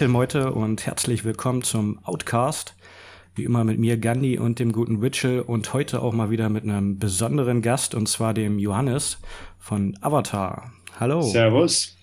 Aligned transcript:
Metal-Meute 0.00 0.52
und 0.52 0.86
herzlich 0.86 1.26
willkommen 1.26 1.60
zum 1.60 1.98
Outcast. 2.04 2.74
Wie 3.34 3.44
immer 3.44 3.64
mit 3.64 3.78
mir, 3.78 3.98
Gandhi 3.98 4.38
und 4.38 4.58
dem 4.58 4.72
guten 4.72 5.02
Witchell 5.02 5.40
und 5.40 5.74
heute 5.74 6.00
auch 6.00 6.14
mal 6.14 6.30
wieder 6.30 6.48
mit 6.48 6.64
einem 6.64 6.98
besonderen 6.98 7.60
Gast 7.60 7.94
und 7.94 8.08
zwar 8.08 8.32
dem 8.32 8.58
Johannes 8.58 9.18
von 9.58 9.98
Avatar. 10.00 10.72
Hallo. 10.98 11.20
Servus. 11.20 11.98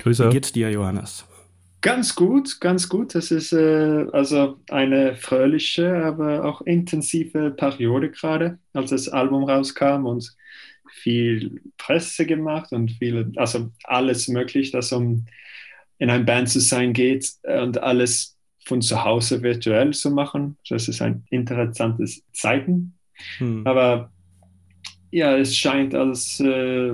Grüße. 0.00 0.26
Wie 0.26 0.32
geht's 0.32 0.50
dir, 0.50 0.72
Johannes? 0.72 1.24
Ganz 1.82 2.16
gut, 2.16 2.60
ganz 2.60 2.88
gut. 2.88 3.14
Das 3.14 3.30
ist 3.30 3.52
äh, 3.52 4.06
also 4.12 4.58
eine 4.68 5.14
fröhliche, 5.14 6.04
aber 6.04 6.44
auch 6.44 6.62
intensive 6.62 7.52
Periode 7.52 8.10
gerade, 8.10 8.58
als 8.72 8.90
das 8.90 9.08
Album 9.08 9.44
rauskam 9.44 10.04
und 10.04 10.34
viel 10.90 11.60
Presse 11.78 12.26
gemacht 12.26 12.72
und 12.72 12.90
viel, 12.90 13.30
also 13.36 13.70
alles 13.84 14.26
möglich, 14.26 14.72
das 14.72 14.90
um 14.90 15.26
in 15.98 16.10
ein 16.10 16.26
Band 16.26 16.48
zu 16.48 16.60
sein 16.60 16.92
geht 16.92 17.30
und 17.42 17.82
alles 17.82 18.36
von 18.64 18.82
zu 18.82 19.04
Hause 19.04 19.42
virtuell 19.42 19.92
zu 19.92 20.10
machen. 20.10 20.56
Das 20.68 20.88
ist 20.88 21.00
ein 21.00 21.24
interessantes 21.30 22.22
Zeiten. 22.32 22.94
Hm. 23.38 23.66
Aber 23.66 24.10
ja, 25.10 25.36
es 25.36 25.56
scheint, 25.56 25.94
als 25.94 26.40
äh, 26.40 26.92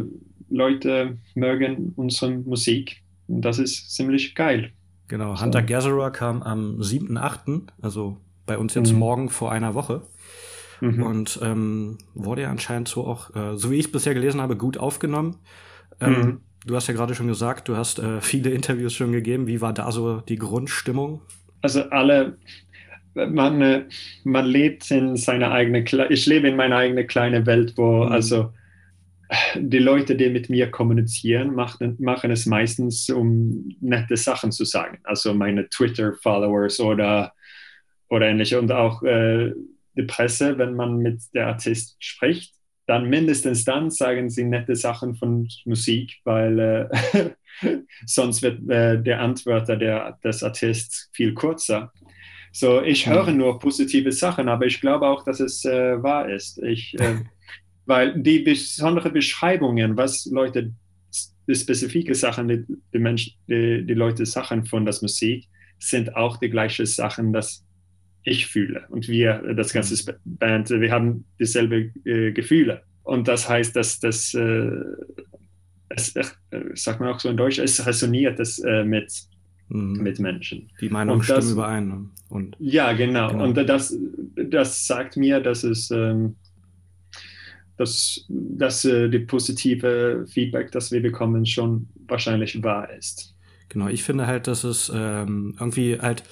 Leute 0.50 1.18
mögen 1.34 1.92
unsere 1.96 2.30
Musik 2.30 3.02
und 3.26 3.42
das 3.42 3.58
ist 3.58 3.94
ziemlich 3.94 4.34
geil. 4.34 4.72
Genau, 5.08 5.40
Hunter 5.40 5.60
so. 5.60 5.66
Gatherer 5.66 6.10
kam 6.10 6.42
am 6.42 6.78
7.8., 6.80 7.68
also 7.80 8.18
bei 8.46 8.58
uns 8.58 8.74
jetzt 8.74 8.92
mhm. 8.92 8.98
morgen 8.98 9.28
vor 9.28 9.52
einer 9.52 9.74
Woche. 9.74 10.02
Mhm. 10.80 11.02
Und 11.02 11.40
ähm, 11.42 11.98
wurde 12.14 12.42
ja 12.42 12.50
anscheinend 12.50 12.88
so 12.88 13.06
auch, 13.06 13.34
äh, 13.34 13.56
so 13.56 13.70
wie 13.70 13.76
ich 13.76 13.86
es 13.86 13.92
bisher 13.92 14.14
gelesen 14.14 14.40
habe, 14.40 14.56
gut 14.56 14.78
aufgenommen. 14.78 15.36
Ähm, 16.00 16.12
mhm. 16.12 16.40
Du 16.64 16.76
hast 16.76 16.86
ja 16.86 16.94
gerade 16.94 17.14
schon 17.14 17.26
gesagt, 17.26 17.68
du 17.68 17.76
hast 17.76 17.98
äh, 17.98 18.20
viele 18.20 18.50
Interviews 18.50 18.94
schon 18.94 19.12
gegeben. 19.12 19.46
Wie 19.46 19.60
war 19.60 19.72
da 19.72 19.90
so 19.90 20.20
die 20.20 20.36
Grundstimmung? 20.36 21.22
Also 21.60 21.82
alle, 21.90 22.38
man, 23.14 23.60
äh, 23.62 23.84
man 24.24 24.46
lebt 24.46 24.90
in 24.90 25.16
seiner 25.16 25.50
eigenen, 25.50 25.84
ich 26.10 26.26
lebe 26.26 26.48
in 26.48 26.56
meiner 26.56 26.76
eigenen 26.76 27.06
kleinen 27.06 27.46
Welt, 27.46 27.74
wo 27.76 28.04
mhm. 28.04 28.12
also 28.12 28.52
die 29.56 29.78
Leute, 29.78 30.14
die 30.14 30.28
mit 30.28 30.50
mir 30.50 30.70
kommunizieren, 30.70 31.54
machen, 31.54 31.96
machen 31.98 32.30
es 32.30 32.46
meistens, 32.46 33.08
um 33.08 33.68
nette 33.80 34.16
Sachen 34.16 34.52
zu 34.52 34.64
sagen. 34.64 34.98
Also 35.04 35.34
meine 35.34 35.68
Twitter-Followers 35.68 36.80
oder, 36.80 37.32
oder 38.08 38.26
ähnliche. 38.26 38.58
Und 38.60 38.70
auch 38.70 39.02
äh, 39.02 39.52
die 39.96 40.02
Presse, 40.02 40.58
wenn 40.58 40.74
man 40.74 40.98
mit 40.98 41.22
der 41.34 41.48
Artist 41.48 41.96
spricht, 41.98 42.54
dann 42.86 43.08
mindestens 43.08 43.64
dann 43.64 43.90
sagen 43.90 44.28
sie 44.30 44.44
nette 44.44 44.76
Sachen 44.76 45.14
von 45.14 45.48
Musik, 45.64 46.18
weil 46.24 46.58
äh, 46.58 47.30
sonst 48.06 48.42
wird 48.42 48.68
äh, 48.68 49.00
der 49.02 49.20
Antworter 49.20 49.76
der, 49.76 50.18
des 50.24 50.42
Artists 50.42 51.08
viel 51.12 51.34
kürzer. 51.34 51.92
So, 52.52 52.82
ich 52.82 53.06
höre 53.06 53.32
nur 53.32 53.58
positive 53.58 54.12
Sachen, 54.12 54.48
aber 54.48 54.66
ich 54.66 54.80
glaube 54.80 55.06
auch, 55.06 55.24
dass 55.24 55.40
es 55.40 55.64
äh, 55.64 56.02
wahr 56.02 56.28
ist. 56.28 56.58
Ich, 56.62 56.98
äh, 57.00 57.20
weil 57.86 58.20
die 58.20 58.40
besonderen 58.40 59.12
Beschreibungen, 59.12 59.96
was 59.96 60.26
Leute, 60.26 60.72
die 61.48 61.54
spezifische 61.54 62.14
Sachen, 62.14 62.48
die, 62.48 62.64
die, 62.92 62.98
Menschen, 62.98 63.34
die, 63.48 63.84
die 63.86 63.94
Leute 63.94 64.26
Sachen 64.26 64.66
von 64.66 64.84
der 64.84 64.94
Musik, 65.00 65.48
sind 65.78 66.14
auch 66.14 66.36
die 66.36 66.50
gleichen 66.50 66.86
Sachen, 66.86 67.32
das 67.32 67.64
ich 68.24 68.46
fühle 68.46 68.86
und 68.88 69.08
wir, 69.08 69.54
das 69.54 69.72
ganze 69.72 70.12
mhm. 70.12 70.18
Band, 70.24 70.70
wir 70.70 70.90
haben 70.90 71.24
dieselbe 71.38 71.90
äh, 72.04 72.32
Gefühle. 72.32 72.82
Und 73.02 73.26
das 73.26 73.48
heißt, 73.48 73.74
dass 73.74 73.98
das, 73.98 74.32
äh, 74.34 74.70
es, 75.88 76.14
äh, 76.14 76.24
sagt 76.74 77.00
man 77.00 77.10
auch 77.10 77.20
so 77.20 77.28
in 77.28 77.36
Deutsch, 77.36 77.58
es 77.58 77.84
resoniert 77.84 78.38
das 78.38 78.58
äh, 78.60 78.84
mit, 78.84 79.12
mhm. 79.68 80.02
mit 80.02 80.20
Menschen. 80.20 80.70
Die 80.80 80.88
Meinungen 80.88 81.22
stimmen 81.22 81.50
überein. 81.50 81.88
Ne? 81.88 82.10
Und, 82.28 82.56
ja, 82.60 82.92
genau. 82.92 83.30
genau. 83.30 83.44
Und 83.44 83.56
das, 83.56 83.96
das 84.36 84.86
sagt 84.86 85.16
mir, 85.16 85.40
dass 85.40 85.64
es 85.64 85.90
ähm, 85.90 86.36
dass, 87.76 88.24
dass 88.28 88.84
äh, 88.84 89.08
die 89.08 89.20
positive 89.20 90.26
Feedback, 90.28 90.70
das 90.70 90.92
wir 90.92 91.02
bekommen, 91.02 91.46
schon 91.46 91.88
wahrscheinlich 92.06 92.62
wahr 92.62 92.88
ist. 92.92 93.34
Genau, 93.68 93.88
ich 93.88 94.02
finde 94.02 94.26
halt, 94.26 94.46
dass 94.46 94.64
es 94.64 94.92
ähm, 94.94 95.56
irgendwie 95.58 95.98
halt 95.98 96.22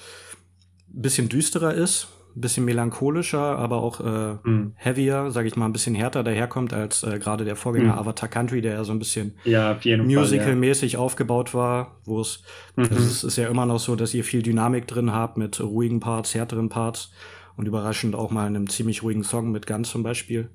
bisschen 0.93 1.29
düsterer 1.29 1.73
ist, 1.73 2.07
ein 2.35 2.41
bisschen 2.41 2.65
melancholischer, 2.65 3.57
aber 3.57 3.77
auch 3.77 3.99
äh, 3.99 4.49
mm. 4.49 4.73
heavier, 4.75 5.31
sage 5.31 5.47
ich 5.47 5.55
mal, 5.55 5.65
ein 5.65 5.73
bisschen 5.73 5.95
härter 5.95 6.23
daherkommt 6.23 6.73
als 6.73 7.03
äh, 7.03 7.19
gerade 7.19 7.43
der 7.43 7.55
Vorgänger 7.55 7.95
mm. 7.95 7.99
Avatar 7.99 8.29
Country, 8.29 8.61
der 8.61 8.73
ja 8.73 8.83
so 8.83 8.93
ein 8.93 8.99
bisschen 8.99 9.35
ja, 9.43 9.77
musical-mäßig 9.83 10.93
ja. 10.93 10.99
aufgebaut 10.99 11.53
war, 11.53 11.97
wo 12.05 12.21
es, 12.21 12.43
mhm. 12.75 12.83
also 12.83 12.95
es 12.95 13.23
ist 13.23 13.37
ja 13.37 13.49
immer 13.49 13.65
noch 13.65 13.79
so, 13.79 13.95
dass 13.95 14.13
ihr 14.13 14.23
viel 14.23 14.41
Dynamik 14.41 14.87
drin 14.87 15.11
habt 15.11 15.37
mit 15.37 15.59
ruhigen 15.59 15.99
Parts, 15.99 16.33
härteren 16.33 16.69
Parts 16.69 17.11
und 17.57 17.67
überraschend 17.67 18.15
auch 18.15 18.31
mal 18.31 18.47
einem 18.47 18.69
ziemlich 18.69 19.03
ruhigen 19.03 19.23
Song 19.23 19.51
mit 19.51 19.67
Guns 19.67 19.89
zum 19.89 20.03
Beispiel. 20.03 20.49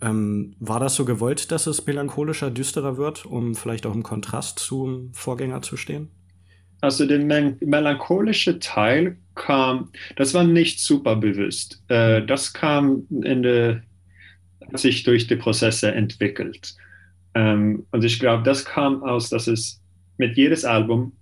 Ähm, 0.00 0.54
war 0.60 0.78
das 0.78 0.94
so 0.94 1.04
gewollt, 1.04 1.50
dass 1.50 1.66
es 1.66 1.84
melancholischer, 1.84 2.50
düsterer 2.50 2.96
wird, 2.96 3.26
um 3.26 3.56
vielleicht 3.56 3.86
auch 3.86 3.94
im 3.94 4.04
Kontrast 4.04 4.60
zum 4.60 5.10
Vorgänger 5.12 5.62
zu 5.62 5.76
stehen? 5.76 6.10
Also 6.80 7.06
der 7.06 7.18
melancholische 7.18 8.58
Teil 8.60 9.16
kam, 9.34 9.90
das 10.16 10.34
war 10.34 10.44
nicht 10.44 10.80
super 10.80 11.16
bewusst. 11.16 11.82
Äh, 11.88 12.24
das 12.24 12.52
kam 12.52 13.04
in 13.10 13.42
der, 13.42 13.82
hat 14.66 14.78
sich 14.78 15.02
durch 15.02 15.26
die 15.26 15.36
Prozesse 15.36 15.92
entwickelt. 15.92 16.76
Ähm, 17.34 17.86
und 17.90 18.04
ich 18.04 18.20
glaube, 18.20 18.44
das 18.44 18.64
kam 18.64 19.02
aus, 19.02 19.28
dass 19.28 19.48
es 19.48 19.80
mit 20.18 20.36
jedes 20.36 20.64
Album 20.64 21.12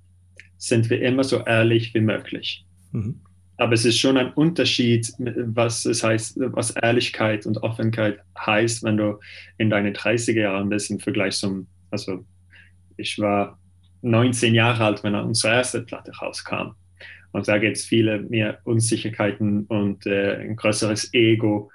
sind 0.58 0.88
wir 0.90 1.00
immer 1.02 1.24
so 1.24 1.42
ehrlich 1.44 1.94
wie 1.94 2.00
möglich. 2.00 2.64
Mhm. 2.92 3.20
Aber 3.58 3.72
es 3.72 3.84
ist 3.86 3.98
schon 3.98 4.18
ein 4.18 4.32
Unterschied, 4.34 5.10
was 5.18 5.86
es 5.86 6.02
heißt, 6.02 6.38
was 6.38 6.70
Ehrlichkeit 6.72 7.46
und 7.46 7.62
Offenheit 7.62 8.18
heißt, 8.38 8.82
wenn 8.84 8.98
du 8.98 9.18
in 9.56 9.70
deinen 9.70 9.94
30er 9.94 10.40
Jahren 10.40 10.68
bist 10.68 10.90
im 10.90 11.00
Vergleich 11.00 11.36
zum, 11.36 11.66
also 11.90 12.24
ich 12.98 13.18
war 13.18 13.58
19 14.06 14.54
Jahre 14.54 14.84
alt, 14.84 15.04
wenn 15.04 15.14
unsere 15.14 15.54
erste 15.54 15.82
Platte 15.82 16.12
rauskam. 16.12 16.74
Und 17.32 17.48
da 17.48 17.58
gibt 17.58 17.76
es 17.76 17.84
viele 17.84 18.20
mehr 18.20 18.60
Unsicherheiten 18.64 19.66
und 19.66 20.06
äh, 20.06 20.36
ein 20.36 20.56
größeres 20.56 21.12
Ego. 21.12 21.70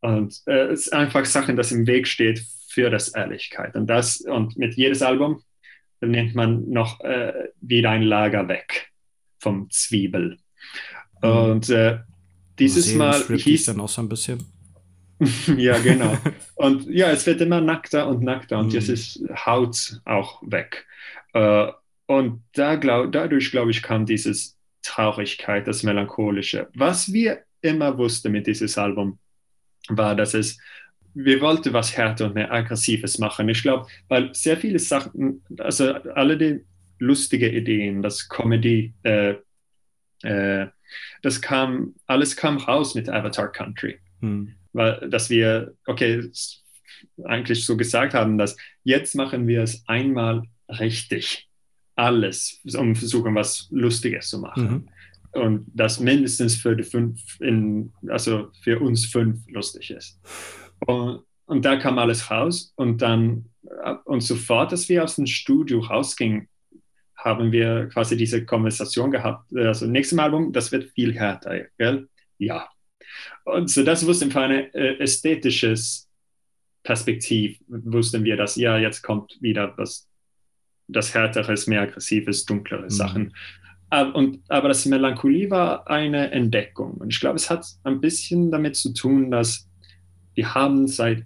Und 0.00 0.42
äh, 0.46 0.66
es 0.66 0.86
ist 0.86 0.92
einfach 0.92 1.24
Sachen, 1.24 1.56
das 1.56 1.72
im 1.72 1.86
Weg 1.86 2.06
steht 2.06 2.44
für 2.68 2.90
das 2.90 3.08
Ehrlichkeit. 3.08 3.74
Und 3.76 3.86
das, 3.86 4.20
und 4.20 4.58
mit 4.58 4.74
jedes 4.74 5.02
Album 5.02 5.42
nimmt 6.00 6.34
man 6.34 6.68
noch 6.68 7.00
äh, 7.00 7.48
wieder 7.60 7.90
ein 7.90 8.02
Lager 8.02 8.48
weg 8.48 8.90
vom 9.38 9.70
Zwiebel. 9.70 10.38
Mhm. 11.22 11.28
Und 11.28 11.70
äh, 11.70 12.00
dieses 12.58 12.94
Mal 12.94 13.22
hieß 13.22 13.66
dann 13.66 13.80
auch 13.80 13.88
so 13.88 14.02
ein 14.02 14.08
bisschen. 14.08 14.44
ja, 15.56 15.78
genau. 15.78 16.18
Und 16.56 16.88
ja, 16.88 17.10
es 17.10 17.26
wird 17.26 17.40
immer 17.40 17.60
nackter 17.60 18.08
und 18.08 18.22
nackter 18.22 18.58
und 18.58 18.68
mhm. 18.68 18.72
jetzt 18.72 18.88
ist 18.88 19.20
Haut 19.46 20.00
auch 20.04 20.42
weg. 20.44 20.86
Äh, 21.32 21.68
und 22.06 22.42
da 22.52 22.76
glaub, 22.76 23.12
dadurch, 23.12 23.50
glaube 23.50 23.70
ich, 23.70 23.82
kam 23.82 24.06
dieses 24.06 24.58
Traurigkeit, 24.82 25.66
das 25.66 25.82
Melancholische. 25.82 26.68
Was 26.74 27.12
wir 27.12 27.44
immer 27.60 27.96
wussten 27.96 28.32
mit 28.32 28.46
diesem 28.46 28.82
Album, 28.82 29.18
war, 29.88 30.14
dass 30.14 30.34
es, 30.34 30.58
wir 31.14 31.40
wollten 31.40 31.72
was 31.72 31.96
härter 31.96 32.26
und 32.26 32.34
mehr 32.34 32.52
Aggressives 32.52 33.18
machen. 33.18 33.48
Ich 33.48 33.62
glaube, 33.62 33.86
weil 34.08 34.34
sehr 34.34 34.56
viele 34.56 34.78
Sachen, 34.78 35.42
also 35.58 35.92
alle 35.92 36.36
die 36.36 36.64
lustige 36.98 37.50
Ideen, 37.50 38.02
das 38.02 38.28
Comedy, 38.28 38.94
äh, 39.02 39.34
äh, 40.22 40.68
das 41.22 41.40
kam, 41.40 41.94
alles 42.06 42.36
kam 42.36 42.58
raus 42.58 42.94
mit 42.94 43.08
Avatar 43.08 43.50
Country. 43.50 43.98
Hm. 44.20 44.54
Weil, 44.72 45.08
dass 45.10 45.28
wir, 45.28 45.74
okay, 45.86 46.30
eigentlich 47.24 47.64
so 47.64 47.76
gesagt 47.76 48.14
haben, 48.14 48.38
dass 48.38 48.56
jetzt 48.84 49.14
machen 49.14 49.46
wir 49.46 49.62
es 49.62 49.82
einmal 49.86 50.44
richtig. 50.80 51.48
Alles, 51.94 52.60
um 52.76 52.96
versuchen, 52.96 53.34
was 53.34 53.68
Lustiges 53.70 54.28
zu 54.28 54.38
machen. 54.38 54.64
Mhm. 54.64 54.88
Und 55.32 55.66
das 55.74 56.00
mindestens 56.00 56.56
für 56.56 56.76
die 56.76 56.82
fünf, 56.82 57.20
in, 57.40 57.92
also 58.08 58.50
für 58.62 58.80
uns 58.80 59.06
fünf 59.06 59.40
lustig 59.48 59.90
ist. 59.90 60.20
Und, 60.86 61.22
und 61.46 61.64
da 61.64 61.76
kam 61.76 61.98
alles 61.98 62.30
raus 62.30 62.72
und 62.76 63.02
dann, 63.02 63.46
und 64.04 64.22
sofort, 64.22 64.72
dass 64.72 64.88
wir 64.88 65.04
aus 65.04 65.16
dem 65.16 65.26
Studio 65.26 65.80
rausgingen, 65.80 66.48
haben 67.16 67.52
wir 67.52 67.88
quasi 67.88 68.16
diese 68.16 68.44
Konversation 68.44 69.10
gehabt. 69.10 69.54
Also 69.56 69.86
nächstes 69.86 70.18
Album, 70.18 70.52
das 70.52 70.72
wird 70.72 70.90
viel 70.90 71.14
härter, 71.14 71.66
gell? 71.78 72.08
Ja. 72.38 72.68
Und 73.44 73.70
so 73.70 73.84
das 73.84 74.06
wussten 74.06 74.32
wir 74.32 74.40
ein 74.40 74.74
äh, 74.74 74.98
ästhetisches 74.98 76.08
Perspektiv, 76.82 77.58
wussten 77.68 78.24
wir, 78.24 78.36
dass 78.36 78.56
ja, 78.56 78.76
jetzt 78.76 79.02
kommt 79.02 79.38
wieder 79.40 79.72
was, 79.76 80.08
das 80.92 81.14
härteres, 81.14 81.66
mehr 81.66 81.82
aggressives, 81.82 82.44
dunklere 82.44 82.84
mhm. 82.84 82.90
Sachen. 82.90 83.34
Aber, 83.90 84.14
und, 84.14 84.40
aber 84.48 84.68
das 84.68 84.86
Melancholie 84.86 85.50
war 85.50 85.88
eine 85.88 86.30
Entdeckung. 86.30 86.94
Und 86.94 87.12
ich 87.12 87.20
glaube, 87.20 87.36
es 87.36 87.50
hat 87.50 87.66
ein 87.84 88.00
bisschen 88.00 88.50
damit 88.50 88.76
zu 88.76 88.94
tun, 88.94 89.30
dass 89.30 89.68
wir 90.34 90.54
haben 90.54 90.86
seit 90.86 91.24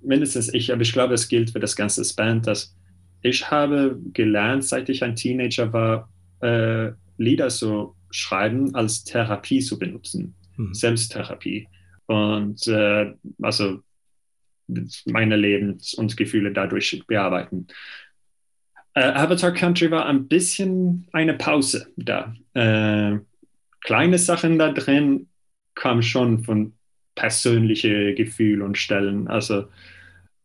mindestens 0.00 0.52
ich, 0.52 0.72
aber 0.72 0.82
ich 0.82 0.92
glaube, 0.92 1.14
es 1.14 1.28
gilt 1.28 1.50
für 1.50 1.60
das 1.60 1.76
ganze 1.76 2.02
Band, 2.14 2.46
dass 2.46 2.76
ich 3.22 3.50
habe 3.50 3.98
gelernt, 4.12 4.64
seit 4.64 4.88
ich 4.88 5.02
ein 5.02 5.16
Teenager 5.16 5.72
war, 5.72 6.10
äh, 6.40 6.92
Lieder 7.16 7.48
so 7.50 7.96
schreiben 8.10 8.74
als 8.74 9.04
Therapie 9.04 9.60
zu 9.60 9.78
benutzen, 9.78 10.34
mhm. 10.56 10.74
Selbsttherapie. 10.74 11.68
Und 12.06 12.66
äh, 12.66 13.14
also 13.40 13.80
meine 15.06 15.36
Lebens- 15.36 15.94
und 15.94 16.16
Gefühle 16.16 16.52
dadurch 16.52 17.02
bearbeiten. 17.06 17.66
Äh, 18.94 19.12
Avatar 19.12 19.52
Country 19.52 19.90
war 19.90 20.06
ein 20.06 20.28
bisschen 20.28 21.06
eine 21.12 21.34
Pause 21.34 21.88
da. 21.96 22.34
Äh, 22.54 23.18
kleine 23.80 24.18
Sachen 24.18 24.58
da 24.58 24.72
drin 24.72 25.28
kamen 25.74 26.02
schon 26.02 26.44
von 26.44 26.72
persönlichen 27.14 28.14
Gefühlen 28.14 28.62
und 28.62 28.78
Stellen. 28.78 29.28
Also, 29.28 29.66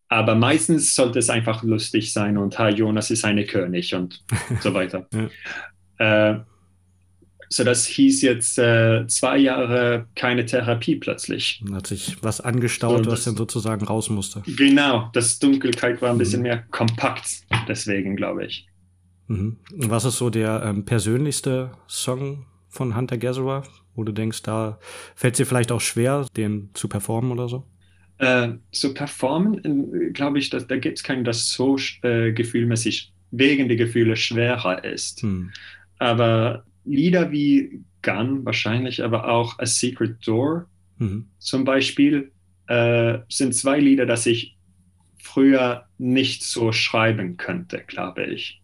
aber 0.08 0.36
meistens 0.36 0.96
sollte 0.96 1.20
es 1.20 1.30
einfach 1.30 1.64
lustig 1.64 2.12
sein 2.12 2.38
und 2.38 2.58
ha, 2.58 2.70
Jonas 2.70 3.12
ist 3.12 3.26
eine 3.26 3.46
König 3.46 3.94
und 3.94 4.24
so 4.62 4.74
weiter. 4.74 5.08
ja. 6.00 6.32
äh, 6.32 6.40
so 7.50 7.64
das 7.64 7.86
hieß 7.86 8.22
jetzt 8.22 8.60
äh, 8.60 9.06
zwei 9.08 9.38
Jahre 9.38 10.08
keine 10.16 10.46
Therapie 10.46 10.96
plötzlich. 10.96 11.64
Hat 11.72 11.88
sich 11.88 12.18
was 12.22 12.42
angestaut, 12.42 13.06
so, 13.06 13.12
was 13.12 13.24
dann 13.24 13.36
sozusagen 13.36 13.86
raus 13.86 14.10
musste. 14.10 14.44
Genau, 14.46 15.10
das 15.14 15.40
Dunkelkeit 15.40 16.02
war 16.02 16.12
ein 16.12 16.20
bisschen 16.20 16.42
mhm. 16.42 16.44
mehr 16.44 16.64
kompakt, 16.70 17.42
deswegen 17.68 18.16
glaube 18.16 18.46
ich. 18.46 18.68
Mhm. 19.28 19.58
Was 19.72 20.06
ist 20.06 20.18
so 20.18 20.30
der 20.30 20.64
ähm, 20.64 20.86
persönlichste 20.86 21.72
Song 21.88 22.46
von 22.68 22.96
Hunter 22.96 23.18
Gatherer, 23.18 23.64
wo 23.96 24.04
du 24.04 24.12
denkst, 24.12 24.44
da 24.44 24.80
fällt 25.16 25.34
es 25.34 25.38
dir 25.38 25.46
vielleicht 25.46 25.72
auch 25.72 25.82
schwer, 25.82 26.28
den 26.38 26.70
zu 26.74 26.88
performen 26.88 27.32
oder 27.32 27.50
so? 27.50 27.66
Äh, 28.20 28.50
zu 28.72 28.94
performen, 28.94 29.94
äh, 29.94 30.12
glaube 30.12 30.40
ich, 30.40 30.50
dass, 30.50 30.68
da 30.68 30.78
gibt 30.78 30.98
es 30.98 31.04
keinen, 31.04 31.24
das 31.24 31.50
so 31.50 31.78
äh, 32.04 32.32
gefühlmäßig 32.32 33.14
wegen 33.32 33.68
der 33.68 33.78
Gefühle 33.78 34.16
schwerer 34.16 34.84
ist. 34.84 35.22
Hm. 35.22 35.52
Aber 36.00 36.64
Lieder 36.90 37.32
wie 37.32 37.84
Gun 38.02 38.46
wahrscheinlich, 38.46 39.04
aber 39.04 39.30
auch 39.30 39.60
A 39.60 39.66
Secret 39.66 40.26
Door 40.26 40.68
mhm. 40.98 41.28
zum 41.38 41.64
Beispiel 41.64 42.32
äh, 42.68 43.20
sind 43.30 43.54
zwei 43.54 43.80
Lieder, 43.80 44.06
dass 44.06 44.26
ich 44.26 44.58
früher 45.22 45.86
nicht 45.98 46.44
so 46.44 46.72
schreiben 46.72 47.38
könnte, 47.38 47.84
glaube 47.86 48.26
ich. 48.26 48.62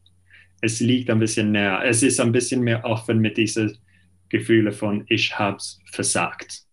Es 0.62 0.80
liegt 0.80 1.10
ein 1.10 1.20
bisschen 1.20 1.52
näher. 1.52 1.82
Es 1.86 2.02
ist 2.02 2.20
ein 2.20 2.32
bisschen 2.32 2.62
mehr 2.62 2.86
offen 2.86 3.20
mit 3.20 3.38
diesen 3.38 3.78
Gefühlen 4.30 4.74
von 4.74 5.04
ich 5.08 5.38
hab's 5.38 5.80
versagt. 5.92 6.64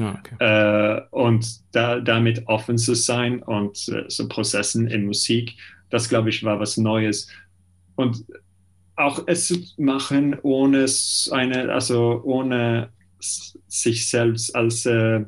Ah, 0.00 0.18
okay. 0.18 0.36
äh, 0.38 1.02
und 1.10 1.46
da, 1.72 2.00
damit 2.00 2.46
offen 2.46 2.78
zu 2.78 2.94
sein 2.94 3.42
und 3.42 3.88
äh, 3.88 4.04
so 4.08 4.26
Prozessen 4.26 4.86
in 4.86 5.04
Musik, 5.04 5.54
das 5.90 6.08
glaube 6.08 6.30
ich 6.30 6.42
war 6.44 6.58
was 6.58 6.78
Neues. 6.78 7.28
Und 7.96 8.24
auch 8.96 9.24
es 9.26 9.46
zu 9.46 9.56
machen, 9.76 10.36
ohne 10.42 10.86
eine, 11.30 11.72
also 11.72 12.20
ohne 12.24 12.90
sich 13.68 14.08
selbst 14.08 14.54
als 14.54 14.86
äh, 14.86 15.24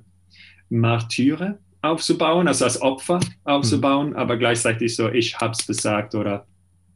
Martyre 0.69 1.59
aufzubauen, 1.83 2.49
also 2.49 2.65
als 2.65 2.81
Opfer 2.81 3.21
aufzubauen, 3.45 4.11
mhm. 4.11 4.17
aber 4.17 4.37
gleichzeitig 4.37 4.97
so, 4.97 5.11
ich 5.11 5.39
habe 5.39 5.53
es 5.53 5.67
besagt 5.67 6.15
oder 6.15 6.47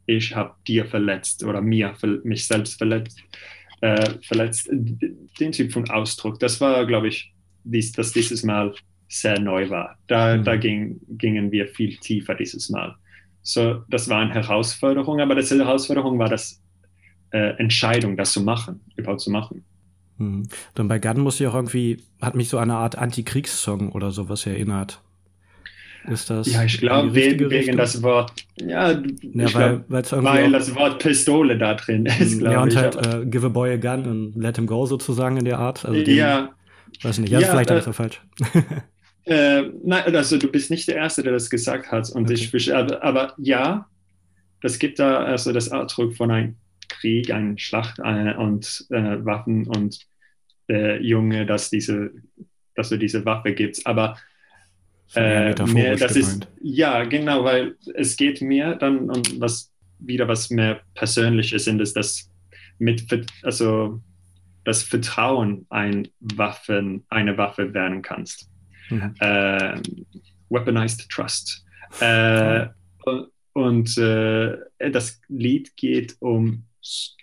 ich 0.05 0.35
habe 0.35 0.55
dir 0.67 0.85
verletzt 0.85 1.43
oder 1.43 1.61
mir, 1.61 1.93
mich 2.23 2.47
selbst 2.47 2.77
verletzt. 2.77 3.19
Äh, 3.81 4.15
verletzt. 4.23 4.67
Den 4.69 5.51
Typ 5.53 5.71
von 5.71 5.89
Ausdruck, 5.89 6.39
das 6.39 6.59
war, 6.59 6.85
glaube 6.85 7.07
ich, 7.07 7.33
dies, 7.63 7.93
dass 7.93 8.11
dieses 8.11 8.43
Mal 8.43 8.73
sehr 9.07 9.39
neu 9.39 9.69
war. 9.69 9.97
Da, 10.07 10.35
mhm. 10.35 10.43
da 10.43 10.57
ging, 10.57 10.99
gingen 11.11 11.51
wir 11.51 11.67
viel 11.67 11.95
tiefer 11.97 12.35
dieses 12.35 12.69
Mal. 12.69 12.95
So, 13.41 13.83
das 13.87 14.09
war 14.09 14.19
eine 14.19 14.33
Herausforderung, 14.33 15.21
aber 15.21 15.35
das 15.35 15.49
Herausforderung 15.49 16.19
war 16.19 16.27
das 16.27 16.58
äh, 17.31 17.57
Entscheidung, 17.57 18.17
das 18.17 18.31
zu 18.33 18.41
machen, 18.41 18.81
überhaupt 18.95 19.21
zu 19.21 19.31
machen. 19.31 19.63
Mhm. 20.17 20.47
Dann 20.75 20.87
bei 20.87 20.99
Gun 20.99 21.21
muss 21.21 21.39
ich 21.39 21.47
auch 21.47 21.55
irgendwie, 21.55 22.03
hat 22.21 22.35
mich 22.35 22.49
so 22.49 22.57
eine 22.57 22.75
Art 22.75 22.97
Antikriegssong 22.97 23.91
oder 23.91 24.11
sowas 24.11 24.45
erinnert. 24.45 25.01
Ist 26.07 26.29
das? 26.29 26.51
Ja, 26.51 26.63
ich 26.63 26.79
glaube, 26.79 27.13
wegen, 27.13 27.49
wegen 27.49 27.77
das 27.77 28.01
Wort, 28.01 28.31
ja, 28.55 28.91
ja 28.91 29.53
weil, 29.53 29.83
glaub, 29.87 30.23
weil 30.23 30.51
das 30.51 30.73
Wort 30.73 30.99
Pistole 30.99 31.57
da 31.57 31.73
drin 31.75 32.05
ist, 32.05 32.39
glaube 32.39 32.53
ja, 32.53 32.63
und 32.63 32.73
ich. 32.73 32.77
halt 32.77 32.95
uh, 32.95 33.25
Give 33.25 33.45
a 33.45 33.49
Boy 33.49 33.73
a 33.73 33.77
Gun 33.77 34.05
und 34.05 34.35
Let 34.35 34.55
him 34.55 34.65
go 34.65 34.85
sozusagen 34.85 35.37
in 35.37 35.45
der 35.45 35.59
Art. 35.59 35.85
Also 35.85 36.01
den, 36.01 36.15
ja. 36.15 36.49
Weiß 37.01 37.19
nicht, 37.19 37.31
ja, 37.31 37.39
ja 37.39 37.47
vielleicht 37.47 37.69
äh, 37.69 37.73
alles 37.73 37.95
falsch. 37.95 38.21
äh, 39.25 39.63
nein, 39.83 40.15
also 40.15 40.37
du 40.37 40.47
bist 40.47 40.71
nicht 40.71 40.87
der 40.87 40.95
Erste, 40.95 41.21
der 41.21 41.33
das 41.33 41.49
gesagt 41.49 41.91
hat. 41.91 42.09
Und 42.09 42.31
okay. 42.31 42.49
ich, 42.53 42.73
aber, 42.73 43.03
aber 43.03 43.33
ja, 43.37 43.87
das 44.61 44.79
gibt 44.79 44.99
da 44.99 45.17
also 45.17 45.53
das 45.53 45.71
Ausdruck 45.71 46.15
von 46.15 46.31
einem 46.31 46.55
Krieg, 46.89 47.31
eine 47.31 47.57
Schlacht 47.57 47.99
äh, 47.99 48.33
und 48.35 48.85
äh, 48.89 49.23
Waffen 49.23 49.67
und 49.67 49.99
der 50.67 51.01
Junge, 51.01 51.45
dass 51.45 51.69
diese, 51.69 52.11
dass 52.75 52.89
du 52.89 52.97
diese 52.97 53.25
Waffe 53.25 53.53
gibst. 53.53 53.85
Aber 53.87 54.17
äh, 55.15 55.55
mehr, 55.65 55.95
das 55.95 56.15
ist 56.15 56.47
ja 56.61 57.03
genau, 57.05 57.43
weil 57.43 57.75
es 57.95 58.15
geht 58.15 58.41
mir 58.41 58.75
dann 58.75 59.09
und 59.09 59.39
was 59.39 59.71
wieder 59.99 60.27
was 60.27 60.49
mehr 60.49 60.81
Persönliches 60.93 61.65
sind, 61.65 61.81
ist 61.81 61.95
das 61.95 62.29
mit 62.77 63.05
also 63.43 64.01
das 64.63 64.83
Vertrauen 64.83 65.65
ein 65.69 66.07
Waffen, 66.19 67.03
eine 67.09 67.37
Waffe 67.37 67.73
werden 67.73 68.01
kannst. 68.01 68.49
Mhm. 68.89 69.15
Äh, 69.19 69.81
weaponized 70.49 71.09
Trust. 71.09 71.65
Äh, 71.99 72.67
und, 73.03 73.27
und 73.53 73.97
äh, 73.97 74.57
das 74.91 75.19
Lied 75.27 75.75
geht 75.75 76.15
um 76.19 76.65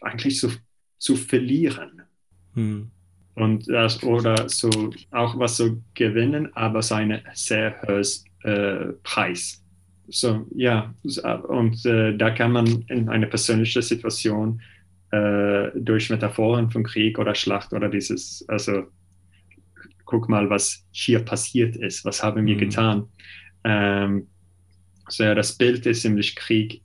eigentlich 0.01 0.39
zu, 0.39 0.51
zu 0.99 1.17
verlieren. 1.17 2.03
Hm. 2.55 2.91
Und 3.35 3.69
das, 3.69 4.03
oder 4.03 4.49
so 4.49 4.71
auch 5.11 5.39
was 5.39 5.59
so 5.59 5.83
gewinnen, 5.95 6.55
aber 6.57 6.81
seine 6.81 7.23
sehr 7.35 7.81
hohes 7.83 8.25
äh, 8.45 8.93
Preis. 9.03 9.63
So, 10.09 10.47
ja, 10.55 10.95
und 11.49 11.85
äh, 11.85 12.17
da 12.17 12.31
kann 12.31 12.53
man 12.53 12.85
in 12.89 13.09
eine 13.09 13.27
persönliche 13.27 13.83
Situation 13.83 14.63
äh, 15.11 15.71
durch 15.75 16.11
Metaphoren 16.11 16.71
von 16.71 16.85
Krieg 16.85 17.19
oder 17.19 17.35
Schlacht 17.35 17.73
oder 17.73 17.89
dieses, 17.89 18.45
also 18.49 18.85
guck 20.05 20.29
mal, 20.29 20.49
was 20.49 20.87
hier 20.93 21.19
passiert 21.19 21.77
ist, 21.77 22.05
was 22.05 22.23
haben 22.23 22.47
wir 22.47 22.55
mhm. 22.55 22.61
getan. 22.61 23.09
Ähm, 23.65 24.29
so 25.09 25.25
ja, 25.25 25.35
das 25.35 25.57
Bild 25.57 25.85
ist 25.87 26.05
nämlich 26.05 26.37
Krieg 26.37 26.83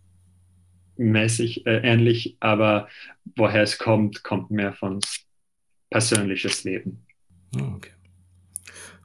mäßig 1.01 1.65
äh, 1.65 1.79
ähnlich, 1.84 2.38
aber 2.39 2.88
woher 3.36 3.63
es 3.63 3.77
kommt, 3.77 4.24
kommt 4.24 4.51
mehr 4.51 4.74
von 4.74 5.00
persönliches 5.89 6.63
Leben. 6.63 7.05
Ah, 7.55 7.74
okay. 7.75 7.91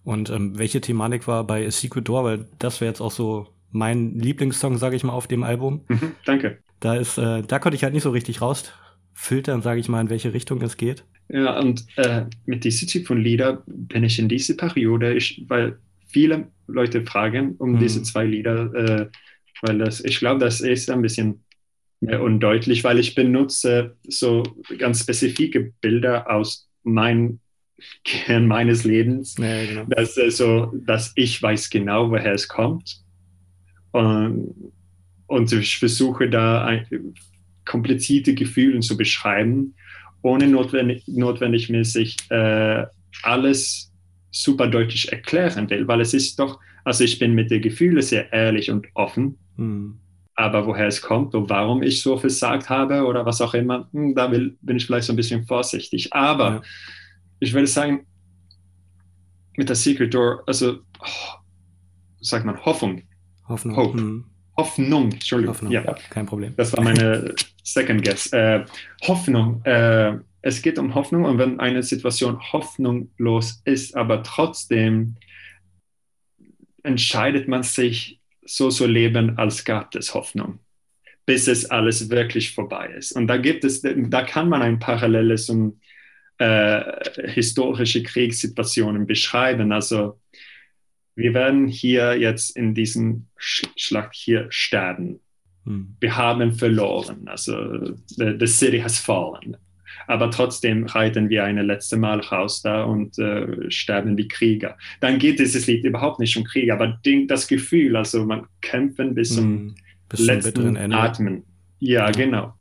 Und 0.04 0.30
ähm, 0.30 0.56
welche 0.56 0.80
Thematik 0.80 1.26
war 1.26 1.44
bei 1.44 1.66
A 1.66 1.70
Secret 1.70 2.08
Door? 2.08 2.24
Weil 2.24 2.48
das 2.58 2.80
wäre 2.80 2.90
jetzt 2.90 3.00
auch 3.00 3.10
so 3.10 3.48
mein 3.72 4.18
Lieblingssong, 4.18 4.78
sage 4.78 4.94
ich 4.94 5.02
mal, 5.02 5.12
auf 5.12 5.26
dem 5.26 5.42
Album. 5.42 5.84
Mhm, 5.88 6.12
danke. 6.24 6.58
Da 6.78 6.94
ist, 6.94 7.18
äh, 7.18 7.42
da 7.42 7.58
konnte 7.58 7.74
ich 7.74 7.82
halt 7.82 7.92
nicht 7.92 8.04
so 8.04 8.10
richtig 8.10 8.40
rausfiltern, 8.40 9.62
sage 9.62 9.80
ich 9.80 9.88
mal, 9.88 10.00
in 10.00 10.10
welche 10.10 10.32
Richtung 10.32 10.62
es 10.62 10.76
geht. 10.76 11.04
Ja, 11.28 11.58
und 11.58 11.86
äh, 11.96 12.26
mit 12.44 12.62
diesem 12.62 12.86
Typ 12.86 13.08
von 13.08 13.20
Lieder 13.20 13.64
bin 13.66 14.04
ich 14.04 14.18
in 14.20 14.28
diese 14.28 14.56
Periode, 14.56 15.14
ich, 15.14 15.44
weil 15.48 15.78
viele 16.06 16.46
Leute 16.68 17.04
fragen 17.04 17.56
um 17.58 17.72
hm. 17.72 17.80
diese 17.80 18.02
zwei 18.04 18.24
Lieder, 18.24 18.72
äh, 18.74 19.08
weil 19.62 19.78
das, 19.78 20.04
ich 20.04 20.18
glaube, 20.20 20.38
das 20.38 20.60
ist 20.60 20.88
ein 20.88 21.02
bisschen 21.02 21.42
mehr 22.00 22.22
undeutlich, 22.22 22.84
weil 22.84 22.98
ich 22.98 23.14
benutze 23.14 23.96
so 24.06 24.42
ganz 24.78 25.00
spezifische 25.00 25.72
Bilder 25.80 26.30
aus 26.30 26.68
mein 26.82 27.40
Kern 28.04 28.46
meines 28.46 28.84
Lebens, 28.84 29.36
ja, 29.38 29.64
genau. 29.64 29.84
dass, 29.88 30.16
äh, 30.16 30.30
so, 30.30 30.72
dass 30.86 31.12
ich 31.14 31.42
weiß 31.42 31.70
genau, 31.70 32.10
woher 32.10 32.32
es 32.32 32.48
kommt. 32.48 33.02
Und, 33.92 34.72
und 35.26 35.52
ich 35.52 35.78
versuche 35.78 36.30
da 36.30 36.64
ein, 36.64 36.86
komplizierte 37.64 38.34
Gefühle 38.34 38.80
zu 38.80 38.96
beschreiben, 38.96 39.74
ohne 40.22 40.46
notwendig, 40.46 41.02
notwendigmäßig 41.06 42.16
äh, 42.30 42.84
alles 43.22 43.92
super 44.30 44.68
deutlich 44.68 45.10
erklären 45.12 45.68
will, 45.68 45.88
weil 45.88 46.00
es 46.00 46.14
ist 46.14 46.38
doch, 46.38 46.60
also 46.84 47.04
ich 47.04 47.18
bin 47.18 47.34
mit 47.34 47.50
den 47.50 47.60
Gefühlen 47.60 48.02
sehr 48.02 48.32
ehrlich 48.32 48.70
und 48.70 48.86
offen. 48.94 49.36
Mhm 49.56 49.98
aber 50.36 50.66
woher 50.66 50.86
es 50.86 51.00
kommt 51.00 51.34
und 51.34 51.48
warum 51.48 51.82
ich 51.82 52.02
so 52.02 52.18
versagt 52.18 52.68
habe 52.68 53.04
oder 53.06 53.24
was 53.24 53.40
auch 53.40 53.54
immer, 53.54 53.88
hm, 53.92 54.14
da 54.14 54.30
will, 54.30 54.56
bin 54.60 54.76
ich 54.76 54.86
vielleicht 54.86 55.06
so 55.06 55.14
ein 55.14 55.16
bisschen 55.16 55.46
vorsichtig. 55.46 56.12
Aber 56.12 56.48
ja. 56.50 56.62
ich 57.40 57.54
würde 57.54 57.66
sagen, 57.66 58.06
mit 59.56 59.70
der 59.70 59.76
Secret 59.76 60.12
Door, 60.12 60.44
also, 60.46 60.80
oh, 61.00 61.38
sagt 62.20 62.44
man, 62.44 62.62
Hoffnung. 62.64 63.02
Hoffnung. 63.48 63.76
Hope. 63.76 63.98
Hm. 63.98 64.24
Hoffnung, 64.58 65.12
Entschuldigung. 65.12 65.54
Hoffnung, 65.54 65.72
ja. 65.72 65.82
kein 66.10 66.26
Problem. 66.26 66.54
Das 66.56 66.74
war 66.74 66.82
meine 66.82 67.34
Second 67.62 68.04
Guess. 68.04 68.32
Äh, 68.32 68.64
Hoffnung. 69.06 69.62
Äh, 69.64 70.18
es 70.42 70.62
geht 70.62 70.78
um 70.78 70.94
Hoffnung 70.94 71.24
und 71.24 71.38
wenn 71.38 71.60
eine 71.60 71.82
Situation 71.82 72.40
hoffnungslos 72.52 73.62
ist, 73.64 73.96
aber 73.96 74.22
trotzdem 74.22 75.16
entscheidet 76.82 77.48
man 77.48 77.62
sich 77.64 78.20
so 78.46 78.70
zu 78.70 78.86
leben, 78.86 79.36
als 79.38 79.64
gab 79.64 79.94
es 79.94 80.14
Hoffnung. 80.14 80.60
bis 81.26 81.48
es 81.48 81.68
alles 81.68 82.08
wirklich 82.08 82.54
vorbei 82.54 82.86
ist. 82.96 83.12
Und 83.12 83.26
da 83.26 83.36
gibt 83.36 83.64
es, 83.64 83.82
da 83.82 84.22
kann 84.22 84.48
man 84.48 84.62
ein 84.62 84.78
paralleles 84.78 85.50
um 85.50 85.80
äh, 86.38 86.82
historische 87.28 88.02
Kriegssituationen 88.02 89.06
beschreiben. 89.06 89.72
Also 89.72 90.20
wir 91.16 91.34
werden 91.34 91.66
hier 91.66 92.16
jetzt 92.16 92.56
in 92.56 92.74
diesem 92.74 93.26
Sch 93.36 93.64
Schlacht 93.76 94.14
hier 94.14 94.46
sterben. 94.50 95.20
Hm. 95.64 95.96
Wir 95.98 96.16
haben 96.16 96.52
verloren. 96.52 97.26
Also 97.26 97.94
the, 98.06 98.36
the, 98.38 98.46
city 98.46 98.78
has 98.78 99.00
fallen. 99.00 99.56
Aber 100.06 100.30
trotzdem 100.30 100.86
reiten 100.86 101.28
wir 101.28 101.44
eine 101.44 101.62
letzte 101.62 101.96
Mal 101.96 102.20
raus 102.20 102.62
da 102.62 102.84
und 102.84 103.18
äh, 103.18 103.70
sterben 103.70 104.16
wie 104.16 104.28
Krieger. 104.28 104.76
Dann 105.00 105.18
geht 105.18 105.38
dieses 105.38 105.66
Lied 105.66 105.84
überhaupt 105.84 106.20
nicht 106.20 106.36
um 106.36 106.44
Krieg, 106.44 106.70
aber 106.70 106.98
das 107.26 107.46
Gefühl, 107.46 107.96
also 107.96 108.24
man 108.24 108.46
kämpfen 108.60 109.14
bis 109.14 109.34
zum 109.34 109.44
hm. 109.44 109.74
bis 110.08 110.20
letzten 110.20 110.92
Atmen. 110.92 111.44
Ja, 111.78 112.06
ja, 112.06 112.10
genau. 112.10 112.54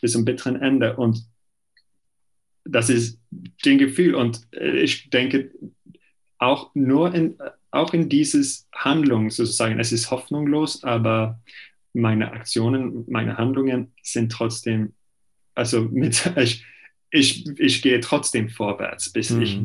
Bis 0.00 0.12
zum 0.12 0.24
bitteren 0.24 0.56
Ende. 0.56 0.96
Und 0.96 1.24
das 2.64 2.90
ist 2.90 3.20
den 3.64 3.78
Gefühl. 3.78 4.14
Und 4.14 4.46
äh, 4.52 4.80
ich 4.80 5.10
denke, 5.10 5.50
auch 6.38 6.70
nur 6.74 7.14
in, 7.14 7.36
auch 7.70 7.92
in 7.94 8.08
dieses 8.08 8.68
Handlung 8.74 9.30
sozusagen, 9.30 9.78
es 9.78 9.92
ist 9.92 10.10
hoffnungslos, 10.10 10.82
aber 10.82 11.40
meine 11.92 12.32
Aktionen, 12.32 13.04
meine 13.08 13.36
Handlungen 13.36 13.92
sind 14.02 14.32
trotzdem, 14.32 14.94
also 15.54 15.82
mit, 15.82 16.32
ich, 16.36 16.64
ich, 17.10 17.46
ich 17.58 17.82
gehe 17.82 18.00
trotzdem 18.00 18.48
vorwärts, 18.48 19.10
bis 19.12 19.30
mhm. 19.30 19.42
ich 19.42 19.60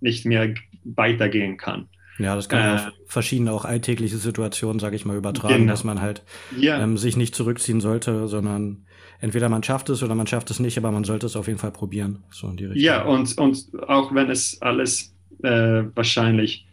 nicht 0.00 0.26
mehr 0.26 0.54
weitergehen 0.84 1.56
kann. 1.56 1.88
Ja, 2.18 2.34
das 2.34 2.48
kann 2.48 2.60
man 2.60 2.68
äh, 2.68 2.80
auf 2.80 2.92
verschiedene 3.06 3.52
auch 3.52 3.64
alltägliche 3.64 4.18
Situationen, 4.18 4.78
sage 4.78 4.94
ich 4.94 5.06
mal, 5.06 5.16
übertragen, 5.16 5.60
genau. 5.60 5.72
dass 5.72 5.84
man 5.84 6.00
halt 6.02 6.22
ja. 6.58 6.82
ähm, 6.82 6.98
sich 6.98 7.16
nicht 7.16 7.34
zurückziehen 7.34 7.80
sollte, 7.80 8.28
sondern 8.28 8.84
entweder 9.20 9.48
man 9.48 9.62
schafft 9.62 9.88
es 9.88 10.02
oder 10.02 10.14
man 10.14 10.26
schafft 10.26 10.50
es 10.50 10.60
nicht, 10.60 10.76
aber 10.76 10.90
man 10.90 11.04
sollte 11.04 11.26
es 11.26 11.36
auf 11.36 11.46
jeden 11.46 11.58
Fall 11.58 11.70
probieren. 11.70 12.22
So 12.30 12.48
in 12.48 12.56
die 12.56 12.66
Richtung. 12.66 12.82
Ja, 12.82 13.04
und, 13.04 13.38
und 13.38 13.66
auch 13.88 14.14
wenn 14.14 14.28
es 14.28 14.60
alles 14.60 15.14
äh, 15.42 15.84
wahrscheinlich 15.94 16.66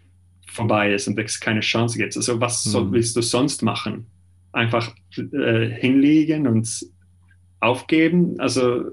vorbei 0.52 0.94
ist 0.94 1.08
und 1.08 1.18
es 1.18 1.40
keine 1.40 1.62
Chance 1.62 1.98
gibt. 1.98 2.18
Also 2.18 2.42
was 2.42 2.64
soll, 2.64 2.84
hm. 2.84 2.92
willst 2.92 3.16
du 3.16 3.22
sonst 3.22 3.64
machen? 3.64 4.08
Einfach 4.52 4.94
äh, 5.18 5.70
hinlegen 5.70 6.48
und 6.48 6.68
aufgeben? 7.60 8.40
Also 8.40 8.86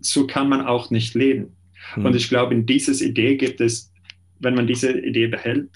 so 0.00 0.26
kann 0.26 0.48
man 0.48 0.66
auch 0.66 0.90
nicht 0.90 1.14
leben. 1.14 1.56
Hm. 1.94 2.06
Und 2.06 2.16
ich 2.16 2.28
glaube, 2.28 2.54
in 2.54 2.66
dieser 2.66 3.04
Idee 3.04 3.36
gibt 3.36 3.60
es, 3.60 3.92
wenn 4.40 4.54
man 4.54 4.66
diese 4.66 4.98
Idee 4.98 5.26
behält 5.26 5.70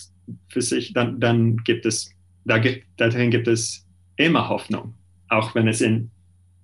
für 0.48 0.62
sich, 0.62 0.92
dann, 0.92 1.20
dann 1.20 1.56
gibt 1.58 1.86
es, 1.86 2.10
da 2.44 2.58
gibt, 2.58 2.86
darin 2.96 3.30
gibt 3.30 3.48
es 3.48 3.86
immer 4.16 4.48
Hoffnung, 4.48 4.94
auch 5.28 5.54
wenn 5.54 5.68
es 5.68 5.80
in, 5.80 6.10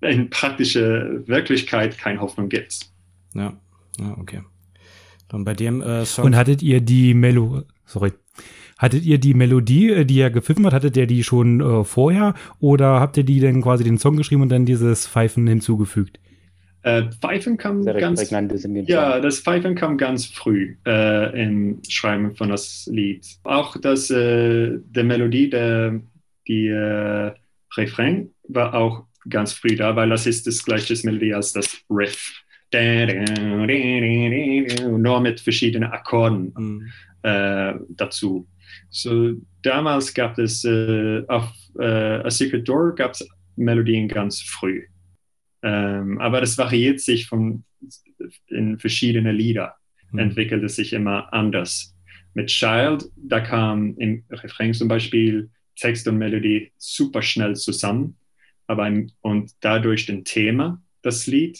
in 0.01 0.29
praktischer 0.29 1.27
Wirklichkeit 1.27 1.97
keine 1.97 2.21
Hoffnung 2.21 2.49
gibt. 2.49 2.79
Ja, 3.33 3.53
ja 3.99 4.17
okay. 4.17 4.41
Dann 5.27 5.43
bei 5.43 5.53
dem 5.53 5.81
äh, 5.81 6.05
Song. 6.05 6.25
Und 6.25 6.35
hattet 6.35 6.61
ihr 6.61 6.81
die 6.81 7.13
Melo, 7.13 7.63
sorry, 7.85 8.13
hattet 8.77 9.03
ihr 9.05 9.19
die 9.19 9.33
Melodie, 9.33 9.89
äh, 9.89 10.05
die 10.05 10.19
er 10.19 10.31
gepfiffen 10.31 10.65
hat, 10.65 10.73
hattet 10.73 10.97
ihr 10.97 11.05
die 11.05 11.23
schon 11.23 11.61
äh, 11.61 11.83
vorher 11.83 12.33
oder 12.59 12.99
habt 12.99 13.17
ihr 13.17 13.23
die 13.23 13.39
denn 13.39 13.61
quasi 13.61 13.83
den 13.83 13.97
Song 13.97 14.15
geschrieben 14.15 14.41
und 14.41 14.49
dann 14.49 14.65
dieses 14.65 15.07
Pfeifen 15.07 15.45
hinzugefügt? 15.45 16.19
Äh, 16.81 17.03
Pfeifen 17.21 17.57
kam 17.57 17.83
Sehr 17.83 17.93
ganz, 17.95 18.29
ja, 18.87 19.19
das 19.19 19.39
Pfeifen 19.39 19.75
kam 19.75 19.97
ganz 19.97 20.25
früh 20.25 20.77
äh, 20.85 21.43
im 21.43 21.81
Schreiben 21.87 22.35
von 22.35 22.49
das 22.49 22.87
Lied. 22.91 23.25
Auch 23.43 23.75
das, 23.77 24.09
äh, 24.09 24.77
der 24.77 25.03
Melodie, 25.03 25.49
der, 25.49 25.99
die 26.47 26.67
äh, 26.67 27.33
Refrain 27.75 28.29
war 28.47 28.73
auch 28.73 29.03
ganz 29.27 29.51
früh 29.53 29.75
da, 29.75 29.95
weil 29.95 30.09
das 30.09 30.25
ist 30.25 30.47
das 30.47 30.63
gleiche 30.63 30.95
Melodie 31.03 31.33
als 31.33 31.51
das 31.51 31.83
Riff 31.89 32.43
nur 34.97 35.19
mit 35.21 35.39
verschiedenen 35.39 35.91
Akkorden 35.91 36.53
mhm. 36.55 36.91
äh, 37.23 37.73
dazu. 37.89 38.47
So, 38.89 39.33
damals 39.63 40.13
gab 40.13 40.37
es 40.37 40.63
äh, 40.63 41.23
auf 41.27 41.51
äh, 41.79 42.23
A 42.23 42.29
Secret 42.29 42.67
Door 42.67 42.95
gab 42.95 43.11
es 43.11 43.27
Melodien 43.55 44.07
ganz 44.07 44.41
früh. 44.41 44.83
Ähm, 45.61 46.19
aber 46.19 46.41
das 46.41 46.57
variiert 46.57 46.99
sich 46.99 47.27
von, 47.27 47.63
in 48.47 48.79
verschiedene 48.79 49.31
Lieder, 49.31 49.75
mhm. 50.11 50.19
entwickelt 50.19 50.63
es 50.63 50.75
sich 50.75 50.93
immer 50.93 51.33
anders. 51.33 51.95
Mit 52.33 52.47
Child, 52.47 53.05
da 53.15 53.41
kam 53.41 53.95
im 53.97 54.23
Refrain 54.29 54.73
zum 54.73 54.87
Beispiel 54.87 55.49
Text 55.75 56.07
und 56.07 56.17
Melodie 56.17 56.71
super 56.77 57.21
schnell 57.21 57.55
zusammen, 57.55 58.17
aber 58.67 58.83
ein, 58.83 59.11
und 59.21 59.51
dadurch 59.61 60.05
den 60.05 60.23
Thema, 60.25 60.81
das 61.01 61.27
Lied, 61.27 61.59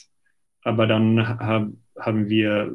aber 0.63 0.87
dann 0.87 1.27
hab, 1.27 1.71
haben 1.97 2.29
wir 2.29 2.73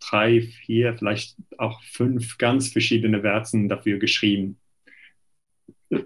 drei, 0.00 0.40
vier, 0.40 0.96
vielleicht 0.96 1.36
auch 1.58 1.82
fünf 1.84 2.38
ganz 2.38 2.68
verschiedene 2.68 3.20
Versen 3.20 3.68
dafür 3.68 3.98
geschrieben 3.98 4.58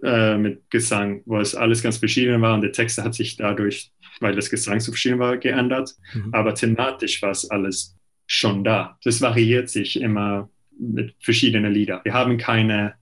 äh, 0.02 0.36
mit 0.36 0.68
Gesang, 0.70 1.22
wo 1.26 1.38
es 1.38 1.54
alles 1.54 1.82
ganz 1.82 1.98
verschieden 1.98 2.42
war 2.42 2.54
und 2.54 2.62
der 2.62 2.72
Text 2.72 2.98
hat 2.98 3.14
sich 3.14 3.36
dadurch, 3.36 3.92
weil 4.20 4.34
das 4.34 4.50
Gesang 4.50 4.80
so 4.80 4.92
verschieden 4.92 5.18
war, 5.18 5.36
geändert. 5.36 5.94
Mhm. 6.12 6.34
Aber 6.34 6.54
thematisch 6.54 7.22
war 7.22 7.30
es 7.30 7.48
alles 7.50 7.96
schon 8.26 8.64
da. 8.64 8.98
Das 9.04 9.20
variiert 9.20 9.68
sich 9.68 10.00
immer 10.00 10.50
mit 10.78 11.14
verschiedenen 11.20 11.72
Liedern. 11.72 12.00
Wir 12.04 12.14
haben 12.14 12.36
keine 12.36 12.94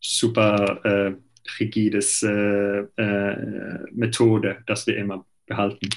super 0.00 0.80
äh, 0.84 1.14
rigides 1.60 2.22
äh, 2.22 2.80
äh 2.80 3.78
Methode, 3.92 4.58
das 4.66 4.86
wir 4.86 4.96
immer 4.96 5.24
behalten. 5.46 5.88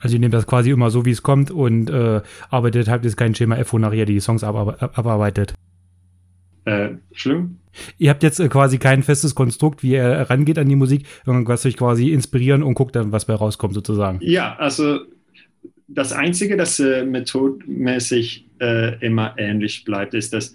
Also 0.00 0.16
ihr 0.16 0.20
nehmt 0.20 0.34
das 0.34 0.46
quasi 0.46 0.70
immer 0.70 0.90
so, 0.90 1.04
wie 1.04 1.10
es 1.10 1.22
kommt 1.22 1.50
und 1.50 1.90
äh, 1.90 2.22
arbeitet, 2.50 2.88
habt 2.88 3.04
jetzt 3.04 3.16
kein 3.16 3.34
Schema 3.34 3.56
F, 3.56 3.72
wo 3.72 3.78
nachher 3.78 4.04
die 4.04 4.20
Songs 4.20 4.44
abarbeitet. 4.44 5.54
Äh, 6.68 6.96
schlimm? 7.12 7.58
Ihr 7.96 8.10
habt 8.10 8.22
jetzt 8.22 8.40
äh, 8.40 8.48
quasi 8.48 8.78
kein 8.78 9.02
festes 9.02 9.34
Konstrukt, 9.34 9.82
wie 9.82 9.92
ihr 9.92 10.26
rangeht 10.28 10.58
an 10.58 10.68
die 10.68 10.76
Musik, 10.76 11.06
sondern 11.24 11.44
lasst 11.44 11.66
euch 11.66 11.76
quasi 11.76 12.12
inspirieren 12.12 12.62
und 12.62 12.74
guckt 12.74 12.96
dann, 12.96 13.12
was 13.12 13.24
bei 13.24 13.34
rauskommt 13.34 13.74
sozusagen. 13.74 14.18
Ja, 14.20 14.56
also 14.56 15.00
das 15.86 16.12
Einzige, 16.12 16.56
das 16.56 16.78
äh, 16.80 17.04
methodmäßig 17.04 18.46
äh, 18.60 19.04
immer 19.04 19.34
ähnlich 19.38 19.84
bleibt, 19.84 20.14
ist, 20.14 20.32
dass 20.32 20.54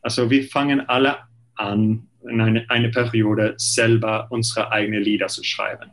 also 0.00 0.30
wir 0.30 0.44
fangen 0.44 0.80
alle 0.88 1.18
an, 1.54 2.08
in 2.28 2.40
eine, 2.40 2.64
eine 2.68 2.88
Periode 2.88 3.54
selber 3.56 4.26
unsere 4.30 4.72
eigenen 4.72 5.02
Lieder 5.02 5.28
zu 5.28 5.44
schreiben 5.44 5.90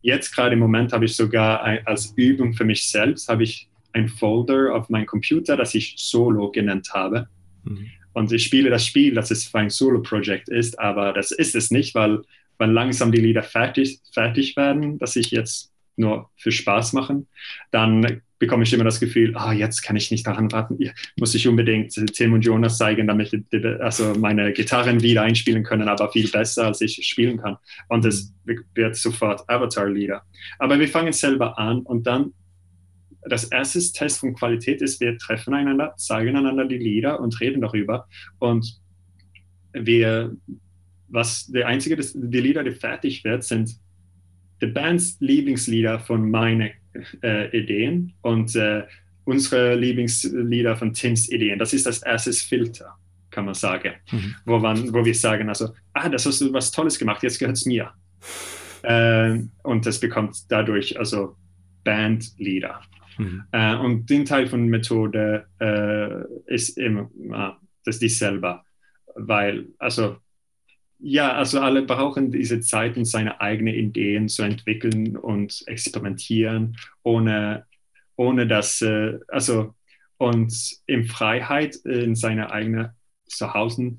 jetzt 0.00 0.34
gerade 0.34 0.54
im 0.54 0.58
Moment 0.58 0.92
habe 0.92 1.04
ich 1.04 1.16
sogar 1.16 1.62
ein, 1.62 1.86
als 1.86 2.12
Übung 2.16 2.54
für 2.54 2.64
mich 2.64 2.90
selbst, 2.90 3.28
habe 3.28 3.44
ich 3.44 3.68
ein 3.92 4.08
Folder 4.08 4.74
auf 4.74 4.88
meinem 4.88 5.06
Computer, 5.06 5.56
das 5.56 5.74
ich 5.74 5.94
Solo 5.98 6.50
genannt 6.50 6.88
habe. 6.92 7.28
Mhm. 7.64 7.86
Und 8.12 8.32
ich 8.32 8.44
spiele 8.44 8.70
das 8.70 8.86
Spiel, 8.86 9.14
dass 9.14 9.30
es 9.30 9.54
ein 9.54 9.70
Solo-Projekt 9.70 10.48
ist, 10.48 10.78
aber 10.78 11.12
das 11.12 11.30
ist 11.30 11.54
es 11.54 11.70
nicht, 11.70 11.94
weil, 11.94 12.22
weil 12.58 12.70
langsam 12.70 13.12
die 13.12 13.20
Lieder 13.20 13.42
fertig, 13.42 14.00
fertig 14.12 14.56
werden, 14.56 14.98
dass 14.98 15.16
ich 15.16 15.30
jetzt 15.30 15.72
nur 15.96 16.30
für 16.36 16.52
Spaß 16.52 16.92
machen, 16.92 17.26
dann 17.70 18.22
bekomme 18.38 18.62
ich 18.62 18.72
immer 18.72 18.84
das 18.84 19.00
Gefühl, 19.00 19.36
ah, 19.36 19.52
jetzt 19.52 19.82
kann 19.82 19.96
ich 19.96 20.10
nicht 20.10 20.26
daran 20.26 20.50
warten, 20.52 20.78
muss 21.18 21.34
ich 21.34 21.48
unbedingt 21.48 21.92
Tim 22.14 22.32
und 22.32 22.44
Jonas 22.44 22.78
zeigen, 22.78 23.08
damit 23.08 23.32
also 23.80 24.14
meine 24.14 24.52
Gitarren 24.52 25.02
wieder 25.02 25.22
einspielen 25.22 25.64
können, 25.64 25.88
aber 25.88 26.10
viel 26.12 26.28
besser, 26.30 26.66
als 26.66 26.80
ich 26.80 27.04
spielen 27.04 27.38
kann. 27.38 27.56
Und 27.88 28.04
es 28.04 28.32
wird 28.44 28.96
sofort 28.96 29.48
Avatar-Lieder. 29.48 30.22
Aber 30.58 30.78
wir 30.78 30.88
fangen 30.88 31.12
selber 31.12 31.58
an 31.58 31.80
und 31.80 32.06
dann 32.06 32.32
das 33.22 33.44
erste 33.44 33.80
Test 33.92 34.20
von 34.20 34.34
Qualität 34.34 34.80
ist, 34.82 35.00
wir 35.00 35.16
treffen 35.18 35.54
einander, 35.54 35.94
zeigen 35.96 36.36
einander 36.36 36.66
die 36.66 36.78
Lieder 36.78 37.20
und 37.20 37.40
reden 37.40 37.60
darüber. 37.60 38.06
Und 38.38 38.80
wir, 39.72 40.36
was 41.08 41.46
der 41.46 41.66
einzige, 41.66 41.96
das, 41.96 42.12
die 42.14 42.40
Lieder, 42.40 42.64
die 42.64 42.72
fertig 42.72 43.24
wird, 43.24 43.44
sind 43.44 43.76
die 44.60 44.66
Bands 44.66 45.16
Lieblingslieder 45.20 46.00
von 46.00 46.30
meinen 46.30 46.70
äh, 47.22 47.56
Ideen 47.56 48.14
und 48.22 48.54
äh, 48.56 48.84
unsere 49.24 49.74
Lieblingslieder 49.74 50.76
von 50.76 50.92
Tims 50.92 51.30
Ideen. 51.30 51.58
Das 51.58 51.72
ist 51.72 51.86
das 51.86 52.02
erste 52.02 52.32
Filter, 52.32 52.96
kann 53.30 53.44
man 53.44 53.54
sagen, 53.54 53.92
mhm. 54.10 54.34
wo, 54.44 54.58
man, 54.58 54.92
wo 54.92 55.04
wir 55.04 55.14
sagen, 55.14 55.48
also, 55.48 55.68
ah, 55.92 56.08
das 56.08 56.26
hast 56.26 56.40
du 56.40 56.52
was 56.52 56.70
Tolles 56.70 56.98
gemacht, 56.98 57.22
jetzt 57.22 57.38
gehört 57.38 57.56
es 57.56 57.66
mir. 57.66 57.92
Äh, 58.82 59.40
und 59.62 59.86
das 59.86 60.00
bekommt 60.00 60.36
dadurch 60.48 60.98
also 60.98 61.36
Bandlieder. 61.84 62.80
Äh, 63.52 63.76
und 63.76 64.08
den 64.10 64.24
Teil 64.24 64.46
von 64.46 64.66
Methode 64.66 65.46
äh, 65.60 66.52
ist 66.54 66.78
immer, 66.78 67.10
das 67.84 67.96
ist 67.96 68.02
dieselbe, 68.02 68.60
weil, 69.14 69.66
also 69.78 70.16
ja, 71.00 71.32
also 71.32 71.60
alle 71.60 71.82
brauchen 71.82 72.32
diese 72.32 72.60
Zeit, 72.60 72.96
um 72.96 73.04
seine 73.04 73.40
eigenen 73.40 73.74
Ideen 73.74 74.28
zu 74.28 74.42
entwickeln 74.42 75.16
und 75.16 75.62
experimentieren, 75.66 76.76
ohne, 77.04 77.66
ohne 78.16 78.48
dass, 78.48 78.84
also 79.28 79.74
und 80.16 80.52
in 80.86 81.04
Freiheit 81.04 81.76
in 81.84 82.16
seiner 82.16 82.50
eigenen 82.50 82.88
Zuhause 83.26 83.98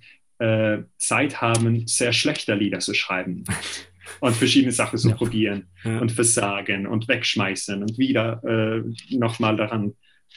Zeit 0.97 1.41
haben, 1.41 1.87
sehr 1.87 2.11
schlechte 2.11 2.53
Lieder 2.53 2.79
zu 2.79 2.93
schreiben. 2.93 3.45
und 4.19 4.35
verschiedene 4.35 4.71
Sachen 4.71 4.97
zu 4.97 5.09
ja. 5.09 5.15
probieren 5.15 5.67
ja. 5.83 5.99
und 5.99 6.11
versagen 6.11 6.87
und 6.87 7.07
wegschmeißen 7.07 7.81
und 7.81 7.97
wieder 7.97 8.41
äh, 8.43 8.83
nochmal 9.15 9.55
daran 9.55 9.93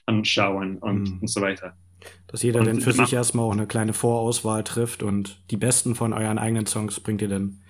anschauen 0.06 0.78
und, 0.78 1.02
mhm. 1.02 1.18
und 1.20 1.28
so 1.28 1.40
weiter. 1.40 1.76
Dass 2.26 2.42
jeder 2.42 2.60
und 2.60 2.66
dann 2.66 2.80
für 2.80 2.92
sich 2.92 3.12
erstmal 3.12 3.46
auch 3.46 3.52
eine 3.52 3.66
kleine 3.66 3.92
Vorauswahl 3.92 4.64
trifft 4.64 5.02
und 5.02 5.40
die 5.50 5.56
besten 5.56 5.94
von 5.94 6.12
euren 6.12 6.38
eigenen 6.38 6.66
Songs 6.66 6.98
bringt 7.00 7.22
ihr 7.22 7.28
dann 7.28 7.60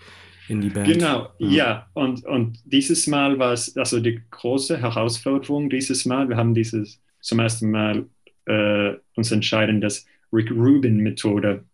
in 0.49 0.61
die 0.61 0.71
Band. 0.71 0.87
Genau, 0.87 1.29
ja. 1.39 1.49
ja. 1.49 1.87
Und, 1.95 2.25
und 2.25 2.59
dieses 2.65 3.07
Mal 3.07 3.39
war 3.39 3.53
es, 3.53 3.77
also 3.77 4.01
die 4.01 4.21
große 4.31 4.79
Herausforderung 4.79 5.69
dieses 5.71 6.05
Mal, 6.05 6.29
wir 6.29 6.37
haben 6.37 6.55
dieses 6.55 7.01
zum 7.21 7.39
ersten 7.39 7.71
Mal 7.71 8.07
äh, 8.47 8.95
uns 9.15 9.31
entschieden, 9.31 9.81
das 9.81 10.07
Rick 10.33 10.51
Rubin-Methode 10.51 11.65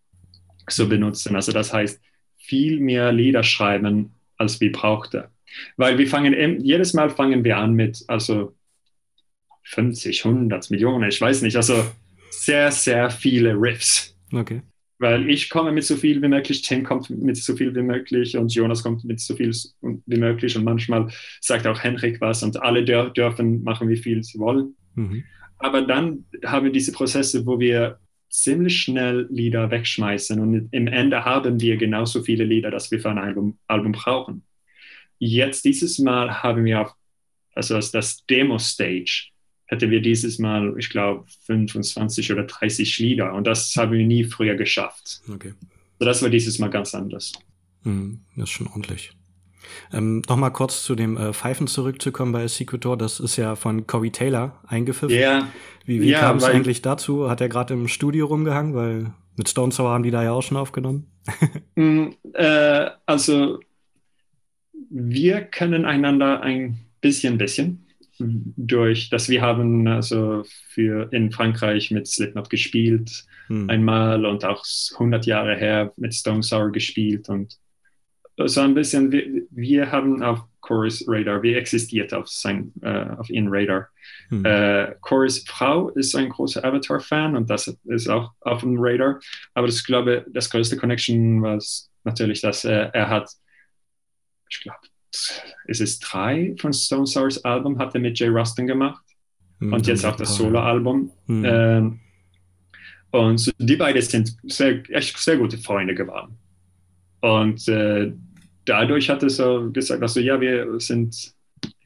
zu 0.67 0.87
benutzen. 0.87 1.35
Also 1.35 1.51
das 1.51 1.73
heißt, 1.73 2.01
viel 2.37 2.79
mehr 2.79 3.11
Lieder 3.11 3.43
schreiben, 3.43 4.13
als 4.39 4.59
wir 4.59 4.71
brauchten. 4.71 5.25
Weil 5.77 5.97
wir 5.97 6.07
fangen, 6.07 6.63
jedes 6.63 6.93
Mal 6.93 7.09
fangen 7.09 7.43
wir 7.43 7.57
an 7.57 7.73
mit, 7.73 8.03
also 8.07 8.55
50, 9.65 10.25
100 10.25 10.71
Millionen, 10.71 11.09
ich 11.09 11.21
weiß 11.21 11.43
nicht, 11.43 11.55
also 11.55 11.85
sehr, 12.31 12.71
sehr 12.71 13.09
viele 13.11 13.53
Riffs. 13.53 14.15
Okay. 14.31 14.61
Weil 14.97 15.29
ich 15.29 15.49
komme 15.49 15.71
mit 15.71 15.83
so 15.85 15.95
viel 15.95 16.21
wie 16.21 16.27
möglich, 16.27 16.61
Tim 16.61 16.83
kommt 16.83 17.09
mit 17.09 17.37
so 17.37 17.55
viel 17.55 17.73
wie 17.75 17.81
möglich 17.81 18.35
und 18.35 18.53
Jonas 18.53 18.83
kommt 18.83 19.05
mit 19.05 19.19
so 19.19 19.35
viel 19.35 19.53
wie 19.81 20.17
möglich 20.17 20.57
und 20.57 20.65
manchmal 20.65 21.09
sagt 21.39 21.67
auch 21.67 21.81
Henrik 21.81 22.19
was 22.19 22.43
und 22.43 22.61
alle 22.61 22.83
dür 22.83 23.09
dürfen 23.09 23.63
machen, 23.63 23.87
wie 23.87 23.97
viel 23.97 24.23
sie 24.23 24.39
wollen. 24.39 24.75
Mhm. 24.95 25.23
Aber 25.57 25.81
dann 25.83 26.25
haben 26.45 26.65
wir 26.65 26.71
diese 26.71 26.91
Prozesse, 26.91 27.45
wo 27.45 27.59
wir 27.59 27.99
ziemlich 28.29 28.81
schnell 28.81 29.27
Lieder 29.29 29.71
wegschmeißen 29.71 30.39
und 30.39 30.69
im 30.71 30.87
Ende 30.87 31.25
haben 31.25 31.59
wir 31.59 31.77
genauso 31.77 32.23
viele 32.23 32.43
Lieder, 32.43 32.71
dass 32.71 32.91
wir 32.91 32.99
für 32.99 33.09
ein 33.09 33.17
Album, 33.17 33.57
Album 33.67 33.91
brauchen. 33.91 34.43
Jetzt 35.17 35.65
dieses 35.65 35.99
Mal 35.99 36.41
haben 36.43 36.63
wir 36.63 36.81
auf, 36.81 36.95
also 37.53 37.75
das 37.75 38.25
Demo-Stage, 38.27 39.29
hätten 39.65 39.91
wir 39.91 40.01
dieses 40.01 40.39
Mal, 40.39 40.75
ich 40.77 40.89
glaube, 40.89 41.25
25 41.45 42.31
oder 42.31 42.43
30 42.43 42.99
Lieder 42.99 43.33
und 43.33 43.45
das 43.45 43.75
haben 43.75 43.91
wir 43.91 44.05
nie 44.05 44.23
früher 44.23 44.55
geschafft. 44.55 45.21
Okay. 45.27 45.53
So, 45.99 46.05
das 46.05 46.21
war 46.21 46.29
dieses 46.29 46.59
Mal 46.59 46.69
ganz 46.69 46.95
anders. 46.95 47.33
Mhm, 47.83 48.21
das 48.35 48.45
ist 48.45 48.51
schon 48.51 48.67
ordentlich. 48.67 49.11
Ähm, 49.93 50.21
Nochmal 50.27 50.51
kurz 50.51 50.83
zu 50.83 50.95
dem 50.95 51.17
äh, 51.17 51.33
Pfeifen 51.33 51.67
zurückzukommen 51.67 52.31
bei 52.31 52.47
Sequitor. 52.47 52.97
Das 52.97 53.19
ist 53.19 53.37
ja 53.37 53.55
von 53.55 53.87
Corey 53.87 54.11
Taylor 54.11 54.59
eingepfiffen. 54.67 55.17
Ja. 55.17 55.47
Wie, 55.85 56.01
wie 56.01 56.09
ja, 56.09 56.19
kam 56.19 56.37
es 56.37 56.43
eigentlich 56.43 56.81
dazu? 56.81 57.29
Hat 57.29 57.41
er 57.41 57.49
gerade 57.49 57.73
im 57.73 57.87
Studio 57.87 58.27
rumgehangen? 58.27 58.75
Weil 58.75 59.13
mit 59.35 59.49
Stone 59.49 59.71
Sour 59.71 59.91
haben 59.91 60.03
die 60.03 60.11
da 60.11 60.23
ja 60.23 60.31
auch 60.31 60.43
schon 60.43 60.57
aufgenommen. 60.57 61.07
mm, 61.75 62.07
äh, 62.33 62.89
also, 63.05 63.59
wir 64.89 65.41
kennen 65.41 65.85
einander 65.85 66.41
ein 66.41 66.79
bisschen, 67.01 67.37
bisschen 67.37 67.85
durch, 68.19 69.09
dass 69.09 69.29
wir 69.29 69.41
haben 69.41 69.87
also 69.87 70.43
für 70.67 71.11
in 71.13 71.31
Frankreich 71.31 71.89
mit 71.91 72.07
Slipknot 72.07 72.49
gespielt 72.49 73.25
hm. 73.47 73.69
einmal 73.69 74.25
und 74.25 74.43
auch 74.43 74.65
100 74.93 75.25
Jahre 75.25 75.55
her 75.55 75.93
mit 75.95 76.13
Stone 76.13 76.43
Sour 76.43 76.71
gespielt 76.71 77.29
und 77.29 77.57
so 78.47 78.61
ein 78.61 78.73
bisschen, 78.73 79.11
wir, 79.11 79.43
wir 79.51 79.91
haben 79.91 80.23
auf 80.23 80.43
Chorus 80.61 81.03
Radar, 81.07 81.41
wir 81.41 81.57
existiert 81.57 82.13
auf 82.13 82.27
sein, 82.27 82.71
äh, 82.81 83.05
auf 83.17 83.29
ihren 83.29 83.47
Radar. 83.49 83.89
Hm. 84.29 84.45
Äh, 84.45 84.95
Chorus 85.01 85.43
Frau 85.47 85.89
ist 85.89 86.15
ein 86.15 86.29
großer 86.29 86.63
Avatar-Fan 86.63 87.35
und 87.35 87.49
das 87.49 87.75
ist 87.85 88.07
auch 88.07 88.33
auf 88.41 88.61
dem 88.61 88.77
Radar. 88.77 89.19
Aber 89.53 89.67
das, 89.67 89.83
glaube 89.83 90.25
das 90.31 90.49
größte 90.49 90.77
Connection 90.77 91.41
war 91.41 91.59
natürlich, 92.03 92.41
dass 92.41 92.65
er, 92.65 92.93
er 92.93 93.09
hat, 93.09 93.29
ich 94.49 94.59
glaube, 94.61 94.79
es 95.67 95.79
ist 95.79 95.99
drei 95.99 96.55
von 96.59 96.71
Stone 96.71 97.07
Sours 97.07 97.43
Album 97.43 97.79
hat 97.79 97.95
er 97.95 98.01
mit 98.01 98.19
Jay 98.19 98.27
Rustin 98.27 98.67
gemacht 98.67 99.03
hm, 99.59 99.73
und 99.73 99.87
jetzt 99.87 100.05
auch 100.05 100.15
das 100.15 100.35
Solo-Album. 100.35 101.11
Hm. 101.25 101.45
Ähm, 101.45 101.99
und 103.11 103.39
so, 103.39 103.51
die 103.57 103.75
beiden 103.75 104.01
sind 104.01 104.37
sehr, 104.43 104.83
echt 104.91 105.17
sehr 105.17 105.37
gute 105.37 105.57
Freunde 105.57 105.95
geworden. 105.95 106.37
Und 107.21 107.67
äh, 107.67 108.13
dadurch 108.69 109.09
hat 109.09 109.23
er 109.23 109.29
so 109.29 109.71
gesagt, 109.71 110.01
also 110.01 110.19
ja, 110.19 110.39
wir 110.39 110.79
sind, 110.79 111.33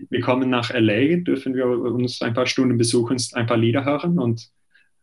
wir 0.10 0.20
kommen 0.22 0.50
nach 0.50 0.72
LA, 0.74 1.18
dürfen 1.18 1.56
wir 1.56 1.66
uns 1.66 2.22
ein 2.22 2.34
paar 2.34 2.46
Stunden 2.46 2.78
besuchen, 2.78 3.18
ein 3.34 3.48
paar 3.48 3.58
Lieder 3.58 3.86
hören 3.86 4.20
und 4.20 4.50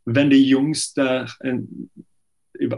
wenn 0.05 0.31
die 0.31 0.49
Jungs 0.49 0.93
da 0.95 1.27
äh, 1.41 1.59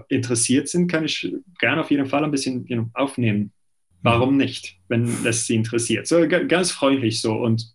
interessiert 0.09 0.69
sind, 0.69 0.87
kann 0.88 1.05
ich 1.05 1.35
gerne 1.59 1.81
auf 1.81 1.91
jeden 1.91 2.07
Fall 2.07 2.25
ein 2.25 2.31
bisschen 2.31 2.65
you 2.67 2.77
know, 2.77 2.91
aufnehmen. 2.95 3.53
Warum 4.03 4.37
nicht, 4.37 4.77
wenn 4.88 5.09
das 5.23 5.47
sie 5.47 5.55
interessiert? 5.55 6.07
So 6.07 6.27
ganz 6.27 6.73
freundlich 6.73 7.21
so 7.21 7.35
und, 7.35 7.73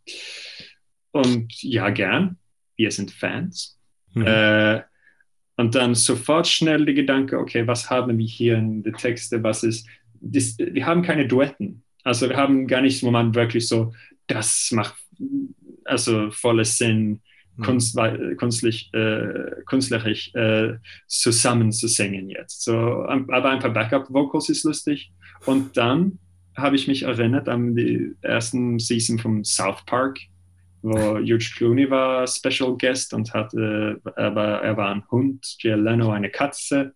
und 1.11 1.61
ja, 1.63 1.89
gern. 1.89 2.37
Wir 2.75 2.91
sind 2.91 3.11
Fans. 3.11 3.79
Mhm. 4.13 4.25
Äh, 4.27 4.81
und 5.55 5.73
dann 5.73 5.95
sofort 5.95 6.47
schnell 6.47 6.85
der 6.85 6.93
Gedanke, 6.93 7.39
okay, 7.39 7.65
was 7.65 7.89
haben 7.89 8.17
wir 8.17 8.25
hier 8.25 8.57
in 8.57 8.83
den 8.83 8.93
Texten? 8.93 9.41
Was 9.41 9.63
ist, 9.63 9.87
das, 10.21 10.57
wir 10.57 10.85
haben 10.85 11.01
keine 11.01 11.27
Duetten. 11.27 11.83
Also 12.03 12.29
wir 12.29 12.37
haben 12.37 12.67
gar 12.67 12.81
nicht, 12.81 13.03
wo 13.03 13.11
man 13.11 13.35
wirklich 13.35 13.67
so, 13.67 13.93
das 14.27 14.69
macht 14.71 14.95
also 15.85 16.31
volles 16.31 16.77
Sinn, 16.77 17.21
mhm. 17.55 17.63
Kunst, 17.63 17.99
kunstlich, 18.37 18.93
äh, 18.93 19.61
künstlerisch 19.65 20.33
äh, 20.35 20.75
zusammen 21.07 21.71
zu 21.71 21.87
singen 21.87 22.29
jetzt. 22.29 22.63
So, 22.63 22.77
aber 22.77 23.49
ein 23.49 23.59
paar 23.59 23.73
Backup-Vocals 23.73 24.49
ist 24.49 24.63
lustig. 24.63 25.11
Und 25.45 25.77
dann 25.77 26.19
habe 26.55 26.75
ich 26.75 26.87
mich 26.87 27.03
erinnert 27.03 27.47
an 27.47 27.75
die 27.75 28.13
ersten 28.21 28.79
Season 28.79 29.19
vom 29.19 29.43
South 29.43 29.85
Park, 29.85 30.19
wo 30.81 31.19
George 31.23 31.51
Clooney 31.55 31.89
war 31.89 32.25
Special 32.27 32.75
Guest 32.77 33.13
und 33.13 33.33
hatte, 33.33 34.01
aber 34.15 34.61
er 34.63 34.75
war 34.77 34.89
ein 34.93 35.03
Hund, 35.11 35.57
Jay 35.59 35.75
Leno 35.75 36.11
eine 36.11 36.29
Katze 36.29 36.93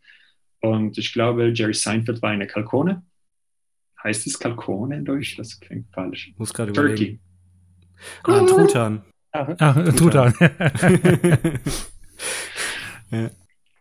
und 0.62 0.98
ich 0.98 1.14
glaube 1.14 1.52
Jerry 1.54 1.74
Seinfeld 1.74 2.22
war 2.22 2.32
eine 2.32 2.48
Kalkone. 2.48 3.04
Heißt 4.04 4.26
es 4.28 4.40
Kalkone 4.40 4.98
in 4.98 5.06
Deutsch? 5.06 5.38
Das 5.38 5.60
klingt 5.60 5.88
falsch. 5.92 6.34
Muss 6.38 6.54
gerade 6.54 6.74
Turkey. 6.74 7.20
Ah, 8.24 8.40
ein 8.40 8.48
Truthahn. 8.48 9.04
Ah, 9.32 9.56
ah 9.60 9.92
Truthahn. 9.92 10.34
ja. 13.12 13.30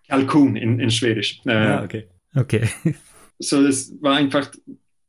Kalkun 0.08 0.56
in, 0.56 0.78
in 0.80 0.90
Schwedisch. 0.90 1.40
Äh, 1.46 1.52
ja, 1.52 1.82
okay. 1.82 2.08
Okay. 2.34 2.68
So, 3.42 3.64
das 3.66 3.90
war 4.02 4.16
einfach 4.16 4.50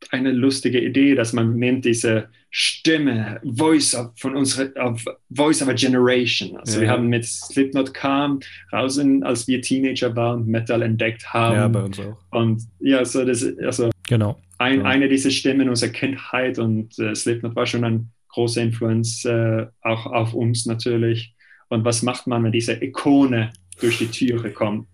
eine 0.09 0.31
lustige 0.31 0.79
Idee, 0.79 1.15
dass 1.15 1.33
man 1.33 1.57
nimmt 1.57 1.83
diese 1.83 2.29
Stimme, 2.49 3.41
Voice 3.43 3.93
of, 3.93 4.11
von 4.15 4.37
unserer 4.37 4.69
of 4.81 5.03
Voice 5.29 5.61
of 5.61 5.67
a 5.67 5.73
Generation. 5.73 6.55
Also 6.57 6.77
ja. 6.77 6.81
wir 6.81 6.89
haben 6.91 7.07
mit 7.07 7.25
Slipknot 7.25 7.93
kam 7.93 8.39
raus, 8.71 8.97
als 9.21 9.47
wir 9.47 9.61
Teenager 9.61 10.15
waren 10.15 10.45
Metal 10.45 10.81
entdeckt 10.81 11.33
haben. 11.33 11.55
Ja, 11.55 11.67
bei 11.67 11.83
uns 11.83 11.99
auch. 11.99 12.17
Und 12.31 12.63
ja, 12.79 13.03
so 13.03 13.25
das, 13.25 13.45
also 13.63 13.89
genau. 14.03 14.39
Ein, 14.61 14.77
genau. 14.77 14.89
eine 14.89 15.09
dieser 15.09 15.31
Stimmen 15.31 15.69
unserer 15.69 15.89
Kindheit 15.89 16.59
und 16.59 16.97
äh, 16.99 17.15
Slipknot 17.15 17.55
war 17.55 17.65
schon 17.65 17.83
ein 17.83 18.11
großer 18.29 18.61
Influence 18.61 19.25
äh, 19.25 19.65
auch 19.81 20.05
auf 20.05 20.35
uns 20.35 20.67
natürlich. 20.67 21.35
Und 21.69 21.83
was 21.83 22.03
macht 22.03 22.27
man, 22.27 22.43
wenn 22.43 22.51
diese 22.51 22.73
Ikone 22.73 23.53
durch 23.79 23.97
die 23.97 24.07
Türe 24.07 24.51
kommt, 24.51 24.87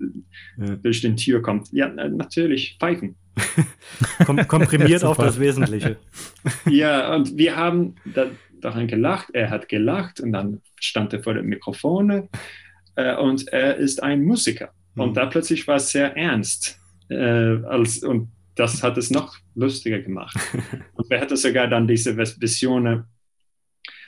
ja. 0.58 0.76
durch 0.78 1.02
den 1.02 1.18
Tür 1.18 1.42
kommt? 1.42 1.68
Ja, 1.74 1.90
natürlich 1.90 2.78
pfeifen. 2.80 3.18
Kom 4.26 4.48
komprimiert 4.48 5.04
auf 5.04 5.18
das 5.18 5.38
Wesentliche. 5.38 5.98
ja, 6.70 7.14
und 7.14 7.38
wir 7.38 7.58
haben 7.58 7.96
da, 8.06 8.28
daran 8.62 8.88
gelacht. 8.88 9.32
Er 9.34 9.50
hat 9.50 9.68
gelacht 9.68 10.22
und 10.22 10.32
dann 10.32 10.62
stand 10.80 11.12
er 11.12 11.22
vor 11.22 11.34
dem 11.34 11.48
Mikrofon 11.48 12.30
äh, 12.96 13.16
und 13.18 13.50
er 13.50 13.76
ist 13.76 14.02
ein 14.02 14.24
Musiker. 14.24 14.72
Mhm. 14.96 15.02
Und 15.02 15.18
da 15.18 15.26
plötzlich 15.26 15.68
war 15.68 15.76
es 15.76 15.90
sehr 15.90 16.16
ernst. 16.16 16.80
Äh, 17.10 17.64
als, 17.66 18.04
und 18.04 18.30
das 18.58 18.84
hat 18.84 18.98
es 18.98 19.10
noch 19.10 19.38
lustiger 19.56 20.00
gemacht. 20.00 20.38
und 20.94 21.12
er 21.12 21.22
hatte 21.22 21.38
sogar 21.38 21.68
dann 21.68 21.88
diese 21.88 22.18
Visionen. 22.18 23.06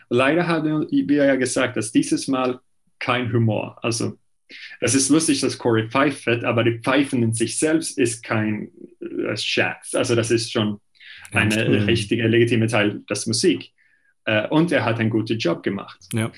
Leider 0.09 0.47
haben 0.47 0.88
wir 0.89 1.25
ja 1.25 1.35
gesagt, 1.35 1.77
dass 1.77 1.91
dieses 1.91 2.27
Mal 2.27 2.59
kein 2.97 3.31
Humor, 3.31 3.77
also 3.83 4.17
es 4.79 4.95
ist 4.95 5.09
lustig, 5.09 5.41
dass 5.41 5.57
Corey 5.57 5.88
pfeift, 5.88 6.27
aber 6.27 6.63
die 6.63 6.79
Pfeifen 6.79 7.21
in 7.21 7.33
sich 7.33 7.59
selbst 7.59 7.97
ist 7.97 8.23
kein 8.23 8.71
äh, 8.99 9.38
Scherz. 9.38 9.93
Also 9.93 10.15
das 10.15 10.31
ist 10.31 10.51
schon 10.51 10.79
eine 11.31 11.55
ja, 11.55 11.83
richtige, 11.83 12.27
legitime 12.27 12.67
Teil 12.67 13.01
der 13.07 13.17
Musik. 13.27 13.71
Äh, 14.25 14.47
und 14.47 14.71
er 14.71 14.85
hat 14.85 14.99
einen 14.99 15.09
guten 15.09 15.38
Job 15.38 15.63
gemacht. 15.63 15.99
Ja. 16.13 16.31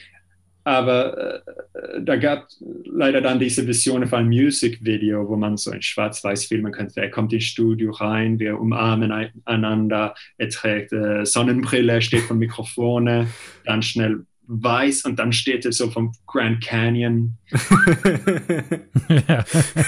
Aber 0.63 1.43
äh, 1.74 2.02
da 2.02 2.15
gab 2.17 2.47
leider 2.86 3.21
dann 3.21 3.39
diese 3.39 3.67
Vision 3.67 4.06
von 4.08 4.19
einem 4.19 4.30
Musikvideo, 4.30 5.28
wo 5.28 5.36
man 5.36 5.58
so 5.58 5.71
ein 5.71 5.82
Schwarz-Weiß 5.82 6.45
filmen 6.45 6.71
könnte. 6.71 7.02
Er 7.02 7.10
kommt 7.10 7.34
ins 7.34 7.45
Studio 7.45 7.91
rein, 7.91 8.38
wir 8.39 8.60
umarmen 8.60 9.12
einander, 9.45 10.13
er 10.38 10.50
trägt 10.50 10.93
äh, 10.93 11.26
Sonnenbrille, 11.26 12.02
steht 12.02 12.21
vor 12.21 12.36
Mikrofone, 12.36 13.28
dann 13.65 13.82
schnell 13.82 14.26
weiß 14.47 15.06
und 15.06 15.17
dann 15.17 15.32
steht 15.32 15.65
er 15.65 15.71
so 15.71 15.89
vom 15.89 16.12
Grand 16.28 16.62
Canyon. 16.63 17.38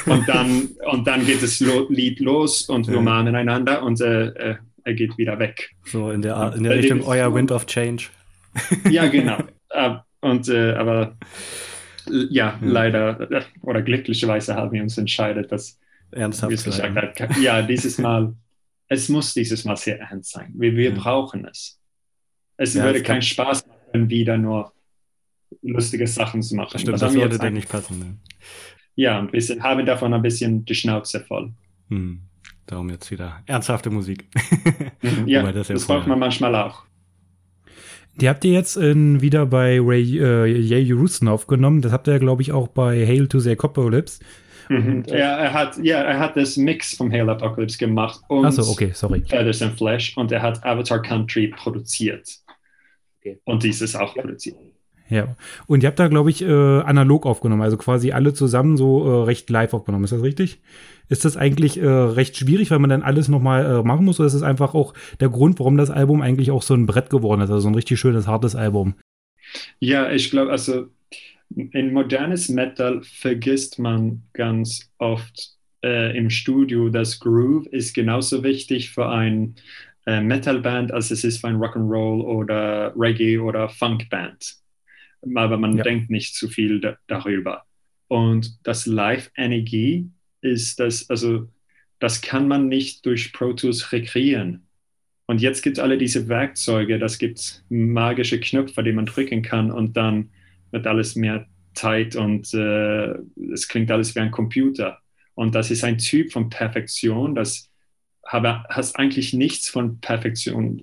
und, 0.06 0.28
dann, 0.28 0.70
und 0.90 1.06
dann 1.06 1.26
geht 1.26 1.44
das 1.44 1.60
Lied 1.90 2.20
los 2.20 2.64
und 2.70 2.88
wir 2.88 2.96
ja. 2.96 3.02
mahnen 3.02 3.36
einander 3.36 3.84
und 3.84 4.00
äh, 4.00 4.28
äh, 4.28 4.56
er 4.86 4.94
geht 4.94 5.18
wieder 5.18 5.38
weg. 5.40 5.72
So 5.86 6.12
in 6.12 6.22
der, 6.22 6.54
in 6.56 6.64
der 6.64 6.78
Richtung 6.78 7.04
euer 7.04 7.34
Wind 7.34 7.52
of 7.52 7.66
Change. 7.66 8.06
Ja, 8.90 9.08
genau. 9.08 9.38
Und, 10.24 10.48
äh, 10.48 10.72
aber 10.72 11.18
ja, 12.30 12.58
leider 12.62 13.30
äh, 13.30 13.44
oder 13.62 13.82
glücklicherweise 13.82 14.56
haben 14.56 14.72
wir 14.72 14.82
uns 14.82 14.98
entscheidet, 14.98 15.52
dass 15.52 15.80
ernsthaft 16.12 16.50
wie 16.50 16.56
es 16.56 16.64
gesagt 16.64 17.20
hat, 17.20 17.38
ja, 17.38 17.62
dieses 17.62 17.98
Mal, 17.98 18.34
es 18.88 19.10
muss 19.10 19.34
dieses 19.34 19.66
Mal 19.66 19.76
sehr 19.76 20.00
ernst 20.00 20.32
sein. 20.32 20.54
Wir, 20.56 20.76
wir 20.78 20.92
hm. 20.92 20.98
brauchen 20.98 21.46
es. 21.46 21.78
Es 22.56 22.74
ja, 22.74 22.86
würde 22.86 23.04
keinen 23.04 23.22
Spaß 23.22 23.68
machen, 23.68 24.10
wieder 24.10 24.38
nur 24.38 24.72
lustige 25.62 26.08
Sachen 26.08 26.42
zu 26.42 26.56
machen. 26.56 26.80
Stimmt, 26.80 26.94
das, 26.94 27.02
das 27.02 27.14
würde 27.14 27.38
dann 27.38 27.54
nicht 27.54 27.68
passen. 27.68 28.00
Ne? 28.00 28.18
Ja, 28.96 29.20
und 29.20 29.34
wir 29.34 29.42
haben 29.62 29.86
davon 29.86 30.14
ein 30.14 30.22
bisschen 30.22 30.64
die 30.64 30.76
Schnauze 30.76 31.20
voll. 31.20 31.52
Hm. 31.90 32.22
Darum 32.66 32.90
jetzt 32.90 33.12
wieder 33.12 33.44
ernsthafte 33.46 33.90
Musik. 33.90 34.30
Mhm, 35.02 35.28
ja, 35.28 35.52
das, 35.52 35.68
ja 35.68 35.74
das 35.74 35.86
braucht 35.86 36.08
man 36.08 36.18
manchmal 36.18 36.56
auch. 36.56 36.86
Die 38.16 38.30
habt 38.30 38.46
ihr 38.46 38.52
jetzt 38.52 38.78
in, 38.78 39.22
wieder 39.22 39.46
bei 39.46 39.80
Ray 39.82 40.20
äh, 40.20 40.46
Jay 40.46 40.82
Houston 40.84 41.28
aufgenommen. 41.28 41.82
Das 41.82 41.92
habt 41.92 42.08
ihr, 42.08 42.20
glaube 42.20 42.42
ich, 42.42 42.52
auch 42.52 42.68
bei 42.68 43.06
Hail 43.08 43.28
to 43.28 43.40
the 43.40 43.52
Apocalypse. 43.52 44.20
Mhm. 44.70 45.04
Ja, 45.08 45.38
er 45.38 45.54
hat, 45.54 45.78
ja, 45.84 46.02
er 46.02 46.20
hat 46.20 46.38
das 46.38 46.56
Mix 46.56 46.96
vom 46.96 47.12
Hail 47.12 47.30
Apocalypse 47.30 47.78
gemacht 47.78 48.22
und 48.30 48.46
Achso, 48.46 48.70
okay, 48.72 48.92
sorry. 48.94 49.22
Feathers 49.28 49.62
and 49.62 49.78
Flesh 49.78 50.16
und 50.16 50.32
er 50.32 50.42
hat 50.42 50.64
Avatar 50.64 51.02
Country 51.02 51.48
produziert. 51.48 52.30
Okay. 53.20 53.40
Und 53.44 53.64
dieses 53.64 53.96
auch 53.96 54.14
produziert. 54.14 54.58
Ja, 55.14 55.36
und 55.68 55.84
ihr 55.84 55.88
habt 55.90 56.00
da, 56.00 56.08
glaube 56.08 56.32
ich, 56.32 56.42
äh, 56.42 56.48
analog 56.48 57.28
aufgenommen, 57.28 57.62
also 57.62 57.78
quasi 57.78 58.14
alle 58.14 58.34
zusammen 58.34 58.78
so 58.78 59.06
äh, 59.06 59.24
recht 59.26 59.48
live 59.48 59.76
aufgenommen. 59.76 60.06
Ist 60.06 60.12
das 60.12 60.24
richtig? 60.24 60.60
Ist 61.08 61.24
das 61.24 61.38
eigentlich 61.38 61.80
äh, 61.80 61.86
recht 61.88 62.36
schwierig, 62.36 62.72
weil 62.72 62.80
man 62.80 62.90
dann 62.90 63.04
alles 63.04 63.28
nochmal 63.28 63.64
äh, 63.64 63.84
machen 63.84 64.06
muss? 64.06 64.20
Oder 64.20 64.26
ist 64.26 64.34
es 64.34 64.42
einfach 64.42 64.74
auch 64.74 64.96
der 65.20 65.30
Grund, 65.30 65.60
warum 65.60 65.78
das 65.78 65.92
Album 65.92 66.24
eigentlich 66.24 66.50
auch 66.50 66.64
so 66.64 66.74
ein 66.74 66.88
Brett 66.88 67.12
geworden 67.12 67.42
ist? 67.42 67.52
Also 67.52 67.60
so 67.60 67.68
ein 67.68 67.76
richtig 67.76 68.00
schönes, 68.00 68.26
hartes 68.26 68.56
Album. 68.56 68.96
Ja, 69.80 70.12
ich 70.12 70.32
glaube, 70.32 70.50
also 70.50 70.88
in 71.56 71.94
modernes 71.94 72.50
Metal 72.50 73.04
vergisst 73.04 73.78
man 73.78 74.24
ganz 74.34 74.90
oft 74.98 75.52
äh, 75.84 76.18
im 76.18 76.32
Studio, 76.32 76.90
dass 76.90 77.20
Groove 77.20 77.68
ist 77.68 77.94
genauso 77.94 78.42
wichtig 78.42 78.90
für 78.90 79.10
ein 79.10 79.54
äh, 80.08 80.22
Metalband, 80.22 80.92
als 80.92 81.12
es 81.12 81.24
ist 81.24 81.38
für 81.38 81.50
ein 81.50 81.58
Rock'n'Roll 81.58 82.24
oder 82.24 82.94
Reggae 82.98 83.38
oder 83.38 83.70
Funkband. 83.70 84.63
Aber 85.36 85.58
man 85.58 85.78
ja. 85.78 85.84
denkt 85.84 86.10
nicht 86.10 86.36
zu 86.36 86.50
viel 86.50 86.80
da 86.80 86.98
darüber. 87.08 87.64
Und 88.08 88.60
das 88.64 88.86
Live-Energie 88.86 90.10
ist 90.42 90.80
das, 90.80 91.10
also 91.10 91.50
das 92.00 92.22
kann 92.22 92.48
man 92.48 92.68
nicht 92.68 93.06
durch 93.06 93.34
Pro 93.34 93.54
Tools 93.54 93.92
rekreieren. 93.92 94.68
Und 95.26 95.42
jetzt 95.42 95.62
gibt 95.62 95.78
es 95.78 95.84
alle 95.84 95.98
diese 95.98 96.28
Werkzeuge, 96.28 97.00
das 97.00 97.18
gibt 97.18 97.64
magische 97.70 98.40
Knöpfe, 98.40 98.84
die 98.84 98.92
man 98.92 99.06
drücken 99.06 99.42
kann 99.42 99.72
und 99.72 99.96
dann 99.96 100.30
wird 100.72 100.86
alles 100.86 101.16
mehr 101.16 101.48
tight 101.74 102.16
und 102.16 102.54
äh, 102.54 103.14
es 103.52 103.68
klingt 103.68 103.90
alles 103.90 104.16
wie 104.16 104.20
ein 104.20 104.32
Computer. 104.32 105.00
Und 105.34 105.56
das 105.56 105.72
ist 105.72 105.84
ein 105.84 105.98
Typ 105.98 106.32
von 106.32 106.50
Perfektion, 106.50 107.36
das 107.36 107.72
habe, 108.26 108.64
hast 108.70 108.98
eigentlich 108.98 109.34
nichts 109.34 109.70
von 109.70 110.00
Perfektion 110.00 110.82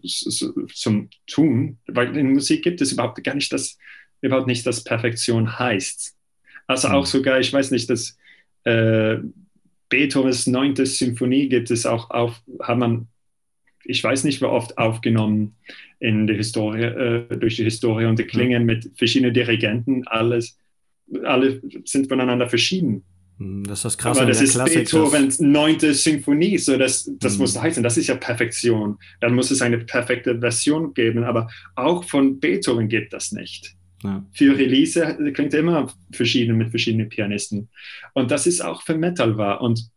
zum 0.75 1.11
Tun, 1.27 1.79
weil 1.87 2.17
in 2.17 2.33
Musik 2.33 2.63
gibt 2.63 2.81
es 2.81 2.93
überhaupt 2.93 3.23
gar 3.23 3.35
nicht 3.35 3.53
das, 3.53 3.79
überhaupt 4.21 4.47
nicht, 4.47 4.67
dass 4.67 4.85
Perfektion 4.85 5.59
heißt. 5.59 6.15
Also 6.67 6.89
auch 6.89 7.03
mhm. 7.03 7.07
sogar, 7.07 7.41
ich 7.41 7.53
weiß 7.53 7.71
nicht, 7.71 7.91
dass 7.91 8.17
äh, 8.65 9.17
Beethovens 9.89 10.47
neunte 10.47 10.87
Symphonie 10.87 11.49
gibt 11.49 11.71
es 11.71 11.85
auch 11.85 12.11
auf, 12.11 12.41
hat 12.61 12.79
man, 12.79 13.09
ich 13.85 14.03
weiß 14.03 14.25
nicht, 14.25 14.41
wie 14.41 14.47
oft 14.47 14.79
aufgenommen 14.79 15.57
in 15.99 16.27
der 16.27 16.37
Historie, 16.37 16.83
äh, 16.83 17.37
durch 17.37 17.57
die 17.57 17.65
Historie 17.65 18.07
und 18.07 18.19
die 18.19 18.25
Klingen 18.25 18.65
mit 18.65 18.91
verschiedenen 18.97 19.35
Dirigenten, 19.35 20.07
alles, 20.07 20.59
alle 21.25 21.61
sind 21.85 22.09
voneinander 22.09 22.49
verschieden. 22.49 23.03
Hm, 23.39 23.65
das 23.65 23.81
ist 23.81 23.85
das 23.85 23.99
Krasse. 23.99 24.21
Aber 24.21 24.29
das 24.29 24.41
ist 24.41 24.53
Klassik, 24.53 24.85
Beethovens 24.85 25.41
neunte 25.41 25.93
Symphonie, 25.95 26.57
so 26.59 26.77
das, 26.77 27.11
das 27.19 27.35
mhm. 27.35 27.41
muss 27.41 27.61
heißen, 27.61 27.83
das 27.83 27.97
ist 27.97 28.07
ja 28.07 28.15
Perfektion. 28.15 28.99
Dann 29.21 29.35
muss 29.35 29.51
es 29.51 29.61
eine 29.61 29.79
perfekte 29.79 30.39
Version 30.39 30.95
geben, 30.95 31.25
aber 31.25 31.49
auch 31.75 32.05
von 32.05 32.39
Beethoven 32.39 32.89
gibt 32.89 33.13
das 33.13 33.33
nicht. 33.33 33.75
Ja. 34.03 34.25
Für 34.33 34.57
Release 34.57 35.33
klingt 35.35 35.55
immer 35.55 35.93
verschieden 36.13 36.57
mit 36.57 36.71
verschiedenen 36.71 37.09
Pianisten. 37.09 37.69
Und 38.15 38.31
das 38.31 38.47
ist 38.47 38.61
auch 38.61 38.83
für 38.83 38.97
Metal 38.97 39.37
wahr. 39.37 39.61
Und 39.61 39.91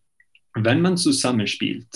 wenn 0.55 0.81
man 0.81 0.97
zusammenspielt, 0.97 1.87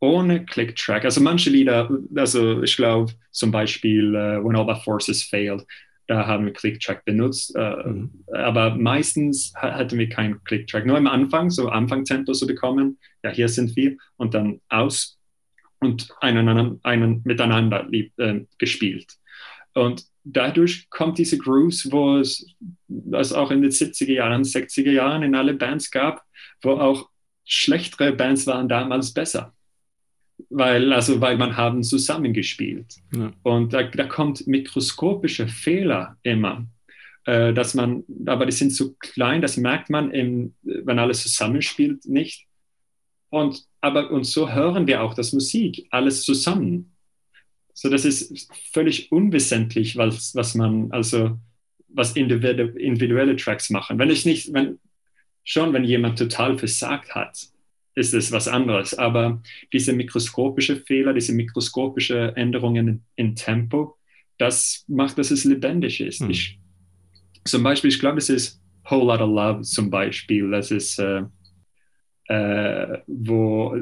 ohne 0.00 0.44
Click-Track, 0.44 1.04
also 1.04 1.20
manche 1.20 1.50
Lieder, 1.50 1.88
also 2.16 2.62
ich 2.62 2.76
glaube 2.76 3.12
zum 3.30 3.50
Beispiel 3.50 4.14
uh, 4.16 4.44
When 4.44 4.56
All 4.56 4.74
the 4.74 4.80
Forces 4.82 5.22
Failed, 5.22 5.64
da 6.08 6.26
haben 6.26 6.46
wir 6.46 6.52
Click-Track 6.52 7.04
benutzt, 7.04 7.54
uh, 7.56 7.88
mhm. 7.88 8.10
aber 8.32 8.74
meistens 8.74 9.52
hatten 9.54 9.98
wir 9.98 10.08
keinen 10.08 10.42
Click-Track. 10.42 10.86
Nur 10.86 10.96
am 10.96 11.06
Anfang, 11.06 11.50
so 11.50 11.68
Anfang-Tempo 11.68 12.32
zu 12.32 12.46
bekommen, 12.46 12.98
ja, 13.22 13.30
hier 13.30 13.48
sind 13.48 13.76
wir 13.76 13.96
und 14.16 14.34
dann 14.34 14.60
aus 14.68 15.18
und 15.78 16.08
einen, 16.20 16.80
einen 16.82 17.22
miteinander 17.24 17.86
lieb, 17.88 18.12
äh, 18.18 18.44
gespielt. 18.58 19.06
Und 19.74 20.04
dadurch 20.24 20.88
kommt 20.90 21.18
diese 21.18 21.38
Grooves, 21.38 21.90
wo 21.90 22.18
es, 22.18 22.46
was 22.88 23.32
auch 23.32 23.50
in 23.50 23.62
den 23.62 23.70
70er 23.70 24.12
Jahren, 24.12 24.42
60er 24.42 24.90
Jahren 24.90 25.22
in 25.22 25.34
alle 25.34 25.54
Bands 25.54 25.90
gab, 25.90 26.22
wo 26.62 26.72
auch 26.72 27.08
schlechtere 27.44 28.12
Bands 28.12 28.46
waren 28.46 28.68
damals 28.68 29.12
besser. 29.12 29.54
Weil, 30.50 30.92
also, 30.92 31.20
weil 31.20 31.36
man 31.36 31.56
haben 31.56 31.82
zusammengespielt. 31.82 32.96
Ja. 33.14 33.32
Und 33.42 33.72
da, 33.72 33.84
da 33.84 34.04
kommt 34.04 34.46
mikroskopische 34.46 35.46
Fehler 35.48 36.16
immer. 36.22 36.66
Äh, 37.24 37.52
dass 37.52 37.74
man, 37.74 38.02
aber 38.26 38.46
die 38.46 38.52
sind 38.52 38.70
zu 38.70 38.96
klein, 38.98 39.42
das 39.42 39.56
merkt 39.56 39.90
man, 39.90 40.10
im, 40.10 40.54
wenn 40.62 40.98
alles 40.98 41.22
zusammenspielt, 41.22 42.04
nicht. 42.06 42.46
Und, 43.30 43.64
aber, 43.80 44.10
und 44.10 44.24
so 44.24 44.50
hören 44.50 44.86
wir 44.86 45.02
auch 45.02 45.14
das 45.14 45.32
Musik, 45.32 45.86
alles 45.90 46.22
zusammen. 46.22 46.91
So, 47.74 47.88
das 47.88 48.04
ist 48.04 48.48
völlig 48.72 49.10
unwissentlich, 49.10 49.96
was, 49.96 50.34
was 50.34 50.54
man, 50.54 50.90
also, 50.92 51.38
was 51.88 52.16
individuelle 52.16 53.36
Tracks 53.36 53.70
machen. 53.70 53.98
Wenn 53.98 54.10
ich 54.10 54.26
nicht, 54.26 54.52
wenn, 54.52 54.78
schon, 55.44 55.72
wenn 55.72 55.84
jemand 55.84 56.18
total 56.18 56.58
versagt 56.58 57.14
hat, 57.14 57.38
ist 57.94 58.14
es 58.14 58.32
was 58.32 58.48
anderes. 58.48 58.94
Aber 58.94 59.42
diese 59.72 59.92
mikroskopische 59.92 60.76
Fehler, 60.76 61.12
diese 61.12 61.32
mikroskopische 61.32 62.32
Änderungen 62.36 63.04
in 63.16 63.36
Tempo, 63.36 63.96
das 64.38 64.84
macht, 64.88 65.18
dass 65.18 65.30
es 65.30 65.44
lebendig 65.44 66.00
ist. 66.00 66.20
Hm. 66.20 66.30
Ich, 66.30 66.58
zum 67.44 67.62
Beispiel, 67.62 67.90
ich 67.90 68.00
glaube, 68.00 68.18
es 68.18 68.28
ist 68.28 68.60
Whole 68.88 69.04
Lotta 69.04 69.24
Love 69.24 69.62
zum 69.62 69.90
Beispiel. 69.90 70.50
Das 70.50 70.70
ist, 70.70 70.98
äh, 70.98 71.22
äh, 72.28 72.98
wo 73.06 73.76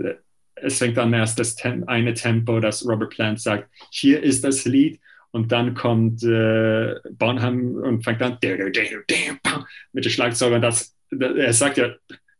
es 0.62 0.78
fängt 0.78 0.98
an 0.98 1.12
erst 1.12 1.38
das 1.38 1.54
Tem 1.54 1.84
eine 1.86 2.14
Tempo, 2.14 2.60
das 2.60 2.86
Robert 2.86 3.10
Plant 3.10 3.40
sagt, 3.40 3.68
hier 3.90 4.22
ist 4.22 4.44
das 4.44 4.64
Lied 4.64 5.00
und 5.30 5.52
dann 5.52 5.74
kommt 5.74 6.22
äh, 6.22 6.94
Bonham 7.12 7.76
und 7.76 8.02
fängt 8.02 8.22
an 8.22 8.38
mit 9.92 10.04
dem 10.04 10.10
Schlagzeug 10.10 10.54
und 10.54 10.62
das, 10.62 10.94
er 11.10 11.52
sagt 11.52 11.78
ja 11.78 11.90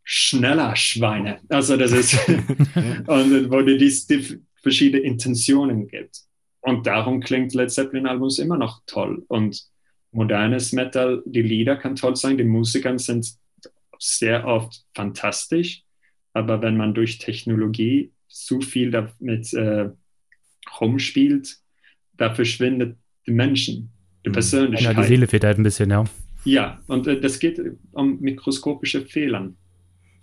schneller 0.03 0.75
Schweine. 0.77 1.41
Also 1.49 1.77
das 1.77 1.93
ist 1.93 2.15
und 3.07 3.51
wo 3.51 3.63
die, 3.63 3.79
die 3.79 4.41
verschiedene 4.63 5.03
Intentionen 5.03 5.87
gibt. 5.87 6.21
Und 6.61 6.87
darum 6.87 7.21
klingt 7.21 7.55
Led 7.55 7.71
Zeppelin 7.71 8.07
Albums 8.07 8.39
immer 8.39 8.59
noch 8.59 8.83
toll. 8.87 9.25
Und 9.29 9.65
modernes 10.13 10.73
Metal, 10.73 11.23
die 11.25 11.43
Lieder 11.43 11.77
kann 11.77 11.97
toll 11.97 12.17
sein, 12.17 12.37
die 12.37 12.45
Musiker 12.45 12.99
sind 12.99 13.27
sehr 13.99 14.47
oft 14.47 14.85
fantastisch 14.95 15.85
aber 16.33 16.63
wenn 16.63 16.77
man 16.77 16.95
durch 16.95 17.19
Technologie 17.19 18.13
zu 18.29 18.61
viel 18.61 18.91
damit 18.91 19.53
äh, 19.53 19.91
rumspielt, 20.81 21.57
da 22.17 22.33
verschwindet 22.33 22.97
die 23.27 23.33
Menschen, 23.33 23.91
die 24.25 24.29
mhm. 24.29 24.35
Persönlichkeit. 24.35 24.97
Ja, 24.97 25.03
die 25.03 25.09
Seele 25.09 25.27
fehlt 25.27 25.45
halt 25.45 25.59
ein 25.59 25.63
bisschen, 25.63 25.91
ja. 25.91 26.05
Ja, 26.45 26.81
und 26.87 27.07
äh, 27.07 27.21
das 27.21 27.39
geht 27.39 27.61
um 27.93 28.21
mikroskopische 28.21 29.03
Fehlern. 29.03 29.57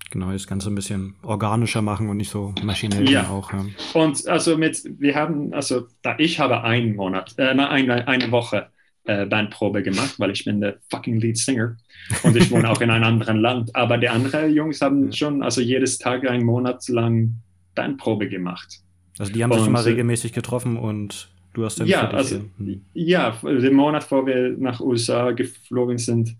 Genau, 0.09 0.31
das 0.31 0.47
Ganze 0.47 0.69
ein 0.69 0.75
bisschen 0.75 1.15
organischer 1.21 1.81
machen 1.81 2.09
und 2.09 2.17
nicht 2.17 2.29
so 2.29 2.53
maschinell 2.63 3.09
ja. 3.09 3.27
auch. 3.29 3.51
Ja. 3.51 3.65
Und 3.93 4.25
also 4.27 4.57
mit, 4.57 4.81
wir 4.99 5.15
haben, 5.15 5.53
also 5.53 5.87
da 6.01 6.15
ich 6.17 6.39
habe 6.39 6.63
einen 6.63 6.95
Monat, 6.95 7.35
äh, 7.37 7.49
eine, 7.49 8.07
eine 8.07 8.31
Woche 8.31 8.69
äh, 9.07 9.25
Bandprobe 9.25 9.83
gemacht, 9.83 10.15
weil 10.19 10.31
ich 10.31 10.45
bin 10.45 10.61
der 10.61 10.77
fucking 10.89 11.19
Lead 11.19 11.37
Singer 11.37 11.77
und 12.23 12.35
ich 12.35 12.51
wohne 12.51 12.69
auch 12.69 12.81
in 12.81 12.89
einem 12.89 13.05
anderen 13.05 13.37
Land. 13.37 13.75
Aber 13.75 13.97
die 13.97 14.09
anderen 14.09 14.53
Jungs 14.53 14.81
haben 14.81 15.11
schon 15.11 15.41
also 15.41 15.61
jedes 15.61 15.97
Tag 15.97 16.29
einen 16.29 16.45
Monat 16.45 16.87
lang 16.89 17.35
Bandprobe 17.73 18.27
gemacht. 18.27 18.81
Also 19.17 19.31
die 19.31 19.43
haben 19.43 19.53
sich 19.53 19.65
immer 19.65 19.79
äh, 19.79 19.83
regelmäßig 19.83 20.33
getroffen 20.33 20.77
und 20.77 21.29
du 21.53 21.65
hast 21.65 21.79
dann 21.79 21.87
ja, 21.87 22.09
also, 22.09 22.41
hm. 22.57 22.85
ja, 22.93 23.31
den 23.41 23.73
Monat 23.73 24.03
vor 24.03 24.25
wir 24.27 24.55
nach 24.57 24.79
USA 24.79 25.31
geflogen 25.31 25.97
sind, 25.97 26.35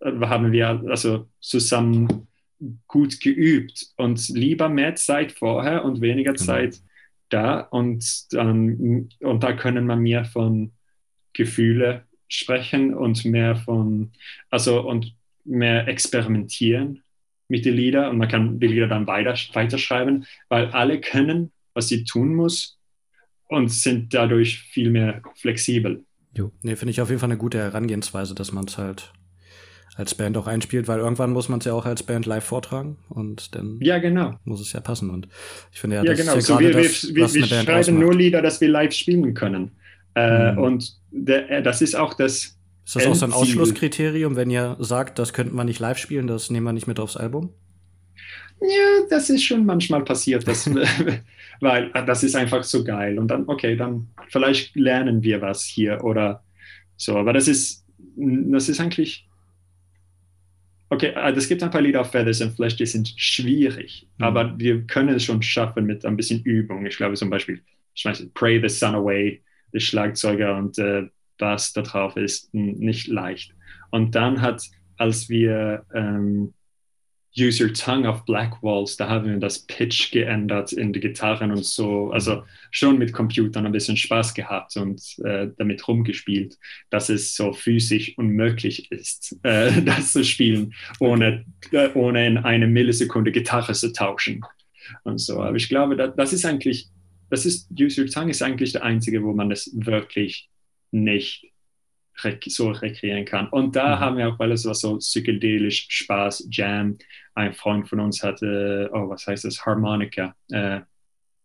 äh, 0.00 0.12
haben 0.20 0.52
wir 0.52 0.82
also 0.88 1.26
zusammen 1.40 2.28
gut 2.86 3.20
geübt 3.20 3.88
und 3.96 4.28
lieber 4.28 4.68
mehr 4.68 4.94
Zeit 4.94 5.32
vorher 5.32 5.84
und 5.84 6.00
weniger 6.00 6.32
genau. 6.32 6.44
Zeit 6.44 6.80
da 7.28 7.60
und, 7.60 8.32
dann, 8.32 9.08
und 9.20 9.42
da 9.42 9.52
können 9.54 9.86
wir 9.86 9.96
mehr 9.96 10.24
von 10.24 10.70
Gefühle 11.32 12.04
sprechen 12.32 12.94
und 12.94 13.24
mehr 13.24 13.56
von, 13.56 14.10
also 14.50 14.80
und 14.80 15.14
mehr 15.44 15.88
experimentieren 15.88 17.02
mit 17.48 17.64
den 17.64 17.74
Liedern 17.74 18.10
und 18.10 18.18
man 18.18 18.28
kann 18.28 18.58
die 18.60 18.68
Lieder 18.68 18.88
dann 18.88 19.06
weiter, 19.06 19.34
weiterschreiben, 19.52 20.24
weil 20.48 20.66
alle 20.68 21.00
können, 21.00 21.52
was 21.74 21.88
sie 21.88 22.04
tun 22.04 22.34
muss 22.34 22.78
und 23.48 23.68
sind 23.68 24.14
dadurch 24.14 24.60
viel 24.60 24.90
mehr 24.90 25.22
flexibel. 25.34 26.04
Jo. 26.36 26.50
Nee, 26.62 26.76
finde 26.76 26.92
ich 26.92 27.00
auf 27.00 27.10
jeden 27.10 27.20
Fall 27.20 27.28
eine 27.28 27.38
gute 27.38 27.58
Herangehensweise, 27.58 28.34
dass 28.34 28.52
man 28.52 28.64
es 28.64 28.78
halt 28.78 29.12
als 29.94 30.14
Band 30.14 30.38
auch 30.38 30.46
einspielt, 30.46 30.88
weil 30.88 31.00
irgendwann 31.00 31.32
muss 31.32 31.50
man 31.50 31.58
es 31.58 31.66
ja 31.66 31.74
auch 31.74 31.84
als 31.84 32.02
Band 32.02 32.24
live 32.24 32.44
vortragen 32.44 32.96
und 33.10 33.54
dann 33.54 33.78
ja, 33.82 33.98
genau. 33.98 34.38
muss 34.44 34.60
es 34.60 34.72
ja 34.72 34.80
passen. 34.80 35.10
Und 35.10 35.28
ich 35.70 35.80
finde 35.80 35.96
ja, 35.96 36.04
ja 36.04 36.14
genau. 36.14 36.34
ist 36.34 36.48
ja 36.48 36.54
so 36.54 36.60
wir, 36.60 36.72
das, 36.72 37.08
wir, 37.08 37.14
wir, 37.14 37.34
wir 37.34 37.44
schreiben 37.44 37.98
nur 37.98 38.14
Lieder, 38.14 38.40
dass 38.40 38.60
wir 38.62 38.68
live 38.68 38.92
spielen 38.94 39.34
können. 39.34 39.72
Äh, 40.14 40.52
mhm. 40.52 40.58
Und 40.58 40.96
der, 41.10 41.50
äh, 41.50 41.62
das 41.62 41.82
ist 41.82 41.94
auch 41.94 42.14
das. 42.14 42.56
Ist 42.84 42.96
das 42.96 43.06
auch 43.06 43.14
so 43.14 43.26
ein 43.26 43.32
Ausschlusskriterium, 43.32 44.36
wenn 44.36 44.50
ihr 44.50 44.76
sagt, 44.80 45.18
das 45.18 45.32
könnten 45.32 45.54
wir 45.54 45.64
nicht 45.64 45.78
live 45.78 45.98
spielen, 45.98 46.26
das 46.26 46.50
nehmen 46.50 46.66
wir 46.66 46.72
nicht 46.72 46.88
mit 46.88 46.98
aufs 46.98 47.16
Album? 47.16 47.50
Ja, 48.60 49.06
das 49.08 49.30
ist 49.30 49.44
schon 49.44 49.64
manchmal 49.64 50.04
passiert, 50.04 50.46
dass, 50.46 50.68
weil 51.60 51.90
äh, 51.94 52.04
das 52.04 52.22
ist 52.22 52.36
einfach 52.36 52.64
so 52.64 52.84
geil. 52.84 53.18
Und 53.18 53.28
dann, 53.28 53.48
okay, 53.48 53.76
dann 53.76 54.08
vielleicht 54.28 54.74
lernen 54.76 55.22
wir 55.22 55.40
was 55.40 55.64
hier 55.64 56.02
oder 56.04 56.42
so. 56.96 57.16
Aber 57.16 57.32
das 57.32 57.48
ist, 57.48 57.84
das 58.16 58.68
ist 58.68 58.80
eigentlich 58.80 59.26
Okay, 60.92 61.14
es 61.34 61.48
gibt 61.48 61.62
ein 61.62 61.70
paar 61.70 61.80
Lieder 61.80 62.02
auf 62.02 62.10
Feathers 62.10 62.42
and 62.42 62.54
Flesh, 62.54 62.76
die 62.76 62.84
sind 62.84 63.14
schwierig, 63.16 64.06
mhm. 64.18 64.24
aber 64.26 64.58
wir 64.58 64.82
können 64.82 65.14
es 65.14 65.24
schon 65.24 65.40
schaffen 65.40 65.86
mit 65.86 66.04
ein 66.04 66.16
bisschen 66.16 66.42
Übung. 66.42 66.84
Ich 66.84 66.98
glaube 66.98 67.14
zum 67.14 67.30
Beispiel, 67.30 67.62
ich 67.94 68.04
weiß, 68.04 68.26
Pray 68.34 68.60
the 68.60 68.68
Sun 68.68 68.94
Away, 68.94 69.40
der 69.72 69.80
Schlagzeuger 69.80 70.56
und 70.56 70.78
äh, 70.78 71.08
Bass 71.38 71.72
da 71.72 71.82
drauf 71.82 72.16
ist 72.16 72.52
nicht 72.54 73.08
leicht. 73.08 73.54
Und 73.90 74.14
dann 74.14 74.40
hat, 74.40 74.62
als 74.96 75.28
wir 75.28 75.84
ähm, 75.94 76.54
Use 77.36 77.64
Your 77.64 77.72
Tongue 77.72 78.08
auf 78.08 78.24
Black 78.26 78.62
Walls, 78.62 78.96
da 78.96 79.08
haben 79.08 79.26
wir 79.26 79.38
das 79.38 79.60
Pitch 79.60 80.12
geändert 80.12 80.72
in 80.72 80.92
die 80.92 81.00
Gitarren 81.00 81.50
und 81.50 81.64
so, 81.64 82.10
also 82.10 82.44
schon 82.70 82.98
mit 82.98 83.12
Computern 83.14 83.64
ein 83.64 83.72
bisschen 83.72 83.96
Spaß 83.96 84.34
gehabt 84.34 84.76
und 84.76 85.02
äh, 85.24 85.48
damit 85.56 85.86
rumgespielt, 85.88 86.58
dass 86.90 87.08
es 87.08 87.34
so 87.34 87.54
physisch 87.54 88.16
unmöglich 88.18 88.92
ist, 88.92 89.38
äh, 89.44 89.82
das 89.82 90.12
zu 90.12 90.24
spielen, 90.24 90.74
ohne, 91.00 91.46
äh, 91.70 91.88
ohne 91.94 92.26
in 92.26 92.38
eine 92.38 92.66
Millisekunde 92.66 93.32
Gitarre 93.32 93.72
zu 93.72 93.92
tauschen 93.92 94.44
und 95.04 95.18
so. 95.18 95.40
Aber 95.40 95.56
ich 95.56 95.70
glaube, 95.70 95.96
das, 95.96 96.14
das 96.14 96.32
ist 96.34 96.44
eigentlich, 96.44 96.88
das 97.32 97.46
ist, 97.46 97.70
Your 97.70 97.88
Tongue 98.08 98.30
ist 98.30 98.42
eigentlich 98.42 98.72
der 98.72 98.82
einzige, 98.82 99.22
wo 99.24 99.32
man 99.32 99.48
das 99.48 99.70
wirklich 99.72 100.50
nicht 100.90 101.50
so 102.46 102.70
rekreieren 102.70 103.24
kann. 103.24 103.48
Und 103.48 103.74
da 103.74 103.96
mhm. 103.96 104.00
haben 104.00 104.16
wir 104.18 104.28
auch, 104.28 104.38
weil 104.38 104.52
es 104.52 104.66
war 104.66 104.74
so 104.74 104.98
psychedelisch, 104.98 105.86
Spaß, 105.88 106.48
Jam. 106.50 106.98
Ein 107.34 107.54
Freund 107.54 107.88
von 107.88 108.00
uns 108.00 108.22
hatte, 108.22 108.90
oh, 108.92 109.08
was 109.08 109.26
heißt 109.26 109.46
das? 109.46 109.64
Harmonika. 109.64 110.34
Äh, 110.50 110.82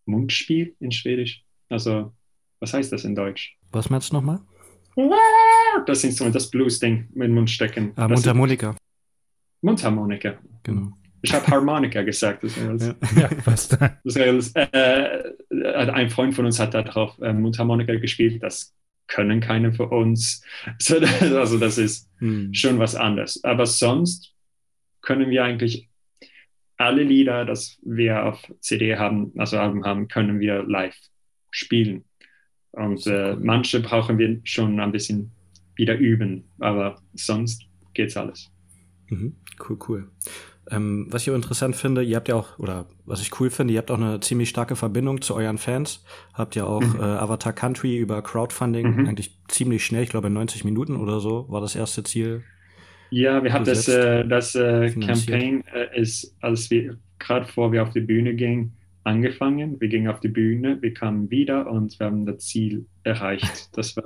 Mundspiel 0.06 0.76
in 0.82 0.92
Schwedisch. 0.92 1.42
Also, 1.70 2.14
was 2.60 2.74
heißt 2.74 2.92
das 2.92 3.06
in 3.06 3.16
Deutsch? 3.16 3.58
Was 3.72 3.90
meinst 3.90 4.12
du 4.12 4.16
nochmal? 4.18 4.42
Das 5.86 6.04
Instrument, 6.04 6.36
das 6.36 6.52
Blues-Ding 6.52 7.08
mit 7.14 7.32
Mund 7.32 7.50
stecken. 7.50 7.94
Ah, 7.96 8.10
Mundharmonika. 8.10 8.76
Mundharmonika. 9.62 10.38
Genau. 10.64 10.92
Ich 11.28 11.34
habe 11.34 11.48
Harmonika 11.48 12.04
gesagt. 12.04 12.44
Das 12.44 12.56
ja. 12.56 12.96
ja, 13.20 13.28
fast. 13.42 13.78
Das 14.04 14.16
äh, 14.16 15.34
ein 15.50 16.10
Freund 16.10 16.34
von 16.34 16.46
uns 16.46 16.58
hat 16.60 16.74
darauf 16.74 17.20
äh, 17.20 17.34
Mundharmonika 17.34 17.96
gespielt. 17.96 18.42
Das 18.42 18.74
können 19.08 19.42
keine 19.42 19.74
für 19.74 19.90
uns. 19.90 20.42
Also 20.90 21.58
das 21.60 21.78
ist 21.78 22.10
hm. 22.20 22.54
schon 22.54 22.80
was 22.80 22.96
anderes. 22.96 23.44
Aber 23.44 23.66
sonst 23.66 24.34
können 25.02 25.30
wir 25.30 25.44
eigentlich 25.44 25.90
alle 26.78 27.04
Lieder, 27.04 27.44
das 27.44 27.78
wir 27.82 28.24
auf 28.24 28.42
CD 28.62 28.96
haben, 28.96 29.34
also 29.38 29.58
Alben 29.58 29.84
haben, 29.84 30.08
können 30.08 30.40
wir 30.40 30.64
live 30.64 30.96
spielen. 31.52 32.06
Und 32.72 33.06
äh, 33.08 33.36
manche 33.36 33.82
brauchen 33.82 34.18
wir 34.18 34.40
schon 34.44 34.80
ein 34.80 34.92
bisschen 34.92 35.32
wieder 35.76 35.98
üben, 35.98 36.46
aber 36.60 37.02
sonst 37.14 37.64
geht's 37.94 38.16
alles. 38.16 38.52
Mhm. 39.10 39.36
Cool, 39.68 39.80
cool. 39.88 40.12
Ähm, 40.70 41.08
was 41.10 41.22
ich 41.22 41.32
auch 41.32 41.36
interessant 41.36 41.76
finde, 41.76 42.04
ihr 42.04 42.16
habt 42.16 42.28
ja 42.28 42.36
auch, 42.36 42.60
oder 42.60 42.86
was 43.06 43.22
ich 43.22 43.40
cool 43.40 43.50
finde, 43.50 43.74
ihr 43.74 43.80
habt 43.80 43.92
auch 43.92 44.00
eine 44.00 44.20
ziemlich 44.20 44.50
starke 44.50 44.76
Verbindung 44.76 45.22
zu 45.22 45.36
euren 45.36 45.58
Fans. 45.58 46.04
Habt 46.34 46.56
ja 46.56 46.66
auch 46.66 46.82
mhm. 46.82 47.00
äh, 47.00 47.04
Avatar 47.04 47.54
Country 47.54 47.98
über 47.98 48.22
Crowdfunding 48.22 49.02
mhm. 49.02 49.08
eigentlich 49.08 49.38
ziemlich 49.48 49.86
schnell, 49.86 50.04
ich 50.04 50.10
glaube 50.10 50.28
in 50.28 50.34
90 50.34 50.66
Minuten 50.66 50.96
oder 50.98 51.20
so, 51.20 51.46
war 51.50 51.62
das 51.62 51.76
erste 51.76 52.04
Ziel. 52.04 52.44
Ja, 53.10 53.42
wir 53.44 53.54
haben 53.54 53.66
das, 53.66 53.88
äh, 53.88 54.28
das 54.28 54.56
äh, 54.56 54.92
Campaign 54.92 55.64
äh, 55.74 56.00
ist, 56.00 56.36
als 56.42 56.70
wir 56.70 56.98
gerade 57.20 57.46
vor 57.46 57.72
wir 57.72 57.84
auf 57.84 57.92
die 57.92 58.02
Bühne 58.02 58.36
gingen, 58.36 58.74
angefangen. 59.04 59.80
Wir 59.80 59.88
gingen 59.88 60.10
auf 60.10 60.20
die 60.20 60.28
Bühne, 60.28 60.82
wir 60.82 60.94
kamen 60.94 61.32
wieder 61.32 61.72
und 61.72 61.98
wir 62.00 62.08
haben 62.08 62.26
das 62.26 62.46
Ziel 62.46 62.86
erreicht. 63.04 63.70
Das 63.78 63.96
war 63.96 64.04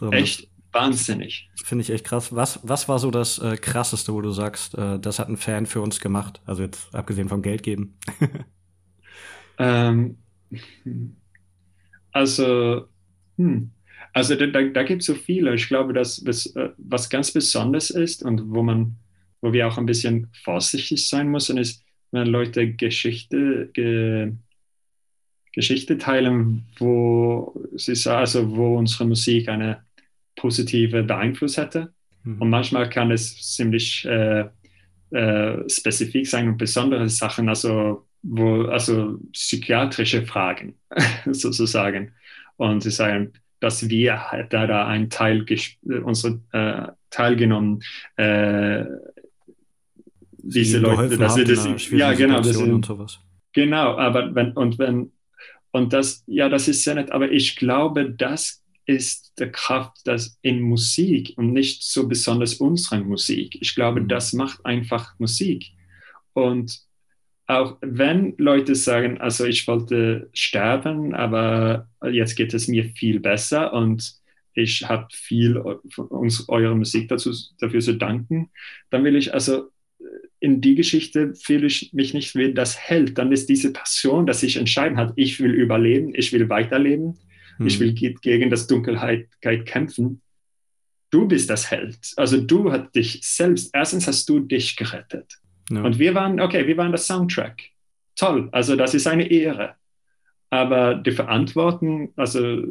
echt 0.12 0.48
wahnsinnig. 0.72 1.50
Finde 1.64 1.82
ich 1.82 1.90
echt 1.90 2.04
krass. 2.04 2.34
Was, 2.34 2.60
was 2.62 2.88
war 2.88 2.98
so 2.98 3.10
das 3.10 3.38
äh, 3.38 3.56
Krasseste, 3.56 4.12
wo 4.12 4.20
du 4.20 4.30
sagst, 4.30 4.74
äh, 4.76 4.98
das 4.98 5.18
hat 5.18 5.28
ein 5.28 5.36
Fan 5.36 5.66
für 5.66 5.80
uns 5.80 6.00
gemacht? 6.00 6.40
Also 6.46 6.62
jetzt 6.62 6.94
abgesehen 6.94 7.28
vom 7.28 7.42
Geld 7.42 7.62
geben. 7.62 7.98
ähm, 9.58 10.18
also, 12.12 12.86
hm. 13.36 13.70
also 14.12 14.34
da, 14.34 14.46
da, 14.46 14.82
gibt 14.82 15.02
es 15.02 15.06
so 15.06 15.14
viele. 15.14 15.54
Ich 15.54 15.68
glaube, 15.68 15.92
dass 15.92 16.24
was, 16.26 16.46
äh, 16.56 16.70
was 16.78 17.10
ganz 17.10 17.32
Besonderes 17.32 17.90
ist 17.90 18.22
und 18.22 18.50
wo 18.50 18.62
man, 18.62 18.96
wo 19.40 19.52
wir 19.52 19.68
auch 19.68 19.78
ein 19.78 19.86
bisschen 19.86 20.28
vorsichtig 20.44 21.08
sein 21.08 21.28
müssen, 21.28 21.58
ist, 21.58 21.82
wenn 22.10 22.26
Leute 22.26 22.72
Geschichte, 22.72 23.70
ge, 23.72 24.32
Geschichte 25.52 25.98
teilen, 25.98 26.64
wo 26.78 27.54
sie 27.74 28.10
also 28.10 28.56
wo 28.56 28.78
unsere 28.78 29.06
Musik 29.06 29.48
eine 29.48 29.82
positive 30.42 31.04
Beeinfluss 31.04 31.56
hätte. 31.56 31.92
Mhm. 32.24 32.42
Und 32.42 32.50
manchmal 32.50 32.90
kann 32.90 33.12
es 33.12 33.54
ziemlich 33.54 34.04
äh, 34.04 34.46
äh, 35.12 35.68
spezifisch 35.68 36.30
sein 36.30 36.48
und 36.48 36.58
besondere 36.58 37.08
Sachen, 37.08 37.48
also, 37.48 38.06
wo, 38.22 38.64
also 38.64 39.18
psychiatrische 39.32 40.26
Fragen 40.26 40.74
sozusagen. 41.30 42.12
Und 42.56 42.82
sie 42.82 42.90
sagen, 42.90 43.32
dass 43.60 43.88
wir 43.88 44.20
da, 44.50 44.66
da 44.66 44.86
einen 44.88 45.08
Teil 45.08 45.46
unsere, 46.04 46.40
äh, 46.52 46.92
teilgenommen 47.10 47.82
äh, 48.16 48.84
diese 50.44 50.78
Leute, 50.78 51.16
dass 51.16 51.36
sie 51.36 51.44
das, 51.44 51.88
ja 51.90 52.12
genau, 52.14 52.40
das 52.40 52.56
sind, 52.56 52.90
genau, 53.52 53.96
aber 53.96 54.34
wenn 54.34 54.52
und 54.52 54.76
wenn 54.80 55.12
und 55.70 55.92
das 55.92 56.24
ja, 56.26 56.48
das 56.48 56.66
ist 56.66 56.82
sehr 56.82 56.96
nett, 56.96 57.12
aber 57.12 57.30
ich 57.30 57.54
glaube, 57.54 58.10
das 58.10 58.61
ist 58.86 59.32
der 59.38 59.50
Kraft 59.52 59.98
das 60.04 60.38
in 60.42 60.60
Musik 60.60 61.34
und 61.36 61.52
nicht 61.52 61.82
so 61.84 62.08
besonders 62.08 62.54
unsere 62.54 63.02
Musik. 63.02 63.58
Ich 63.60 63.74
glaube, 63.74 64.00
mhm. 64.00 64.08
das 64.08 64.32
macht 64.32 64.64
einfach 64.64 65.18
Musik. 65.18 65.70
Und 66.32 66.80
auch 67.46 67.76
wenn 67.80 68.34
Leute 68.38 68.74
sagen, 68.74 69.20
also 69.20 69.44
ich 69.44 69.66
wollte 69.68 70.30
sterben, 70.32 71.14
aber 71.14 71.88
jetzt 72.10 72.36
geht 72.36 72.54
es 72.54 72.68
mir 72.68 72.84
viel 72.84 73.20
besser 73.20 73.72
und 73.72 74.14
ich 74.54 74.88
habe 74.88 75.08
viel 75.12 75.62
von 75.90 76.06
uns, 76.08 76.48
eurer 76.48 76.74
Musik 76.74 77.08
dazu, 77.08 77.32
dafür 77.58 77.80
zu 77.80 77.94
danken, 77.94 78.50
dann 78.90 79.04
will 79.04 79.16
ich 79.16 79.32
also 79.32 79.70
in 80.40 80.60
die 80.60 80.74
Geschichte 80.74 81.34
fühle 81.34 81.66
ich 81.66 81.92
mich 81.92 82.14
nicht 82.14 82.34
wie 82.34 82.52
das 82.52 82.76
Held. 82.76 83.16
Dann 83.16 83.30
ist 83.30 83.48
diese 83.48 83.72
Passion, 83.72 84.26
dass 84.26 84.42
ich 84.42 84.56
entscheiden 84.56 84.98
hat, 84.98 85.12
ich 85.14 85.38
will 85.38 85.52
überleben, 85.52 86.14
ich 86.14 86.32
will 86.32 86.48
weiterleben 86.48 87.16
hm. 87.62 87.66
ich 87.66 87.80
will 87.80 87.92
gegen 87.92 88.50
das 88.50 88.66
Dunkelheit 88.66 89.28
kämpfen. 89.40 90.20
Du 91.10 91.28
bist 91.28 91.50
das 91.50 91.70
Held. 91.70 91.98
Also 92.16 92.40
du 92.40 92.72
hast 92.72 92.94
dich 92.94 93.20
selbst, 93.22 93.70
erstens 93.74 94.06
hast 94.06 94.28
du 94.28 94.40
dich 94.40 94.76
gerettet. 94.76 95.38
Ja. 95.70 95.82
Und 95.82 95.98
wir 95.98 96.14
waren, 96.14 96.40
okay, 96.40 96.66
wir 96.66 96.76
waren 96.76 96.92
das 96.92 97.06
Soundtrack. 97.06 97.62
Toll, 98.16 98.48
also 98.52 98.76
das 98.76 98.94
ist 98.94 99.06
eine 99.06 99.30
Ehre. 99.30 99.74
Aber 100.50 100.94
die 100.94 101.12
Verantwortung, 101.12 102.12
also 102.16 102.62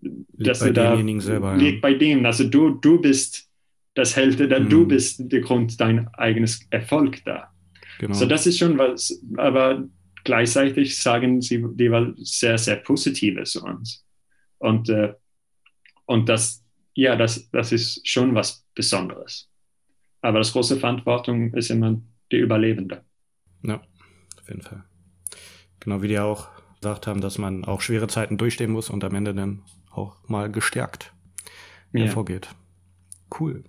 liegt 0.00 0.46
dass 0.50 0.60
bei 0.60 0.66
du 0.66 0.72
da 0.72 1.20
selber, 1.20 1.56
liegt 1.56 1.76
ja. 1.76 1.80
bei 1.80 1.94
dem. 1.94 2.26
Also 2.26 2.44
du, 2.44 2.70
du 2.70 3.00
bist 3.00 3.48
das 3.94 4.16
Held, 4.16 4.38
mhm. 4.38 4.68
du 4.68 4.86
bist 4.86 5.20
der 5.32 5.40
Grund 5.40 5.80
dein 5.80 6.08
eigenes 6.14 6.66
Erfolg 6.70 7.24
da. 7.24 7.50
Genau. 7.98 8.14
So 8.14 8.26
das 8.26 8.46
ist 8.46 8.58
schon 8.58 8.76
was, 8.76 9.22
aber 9.36 9.84
gleichzeitig 10.24 10.98
sagen 10.98 11.40
sie 11.40 11.64
die 11.74 11.90
war 11.90 12.12
sehr, 12.16 12.58
sehr 12.58 12.76
Positives 12.76 13.52
zu 13.52 13.64
uns. 13.64 14.04
Und, 14.58 14.88
äh, 14.88 15.14
und 16.06 16.28
das, 16.28 16.64
ja, 16.94 17.16
das, 17.16 17.50
das 17.50 17.72
ist 17.72 18.06
schon 18.08 18.34
was 18.34 18.66
Besonderes. 18.74 19.50
Aber 20.22 20.38
das 20.38 20.52
große 20.52 20.78
Verantwortung 20.78 21.52
ist 21.54 21.70
immer 21.70 22.00
die 22.32 22.38
Überlebende. 22.38 23.04
Ja, 23.62 23.82
auf 24.40 24.48
jeden 24.48 24.62
Fall. 24.62 24.84
Genau 25.80 26.00
wie 26.02 26.08
die 26.08 26.18
auch 26.18 26.48
gesagt 26.80 27.06
haben, 27.06 27.20
dass 27.20 27.38
man 27.38 27.64
auch 27.64 27.80
schwere 27.80 28.08
Zeiten 28.08 28.38
durchstehen 28.38 28.70
muss 28.70 28.90
und 28.90 29.04
am 29.04 29.14
Ende 29.14 29.34
dann 29.34 29.62
auch 29.90 30.16
mal 30.28 30.50
gestärkt 30.50 31.12
ja. 31.92 32.04
hervorgeht. 32.04 32.48
Cool. 33.38 33.64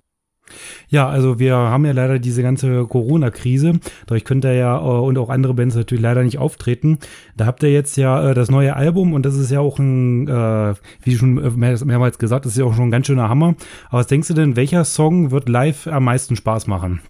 Ja, 0.89 1.07
also 1.09 1.39
wir 1.39 1.55
haben 1.55 1.85
ja 1.85 1.91
leider 1.91 2.19
diese 2.19 2.41
ganze 2.41 2.85
Corona-Krise. 2.85 3.79
Dadurch 4.05 4.25
könnt 4.25 4.45
ihr 4.45 4.53
ja 4.53 4.77
äh, 4.77 4.81
und 4.81 5.17
auch 5.17 5.29
andere 5.29 5.53
Bands 5.53 5.75
natürlich 5.75 6.01
leider 6.01 6.23
nicht 6.23 6.37
auftreten. 6.37 6.99
Da 7.35 7.45
habt 7.45 7.63
ihr 7.63 7.71
jetzt 7.71 7.97
ja 7.97 8.31
äh, 8.31 8.33
das 8.33 8.49
neue 8.49 8.75
Album 8.75 9.13
und 9.13 9.25
das 9.25 9.35
ist 9.35 9.51
ja 9.51 9.59
auch 9.59 9.79
ein, 9.79 10.27
äh, 10.27 10.75
wie 11.03 11.15
schon 11.15 11.33
mehr, 11.57 11.83
mehrmals 11.85 12.19
gesagt, 12.19 12.45
das 12.45 12.53
ist 12.53 12.59
ja 12.59 12.65
auch 12.65 12.75
schon 12.75 12.87
ein 12.87 12.91
ganz 12.91 13.07
schöner 13.07 13.29
Hammer. 13.29 13.55
Aber 13.89 13.99
was 13.99 14.07
denkst 14.07 14.27
du 14.27 14.33
denn, 14.33 14.55
welcher 14.55 14.85
Song 14.85 15.31
wird 15.31 15.49
live 15.49 15.87
am 15.87 16.03
meisten 16.03 16.35
Spaß 16.35 16.67
machen? 16.67 17.01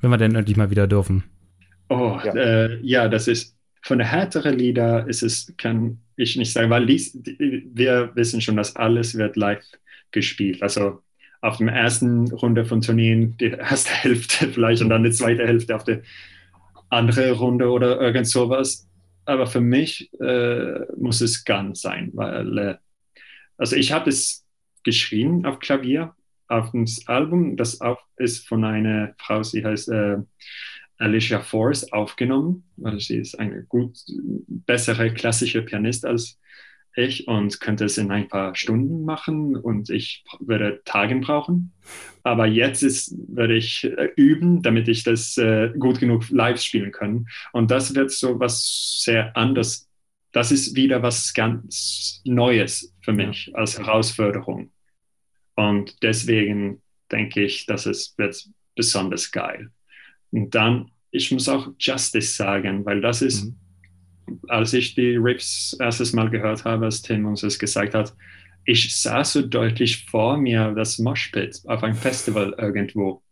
Wenn 0.00 0.10
wir 0.10 0.18
denn 0.18 0.34
endlich 0.34 0.56
mal 0.56 0.70
wieder 0.70 0.88
dürfen. 0.88 1.24
Oh, 1.88 2.18
ja, 2.24 2.34
äh, 2.34 2.78
ja 2.82 3.08
das 3.08 3.28
ist 3.28 3.56
von 3.82 3.98
der 3.98 4.06
härteren 4.06 4.58
Lieder 4.58 5.06
ist 5.08 5.22
es, 5.22 5.52
kann 5.56 5.98
ich 6.16 6.36
nicht 6.36 6.52
sagen, 6.52 6.70
weil 6.70 6.86
dies, 6.86 7.18
wir 7.24 8.10
wissen 8.14 8.40
schon, 8.40 8.56
dass 8.56 8.76
alles 8.76 9.16
wird 9.16 9.36
live 9.36 9.64
gespielt. 10.12 10.62
Also 10.62 11.00
auf 11.42 11.58
dem 11.58 11.68
ersten 11.68 12.32
Runde 12.32 12.64
von 12.64 12.80
Turnieren 12.80 13.36
die 13.36 13.50
erste 13.50 13.90
Hälfte 14.02 14.48
vielleicht 14.48 14.80
und 14.80 14.88
dann 14.88 15.04
die 15.04 15.10
zweite 15.10 15.46
Hälfte 15.46 15.76
auf 15.76 15.84
der 15.84 16.00
andere 16.88 17.32
Runde 17.32 17.70
oder 17.70 18.00
irgend 18.00 18.28
sowas. 18.28 18.88
Aber 19.24 19.46
für 19.46 19.60
mich 19.60 20.10
äh, 20.20 20.80
muss 20.96 21.20
es 21.20 21.44
ganz 21.44 21.82
sein, 21.82 22.10
weil 22.14 22.58
äh, 22.58 22.74
also 23.56 23.76
ich 23.76 23.92
habe 23.92 24.10
es 24.10 24.44
geschrieben 24.82 25.44
auf 25.44 25.58
Klavier 25.58 26.14
auf 26.48 26.72
dem 26.72 26.86
Album, 27.06 27.56
das 27.56 27.80
auch 27.80 28.00
ist 28.16 28.46
von 28.46 28.64
einer 28.64 29.14
Frau, 29.18 29.42
sie 29.42 29.64
heißt 29.64 29.88
äh, 29.90 30.18
Alicia 30.98 31.40
Force 31.40 31.92
aufgenommen, 31.92 32.64
weil 32.76 33.00
sie 33.00 33.16
ist 33.16 33.38
eine 33.38 33.62
gut 33.64 33.98
bessere 34.46 35.12
klassische 35.12 35.62
Pianist 35.62 36.04
als 36.04 36.38
ich 36.94 37.26
und 37.28 37.60
könnte 37.60 37.84
es 37.84 37.98
in 37.98 38.10
ein 38.10 38.28
paar 38.28 38.54
Stunden 38.54 39.04
machen 39.04 39.56
und 39.56 39.90
ich 39.90 40.24
würde 40.40 40.82
Tagen 40.84 41.20
brauchen. 41.20 41.72
Aber 42.22 42.46
jetzt 42.46 42.82
ist, 42.82 43.14
werde 43.28 43.54
ich 43.54 43.84
äh, 43.84 44.10
üben, 44.16 44.62
damit 44.62 44.88
ich 44.88 45.02
das 45.02 45.36
äh, 45.38 45.70
gut 45.78 45.98
genug 46.00 46.28
live 46.30 46.60
spielen 46.60 46.92
kann. 46.92 47.26
Und 47.52 47.70
das 47.70 47.94
wird 47.94 48.10
so 48.10 48.38
was 48.38 49.00
sehr 49.02 49.36
anders. 49.36 49.88
Das 50.32 50.52
ist 50.52 50.76
wieder 50.76 51.02
was 51.02 51.34
ganz 51.34 52.20
Neues 52.24 52.94
für 53.00 53.12
mich 53.12 53.46
ja. 53.46 53.54
als 53.54 53.78
Herausforderung. 53.78 54.70
Und 55.56 56.02
deswegen 56.02 56.80
denke 57.10 57.42
ich, 57.42 57.66
dass 57.66 57.86
es 57.86 58.14
wird 58.16 58.48
besonders 58.74 59.30
geil. 59.30 59.70
Und 60.30 60.54
dann, 60.54 60.90
ich 61.10 61.30
muss 61.30 61.48
auch 61.48 61.72
Justice 61.78 62.34
sagen, 62.34 62.86
weil 62.86 63.00
das 63.00 63.20
ist, 63.20 63.44
mhm 63.44 63.61
als 64.48 64.72
ich 64.72 64.94
die 64.94 65.16
Riffs 65.16 65.76
erstes 65.78 66.12
Mal 66.12 66.30
gehört 66.30 66.64
habe, 66.64 66.86
als 66.86 67.02
Tim 67.02 67.26
uns 67.26 67.40
das 67.40 67.58
gesagt 67.58 67.94
hat, 67.94 68.14
ich 68.64 68.94
sah 68.94 69.24
so 69.24 69.42
deutlich 69.42 70.06
vor 70.06 70.36
mir 70.36 70.72
das 70.72 70.98
Moshpit 70.98 71.60
auf 71.66 71.82
einem 71.82 71.96
Festival 71.96 72.54
irgendwo. 72.58 73.22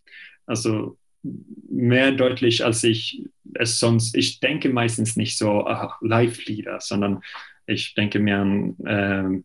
Also 0.47 0.99
mehr 1.23 2.13
deutlich, 2.13 2.65
als 2.65 2.83
ich 2.83 3.25
es 3.55 3.79
sonst, 3.79 4.17
ich 4.17 4.41
denke 4.41 4.71
meistens 4.71 5.17
nicht 5.17 5.37
so 5.37 5.67
Live-Lieder, 6.01 6.81
sondern 6.81 7.21
ich 7.67 7.95
denke 7.95 8.19
mehr 8.19 8.39
an, 8.41 8.77
äh, 8.85 9.43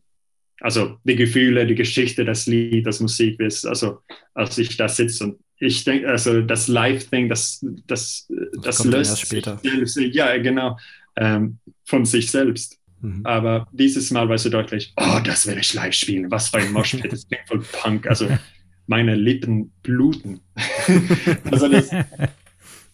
also 0.62 0.98
die 1.04 1.16
Gefühle, 1.16 1.68
die 1.68 1.76
Geschichte, 1.76 2.26
das 2.26 2.48
Lied, 2.48 2.88
das 2.88 3.00
Musik, 3.00 3.40
also 3.42 4.00
als 4.34 4.58
ich 4.58 4.78
da 4.78 4.88
sitze 4.88 5.26
und 5.26 5.40
ich 5.58 5.84
denke, 5.84 6.10
also 6.10 6.42
das 6.42 6.68
Live-Thing, 6.68 7.30
das, 7.30 7.66
das, 7.88 8.28
das, 8.62 8.78
das 8.78 8.86
löst 8.86 9.22
später. 9.22 9.60
Ja, 10.12 10.38
genau 10.38 10.78
ähm, 11.18 11.60
von 11.86 12.06
sich 12.06 12.32
selbst. 12.32 12.80
Mhm. 13.02 13.26
Aber 13.26 13.68
dieses 13.72 14.12
Mal 14.12 14.28
war 14.30 14.38
so 14.38 14.50
deutlich, 14.50 14.94
oh, 14.98 15.20
das 15.24 15.46
werde 15.48 15.62
ich 15.62 15.74
live 15.74 15.94
spielen. 15.94 16.32
Was 16.32 16.50
für 16.50 16.58
ein 16.58 16.72
Moshpit, 16.72 17.12
das 17.12 17.28
klingt 17.28 17.48
voll 17.48 17.64
Punk. 17.72 18.08
Also 18.08 18.28
meine 18.88 19.16
Lippen 19.16 19.72
bluten. 19.82 20.42
also 21.52 21.68
das, 21.68 21.90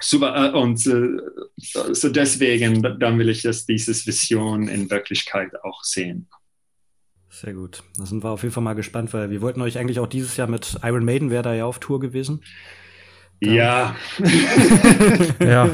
super. 0.01 0.53
Äh, 0.53 0.57
und 0.57 0.85
äh, 0.85 1.17
so 1.57 2.09
deswegen, 2.09 2.81
dann 2.81 3.19
will 3.19 3.29
ich, 3.29 3.43
dass 3.43 3.65
dieses 3.65 4.05
Vision 4.05 4.67
in 4.67 4.89
Wirklichkeit 4.89 5.51
auch 5.63 5.83
sehen. 5.83 6.27
Sehr 7.29 7.53
gut. 7.53 7.83
Da 7.97 8.05
sind 8.05 8.23
wir 8.23 8.29
auf 8.29 8.43
jeden 8.43 8.53
Fall 8.53 8.63
mal 8.63 8.73
gespannt, 8.73 9.13
weil 9.13 9.29
wir 9.29 9.41
wollten 9.41 9.61
euch 9.61 9.77
eigentlich 9.77 9.99
auch 9.99 10.07
dieses 10.07 10.35
Jahr 10.35 10.49
mit 10.49 10.77
Iron 10.83 11.05
Maiden, 11.05 11.29
wäre 11.29 11.43
da 11.43 11.53
ja 11.53 11.65
auf 11.65 11.79
Tour 11.79 12.01
gewesen. 12.01 12.43
Ja. 13.41 13.95
ja. 15.39 15.69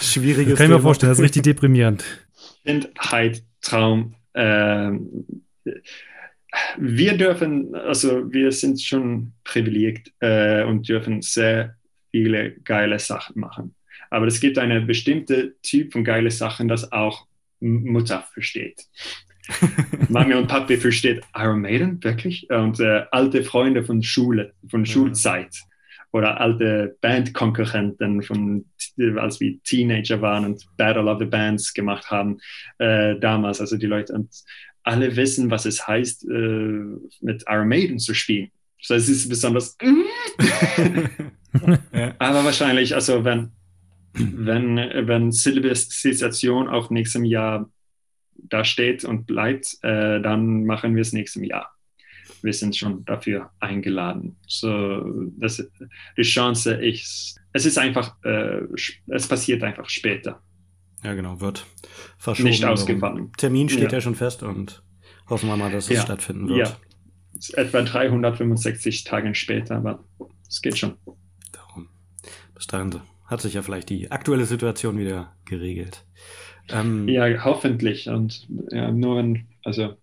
Schwieriges 0.00 0.56
Kann 0.56 0.66
ich 0.66 0.76
mir 0.76 0.80
vorstellen, 0.80 1.10
das 1.10 1.18
ist 1.18 1.24
richtig 1.24 1.42
deprimierend. 1.42 2.04
Kindheit, 2.64 3.42
Traum. 3.60 4.14
Ähm, 4.34 5.42
wir 6.78 7.16
dürfen, 7.16 7.74
also 7.74 8.32
wir 8.32 8.52
sind 8.52 8.80
schon 8.80 9.32
privilegiert 9.44 10.12
äh, 10.20 10.62
und 10.64 10.88
dürfen 10.88 11.20
sehr 11.20 11.74
viele 12.10 12.52
geile 12.60 12.98
Sachen 12.98 13.40
machen. 13.40 13.74
Aber 14.10 14.26
es 14.26 14.40
gibt 14.40 14.56
eine 14.58 14.80
bestimmte 14.80 15.56
Typ 15.62 15.92
von 15.92 16.04
geile 16.04 16.30
Sachen, 16.30 16.68
das 16.68 16.92
auch 16.92 17.26
Mutter 17.60 18.24
versteht. 18.32 18.86
Mami 20.08 20.34
und 20.34 20.46
Papi 20.46 20.76
versteht 20.76 21.22
Iron 21.34 21.62
Maiden 21.62 22.02
wirklich 22.04 22.48
und 22.50 22.80
äh, 22.80 23.04
alte 23.10 23.42
Freunde 23.42 23.82
von 23.82 24.02
Schule, 24.02 24.52
von 24.68 24.86
Schulzeit 24.86 25.54
oder 26.12 26.40
alte 26.40 26.96
Bandkonkurrenten 27.00 28.22
von 28.22 28.64
als 29.16 29.40
wir 29.40 29.62
Teenager 29.62 30.20
waren 30.20 30.44
und 30.44 30.66
Battle 30.76 31.04
of 31.04 31.18
the 31.18 31.26
Bands 31.26 31.72
gemacht 31.74 32.10
haben 32.10 32.38
äh, 32.78 33.16
damals. 33.18 33.60
Also 33.60 33.76
die 33.76 33.86
Leute 33.86 34.14
und 34.14 34.30
alle 34.82 35.14
wissen, 35.16 35.50
was 35.50 35.66
es 35.66 35.86
heißt, 35.86 36.24
äh, 36.28 36.84
mit 37.20 37.44
Iron 37.46 37.68
Maiden 37.68 37.98
zu 37.98 38.14
spielen. 38.14 38.50
So, 38.80 38.94
es 38.94 39.08
ist 39.08 39.28
besonders. 39.28 39.76
Aber 42.18 42.44
wahrscheinlich, 42.44 42.94
also 42.94 43.24
wenn, 43.24 43.50
wenn, 44.14 44.76
wenn 44.76 45.32
Zivilisation 45.32 46.68
auch 46.68 46.90
nächstem 46.90 47.24
Jahr 47.24 47.68
da 48.34 48.64
steht 48.64 49.04
und 49.04 49.26
bleibt, 49.26 49.78
äh, 49.82 50.20
dann 50.20 50.64
machen 50.64 50.94
wir 50.94 51.02
es 51.02 51.12
nächstem 51.12 51.44
Jahr 51.44 51.77
wir 52.42 52.52
sind 52.52 52.76
schon 52.76 53.04
dafür 53.04 53.50
eingeladen. 53.60 54.36
So, 54.46 55.30
das, 55.38 55.62
die 56.16 56.22
Chance 56.22 56.74
ist, 56.74 57.38
es 57.52 57.66
ist 57.66 57.78
einfach, 57.78 58.16
äh, 58.24 58.60
es 59.08 59.26
passiert 59.26 59.62
einfach 59.62 59.88
später. 59.88 60.40
Ja, 61.04 61.14
genau, 61.14 61.40
wird 61.40 61.64
verschoben. 62.18 62.48
Nicht 62.48 62.64
ausgefallen. 62.64 63.32
Termin 63.36 63.68
steht 63.68 63.92
ja. 63.92 63.98
ja. 63.98 64.00
schon 64.00 64.14
fest 64.14 64.42
und 64.42 64.82
hoffen 65.28 65.48
wir 65.48 65.56
mal, 65.56 65.70
dass 65.70 65.84
es 65.84 65.96
ja. 65.96 66.02
stattfinden 66.02 66.48
wird. 66.48 66.68
Ja, 66.68 66.76
etwa 67.54 67.82
365 67.82 69.04
Tage 69.04 69.34
später, 69.34 69.76
aber 69.76 70.04
es 70.48 70.60
geht 70.60 70.78
schon. 70.78 70.94
Darum. 71.52 71.88
Bis 72.54 72.66
dahin 72.66 73.00
hat 73.26 73.40
sich 73.40 73.54
ja 73.54 73.62
vielleicht 73.62 73.90
die 73.90 74.10
aktuelle 74.10 74.46
Situation 74.46 74.98
wieder 74.98 75.36
geregelt. 75.44 76.04
Ähm, 76.70 77.08
ja, 77.08 77.44
hoffentlich. 77.44 78.08
Und 78.08 78.48
ja, 78.70 78.90
nur 78.90 79.18
wenn, 79.18 79.46
also 79.64 79.96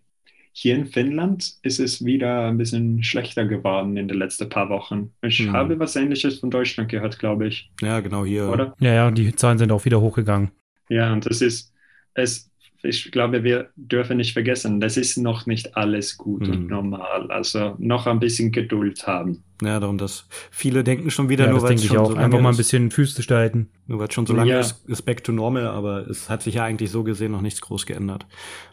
hier 0.57 0.73
in 0.73 0.85
Finnland 0.85 1.55
ist 1.63 1.81
es 1.81 2.05
wieder 2.05 2.47
ein 2.47 2.57
bisschen 2.57 3.03
schlechter 3.03 3.43
geworden 3.43 3.97
in 3.97 4.07
den 4.07 4.17
letzten 4.17 4.47
paar 4.47 4.69
Wochen. 4.69 5.11
Ich 5.21 5.39
hm. 5.39 5.51
habe 5.51 5.77
was 5.79 5.97
Ähnliches 5.97 6.39
von 6.39 6.49
Deutschland 6.49 6.89
gehört, 6.89 7.19
glaube 7.19 7.47
ich. 7.47 7.69
Ja, 7.81 7.99
genau 7.99 8.23
hier. 8.23 8.47
Oder? 8.47 8.73
Ja, 8.79 8.93
ja, 8.93 9.11
die 9.11 9.35
Zahlen 9.35 9.57
sind 9.57 9.73
auch 9.73 9.83
wieder 9.83 9.99
hochgegangen. 9.99 10.51
Ja, 10.87 11.11
und 11.11 11.25
das 11.25 11.41
ist, 11.41 11.73
es 12.13 12.49
ich 12.85 13.11
glaube, 13.11 13.43
wir 13.43 13.69
dürfen 13.75 14.17
nicht 14.17 14.33
vergessen, 14.33 14.79
das 14.79 14.97
ist 14.97 15.17
noch 15.17 15.45
nicht 15.45 15.75
alles 15.75 16.17
gut 16.17 16.47
mhm. 16.47 16.53
und 16.53 16.67
normal. 16.67 17.31
Also 17.31 17.75
noch 17.77 18.07
ein 18.07 18.19
bisschen 18.19 18.51
Geduld 18.51 19.05
haben. 19.07 19.43
Ja, 19.61 19.79
darum, 19.79 19.97
dass 19.97 20.27
viele 20.51 20.83
denken 20.83 21.09
schon 21.11 21.29
wieder, 21.29 21.45
ja, 21.45 21.51
nur 21.51 21.61
weil 21.61 21.75
es 21.75 21.85
schon 21.85 21.97
auch. 21.97 22.11
so 22.11 22.15
Einfach 22.15 22.41
mal 22.41 22.49
ein 22.49 22.57
bisschen 22.57 22.91
Füße 22.91 23.23
steigen. 23.23 23.69
Nur 23.87 23.99
weil 23.99 24.07
es 24.07 24.13
schon 24.13 24.25
so 24.25 24.33
lange 24.33 24.51
ja. 24.51 24.59
ist, 24.59 24.87
ist 24.87 25.03
back 25.03 25.23
to 25.23 25.31
normal, 25.31 25.67
aber 25.67 26.07
es 26.07 26.29
hat 26.29 26.43
sich 26.43 26.55
ja 26.55 26.63
eigentlich 26.63 26.91
so 26.91 27.03
gesehen 27.03 27.31
noch 27.31 27.41
nichts 27.41 27.61
groß 27.61 27.85
geändert. 27.85 28.25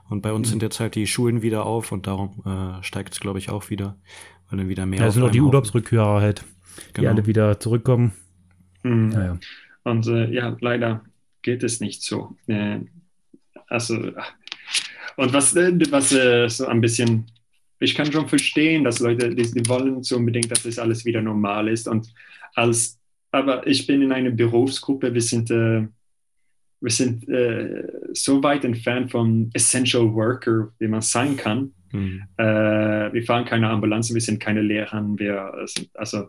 Und 0.09 0.23
bei 0.23 0.33
uns 0.33 0.49
mhm. 0.49 0.53
sind 0.53 0.63
jetzt 0.63 0.81
halt 0.81 0.95
die 0.95 1.07
Schulen 1.07 1.43
wieder 1.43 1.67
auf 1.67 1.93
und 1.93 2.07
darum 2.07 2.43
äh, 2.45 2.83
steigt 2.83 3.15
es, 3.15 3.21
glaube 3.21 3.39
ich, 3.39 3.51
auch 3.51 3.71
wieder, 3.71 3.97
weil 4.51 4.59
dann 4.59 4.69
wieder 4.69 4.87
mehr. 4.87 5.01
Ja, 5.01 5.07
es 5.07 5.15
sind 5.15 5.23
auch 5.23 5.31
die 5.31 5.41
Urlaubsrückkehrer 5.41 6.21
halt, 6.21 6.45
genau. 6.93 7.01
die 7.01 7.09
alle 7.09 7.27
wieder 7.27 7.61
zurückkommen. 7.61 8.13
Mhm. 8.83 9.13
Ja, 9.13 9.39
und 9.85 10.07
äh, 10.07 10.31
ja, 10.31 10.57
leider 10.61 11.03
geht 11.43 11.63
es 11.63 11.81
nicht 11.81 12.03
so. 12.03 12.37
Äh, 12.47 12.81
also, 13.73 13.95
und 15.17 15.33
was, 15.33 15.55
was 15.55 16.13
äh, 16.13 16.49
so 16.49 16.67
ein 16.67 16.81
bisschen, 16.81 17.27
ich 17.79 17.95
kann 17.95 18.13
schon 18.13 18.29
verstehen, 18.29 18.85
dass 18.85 19.01
Leute, 19.01 19.35
die, 19.35 19.51
die 19.51 19.69
wollen 19.69 20.03
so 20.03 20.17
unbedingt, 20.17 20.51
dass 20.51 20.63
das 20.63 20.79
alles 20.79 21.05
wieder 21.05 21.23
normal 21.23 21.69
ist. 21.69 21.89
Und 21.89 22.13
als, 22.55 23.01
aber 23.31 23.67
ich 23.67 23.87
bin 23.87 24.03
in 24.03 24.13
einer 24.13 24.31
Berufsgruppe, 24.31 25.13
wir 25.15 25.23
sind, 25.23 25.51
äh, 25.51 25.87
wir 26.81 26.91
sind 26.91 27.29
äh, 27.29 27.89
so 28.13 28.43
weit 28.43 28.65
entfernt 28.65 29.11
vom 29.11 29.51
Essential 29.55 30.13
Worker, 30.13 30.73
wie 30.79 30.89
man 30.89 31.01
sein 31.01 31.37
kann. 31.37 31.73
Mhm. 31.93 32.23
Äh, 32.37 33.13
wir 33.13 33.23
fahren 33.25 33.45
keine 33.45 33.71
Ambulanzen, 33.71 34.15
wir 34.15 34.21
sind 34.21 34.41
keine 34.41 34.63
Lehrer, 34.63 35.03
wir 35.17 35.65
sind, 35.67 35.91
also 35.95 36.29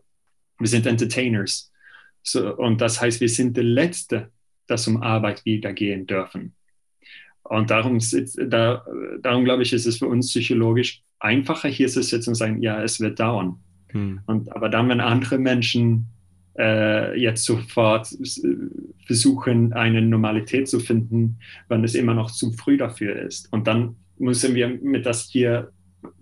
wir 0.60 0.68
sind 0.68 0.86
Entertainers. 0.86 1.72
So, 2.22 2.56
und 2.56 2.80
das 2.80 3.02
heißt, 3.02 3.20
wir 3.20 3.30
sind 3.30 3.58
die 3.58 3.62
Letzte, 3.62 4.32
das 4.68 4.88
um 4.88 5.02
Arbeit 5.02 5.44
wieder 5.46 5.74
gehen 5.74 6.08
dürfen. 6.08 6.56
Und 7.44 7.70
darum, 7.70 8.00
da, 8.48 8.86
darum 9.22 9.44
glaube 9.44 9.64
ich, 9.64 9.74
ist 9.74 9.86
es 9.86 9.98
für 9.98 10.08
uns 10.08 10.30
psychologisch 10.30 11.04
einfacher, 11.20 11.70
hier 11.70 11.88
zu 11.88 12.02
sitzen 12.02 12.32
und 12.32 12.36
sagen, 12.36 12.62
ja, 12.62 12.82
es 12.82 13.00
wird 13.00 13.20
dauern. 13.20 13.58
Hm. 13.89 14.22
Und, 14.26 14.52
aber 14.56 14.70
dann, 14.70 14.89
wenn 14.89 15.00
andere 15.00 15.38
Menschen 15.38 16.08
äh, 16.58 17.20
jetzt 17.20 17.46
sofort 17.46 18.16
versuchen, 19.06 19.74
eine 19.74 20.02
Normalität 20.02 20.68
zu 20.68 20.80
finden, 20.80 21.39
wenn 21.68 21.84
es 21.84 21.96
immer 21.96 22.14
noch 22.14 22.32
zu 22.32 22.52
früh 22.52 22.78
dafür 22.78 23.16
ist. 23.16 23.52
Und 23.52 23.68
dann 23.68 23.96
müssen 24.18 24.56
wir 24.56 24.68
mit 24.68 25.06
das 25.06 25.30
hier, 25.30 25.72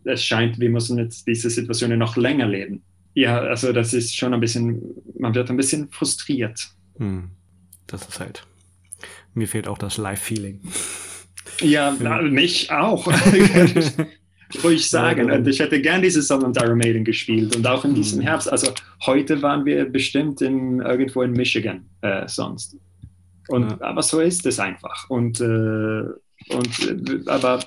es 0.04 0.24
scheint, 0.24 0.60
wir 0.60 0.70
müssen 0.70 0.98
jetzt 0.98 1.28
diese 1.28 1.50
Situationen 1.50 2.00
noch 2.00 2.16
länger 2.16 2.48
leben. 2.48 2.84
Ja, 3.14 3.40
also 3.40 3.74
das 3.74 3.94
ist 3.94 4.16
schon 4.16 4.34
ein 4.34 4.40
bisschen, 4.40 4.82
man 5.20 5.36
wird 5.36 5.50
ein 5.50 5.58
bisschen 5.58 5.90
frustriert. 5.90 6.70
Hm. 6.98 7.32
Das 7.88 8.08
ist 8.08 8.20
halt, 8.20 8.46
mir 9.34 9.48
fehlt 9.48 9.68
auch 9.68 9.78
das 9.78 9.98
Live-Feeling. 9.98 10.62
Ja, 11.62 11.92
mich 11.92 12.72
auch. 12.72 13.08
ruhig 14.64 14.90
sagen. 14.90 15.32
Und 15.32 15.48
ich 15.48 15.60
hätte 15.60 15.82
gern 15.82 16.02
dieses 16.02 16.28
Song 16.28 16.44
und 16.44 16.58
Iron 16.58 16.78
Maiden 16.78 17.04
gespielt 17.04 17.56
und 17.56 17.66
auch 17.68 17.86
in 17.86 17.96
diesem 17.96 18.20
mhm. 18.20 18.24
Herbst. 18.24 18.52
Also 18.52 18.72
heute 19.06 19.42
waren 19.42 19.66
wir 19.66 19.86
bestimmt 19.86 20.42
in, 20.42 20.80
irgendwo 20.80 21.22
in 21.22 21.32
Michigan 21.32 21.90
äh, 22.02 22.28
sonst. 22.28 22.78
Und, 23.48 23.70
ja. 23.70 23.82
Aber 23.82 24.04
so 24.04 24.20
ist 24.20 24.46
es 24.46 24.60
einfach. 24.60 25.10
Und, 25.10 25.40
äh, 25.42 26.04
und 26.50 27.28
aber 27.28 27.60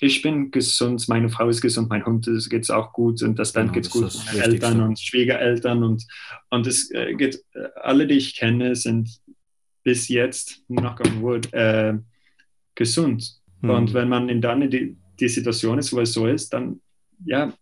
ich 0.00 0.22
bin 0.22 0.50
gesund, 0.50 1.08
meine 1.08 1.28
Frau 1.28 1.48
ist 1.48 1.60
gesund, 1.60 1.88
mein 1.88 2.04
Hund 2.04 2.28
geht 2.50 2.62
es 2.62 2.70
auch 2.70 2.92
gut 2.92 3.22
und 3.22 3.38
das 3.38 3.52
genau, 3.52 3.72
geht 3.72 3.90
gut, 3.90 4.12
meine 4.26 4.44
Eltern 4.44 4.80
und 4.80 4.98
Schwiegereltern 4.98 5.82
und, 5.82 6.04
und 6.50 6.66
es 6.66 6.90
äh, 6.90 7.14
geht, 7.14 7.36
äh, 7.54 7.68
alle, 7.82 8.06
die 8.06 8.14
ich 8.14 8.36
kenne, 8.36 8.76
sind 8.76 9.08
bis 9.82 10.08
jetzt, 10.08 10.62
knock 10.68 11.00
on 11.00 11.22
wood, 11.22 11.52
äh, 11.52 11.94
gesund. 12.74 13.40
Hm. 13.60 13.70
Und 13.70 13.94
wenn 13.94 14.08
man 14.08 14.28
in 14.28 14.40
dann 14.40 14.68
die, 14.70 14.96
die 15.20 15.28
Situation 15.28 15.78
ist, 15.78 15.92
wo 15.92 16.00
es 16.00 16.12
so 16.12 16.26
ist, 16.26 16.52
dann 16.52 16.80
ja, 17.24 17.52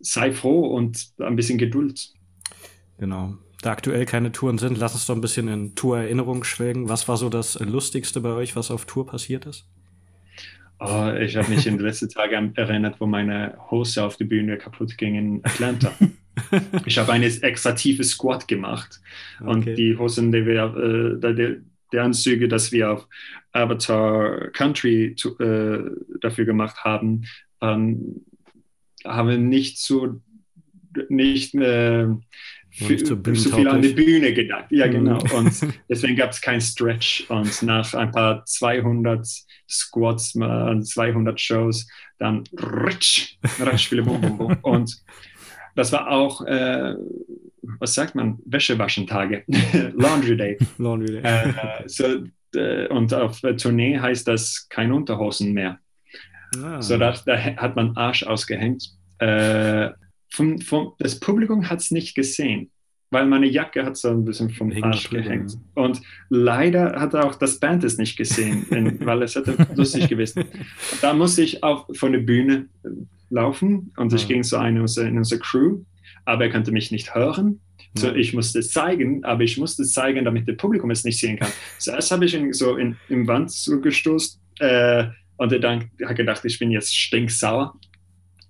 sei 0.00 0.32
froh 0.32 0.66
und 0.66 1.12
ein 1.18 1.36
bisschen 1.36 1.58
Geduld. 1.58 2.12
Genau. 2.98 3.36
Da 3.62 3.72
aktuell 3.72 4.06
keine 4.06 4.32
Touren 4.32 4.56
sind, 4.56 4.78
lass 4.78 4.94
uns 4.94 5.06
doch 5.06 5.14
ein 5.14 5.20
bisschen 5.20 5.48
in 5.48 5.74
Tour-Erinnerung 5.74 6.44
schwelgen. 6.44 6.88
Was 6.88 7.08
war 7.08 7.18
so 7.18 7.28
das 7.28 7.60
Lustigste 7.60 8.20
bei 8.20 8.30
euch, 8.30 8.56
was 8.56 8.70
auf 8.70 8.86
Tour 8.86 9.06
passiert 9.06 9.44
ist? 9.44 9.66
Oh, 10.78 11.12
ich 11.20 11.36
habe 11.36 11.50
mich 11.50 11.66
in 11.66 11.76
den 11.76 11.84
letzten 11.84 12.08
Tagen 12.08 12.54
erinnert, 12.56 13.00
wo 13.00 13.06
meine 13.06 13.58
Hose 13.70 14.02
auf 14.02 14.16
der 14.16 14.24
Bühne 14.24 14.56
kaputt 14.56 14.96
ging 14.96 15.14
in 15.14 15.44
Atlanta. 15.44 15.92
ich 16.86 16.96
habe 16.96 17.12
eine 17.12 17.26
extra 17.26 17.72
tiefe 17.72 18.02
Squat 18.02 18.48
gemacht 18.48 18.98
okay. 19.40 19.50
und 19.50 19.64
die 19.76 19.98
Hosen, 19.98 20.32
die 20.32 20.46
wir, 20.46 21.20
äh, 21.22 21.34
die, 21.34 21.60
die 21.92 21.98
Anzüge, 21.98 22.48
dass 22.48 22.72
wir 22.72 22.92
auf 22.92 23.08
Avatar 23.52 24.50
Country 24.52 25.14
zu, 25.16 25.38
äh, 25.38 25.90
dafür 26.20 26.44
gemacht 26.44 26.84
haben, 26.84 27.24
ähm, 27.60 28.24
haben 29.04 29.48
nicht 29.48 29.78
so 29.78 30.20
nicht, 31.08 31.54
äh, 31.54 32.06
nicht 32.80 33.06
so, 33.06 33.18
so 33.24 33.56
viel 33.56 33.68
an 33.68 33.82
die 33.82 33.92
Bühne 33.92 34.32
gedacht. 34.32 34.66
Ja, 34.70 34.86
mhm. 34.86 34.92
genau. 34.92 35.18
Und 35.34 35.52
deswegen 35.88 36.16
gab 36.16 36.30
es 36.30 36.40
kein 36.40 36.60
Stretch. 36.60 37.28
Und 37.28 37.62
nach 37.62 37.94
ein 37.94 38.10
paar 38.10 38.44
200 38.44 39.26
Squats, 39.68 40.32
200 40.32 41.40
Shows, 41.40 41.88
dann 42.18 42.44
rutsch, 42.60 43.36
rutsch, 43.60 43.92
und 44.62 45.02
das 45.76 45.92
war 45.92 46.10
auch 46.10 46.44
äh, 46.44 46.96
was 47.78 47.94
sagt 47.94 48.14
man, 48.14 48.38
Wäschewaschentage, 48.44 49.44
Laundry 49.94 50.36
Day. 50.36 50.58
Laundry 50.78 51.20
Day. 51.20 51.22
Äh, 51.22 51.52
so, 51.86 52.24
äh, 52.54 52.88
und 52.88 53.12
auf 53.14 53.40
Tournee 53.40 53.98
heißt 53.98 54.26
das 54.26 54.66
kein 54.68 54.92
Unterhosen 54.92 55.52
mehr. 55.52 55.78
Ah. 56.62 56.80
So 56.82 56.98
da, 56.98 57.14
da, 57.24 57.36
hat 57.36 57.76
man 57.76 57.96
Arsch 57.96 58.24
ausgehängt. 58.24 58.90
Äh, 59.18 59.90
vom, 60.32 60.60
vom, 60.60 60.92
das 60.98 61.20
Publikum 61.20 61.68
hat 61.68 61.80
es 61.80 61.90
nicht 61.90 62.14
gesehen, 62.14 62.70
weil 63.10 63.26
meine 63.26 63.46
Jacke 63.46 63.84
hat 63.84 63.96
so 63.96 64.08
ein 64.08 64.24
bisschen 64.24 64.50
vom 64.50 64.72
Arsch 64.82 65.10
gehängt. 65.10 65.56
Und 65.74 66.00
leider 66.28 67.00
hat 67.00 67.14
auch 67.14 67.34
das 67.34 67.60
Band 67.60 67.84
es 67.84 67.98
nicht 67.98 68.16
gesehen, 68.16 68.66
in, 68.70 69.00
weil 69.06 69.22
es 69.22 69.34
hätte 69.34 69.56
lustig 69.74 70.08
gewesen. 70.08 70.44
Da 71.02 71.12
musste 71.12 71.42
ich 71.42 71.62
auch 71.62 71.88
von 71.94 72.12
der 72.12 72.20
Bühne 72.20 72.68
laufen 73.28 73.92
und 73.96 74.12
ich 74.12 74.24
ah. 74.24 74.28
ging 74.28 74.42
so 74.42 74.56
eine 74.56 74.80
in 74.80 75.18
unsere 75.18 75.40
Crew 75.40 75.80
aber 76.24 76.44
er 76.44 76.50
konnte 76.50 76.72
mich 76.72 76.90
nicht 76.90 77.14
hören. 77.14 77.60
So, 77.94 78.14
ich 78.14 78.32
musste 78.34 78.60
es 78.60 78.70
zeigen, 78.70 79.24
aber 79.24 79.42
ich 79.42 79.58
musste 79.58 79.82
es 79.82 79.92
zeigen, 79.92 80.24
damit 80.24 80.48
das 80.48 80.56
Publikum 80.56 80.90
es 80.90 81.04
nicht 81.04 81.18
sehen 81.18 81.38
kann. 81.38 81.50
Zuerst 81.78 82.10
habe 82.12 82.24
ich 82.24 82.34
ihn 82.34 82.52
so 82.52 82.76
in, 82.76 82.96
in 83.08 83.26
Wand 83.26 83.50
zugestoßen 83.50 84.40
äh, 84.60 85.06
und 85.36 85.52
er 85.52 85.58
dann 85.58 85.90
hat 86.06 86.16
gedacht, 86.16 86.44
ich 86.44 86.58
bin 86.58 86.70
jetzt 86.70 86.96
stinksauer. 86.96 87.74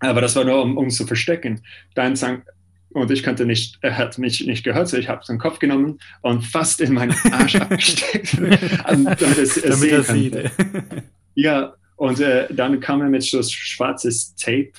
Aber 0.01 0.20
das 0.20 0.36
war 0.36 0.45
nur, 0.45 0.62
um, 0.62 0.76
um 0.76 0.91
zu 0.91 1.07
verstecken. 1.07 1.62
Dann 1.95 2.16
sang, 2.16 2.43
und 2.91 3.11
ich 3.11 3.22
konnte 3.22 3.47
nicht, 3.47 3.78
er 3.80 3.97
hat 3.97 4.18
mich 4.18 4.45
nicht 4.47 4.64
gehört, 4.64 4.88
so 4.88 4.99
ich 4.99 5.09
habe 5.09 5.24
seinen 5.24 5.38
Kopf 5.38 5.59
genommen 5.59 5.99
und 6.20 6.45
fast 6.45 6.80
in 6.80 6.93
meinen 6.93 7.14
Arsch 7.30 7.55
abgesteckt, 7.57 8.36
damit 8.38 9.20
es, 9.38 9.57
es 9.57 9.80
damit 9.80 10.07
sehen 10.07 10.30
konnte. 10.32 11.05
Ja, 11.34 11.74
und 11.97 12.20
äh, 12.20 12.53
dann 12.53 12.80
kam 12.80 13.03
er 13.03 13.09
mit 13.09 13.22
so 13.22 13.43
schwarzes 13.43 14.34
Tape 14.34 14.72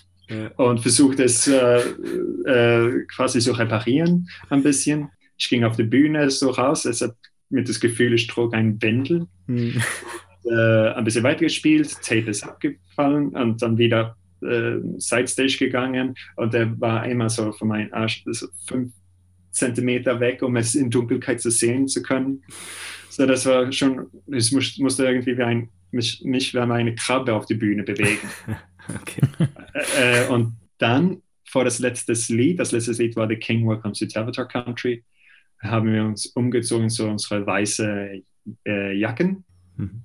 und 0.58 0.80
versucht 0.80 1.20
es 1.20 1.48
äh, 1.48 1.80
äh, 2.46 3.06
quasi 3.14 3.40
zu 3.40 3.52
reparieren 3.54 4.30
ein 4.50 4.64
bisschen. 4.64 5.10
Ich 5.38 5.50
ging 5.50 5.64
auf 5.64 5.76
die 5.76 5.84
Bühne 5.84 6.30
so 6.30 6.50
raus, 6.52 6.86
es 6.86 7.02
hat 7.02 7.16
mit 7.50 7.68
das 7.68 7.80
Gefühl, 7.80 8.14
ich 8.14 8.28
trug 8.28 8.54
ein 8.54 8.82
Wendel. 8.82 9.28
Mhm. 9.48 9.82
Äh, 10.44 10.90
ein 10.94 11.04
bisschen 11.04 11.24
weitergespielt, 11.24 12.02
Tape 12.02 12.30
ist 12.30 12.44
abgefallen 12.44 13.30
und 13.30 13.62
dann 13.62 13.78
wieder 13.78 14.16
äh, 14.42 14.78
Sidestage 14.98 15.58
gegangen 15.60 16.16
und 16.36 16.54
er 16.56 16.80
war 16.80 17.06
immer 17.06 17.30
so 17.30 17.52
von 17.52 17.68
meinem 17.68 17.94
Arsch 17.94 18.24
so 18.26 18.48
fünf 18.68 18.92
Zentimeter 19.52 20.20
weg, 20.20 20.42
um 20.42 20.56
es 20.56 20.74
in 20.76 20.90
Dunkelheit 20.90 21.42
zu 21.42 21.52
sehen 21.52 21.88
zu 21.88 22.02
können. 22.02 22.42
So, 23.10 23.26
das 23.26 23.46
war 23.46 23.72
schon, 23.72 24.08
ich 24.28 24.52
musste 24.52 25.06
irgendwie 25.06 25.38
wie 25.38 25.44
ein, 25.44 25.70
mich, 25.92 26.22
mich 26.24 26.54
wie 26.54 26.60
eine 26.60 26.96
Krabbe 26.96 27.34
auf 27.34 27.46
die 27.46 27.56
Bühne 27.56 27.84
bewegen. 27.84 28.30
Okay. 29.00 29.22
Äh, 29.98 30.28
und 30.28 30.58
dann 30.78 31.22
vor 31.46 31.64
das 31.64 31.80
letzte 31.80 32.14
Lied, 32.34 32.60
das 32.60 32.72
letzte 32.72 32.94
Lied 32.94 33.16
war 33.16 33.28
The 33.28 33.36
King 33.36 33.68
Welcome 33.68 33.94
to 33.94 34.06
Avatar 34.20 34.48
Country, 34.48 35.04
haben 35.60 35.92
wir 35.92 36.04
uns 36.04 36.28
umgezogen 36.28 36.90
zu 36.90 37.08
unsere 37.08 37.46
weiße 37.46 38.22
äh, 38.66 38.98
Jacken. 38.98 39.44
Mhm. 39.76 40.04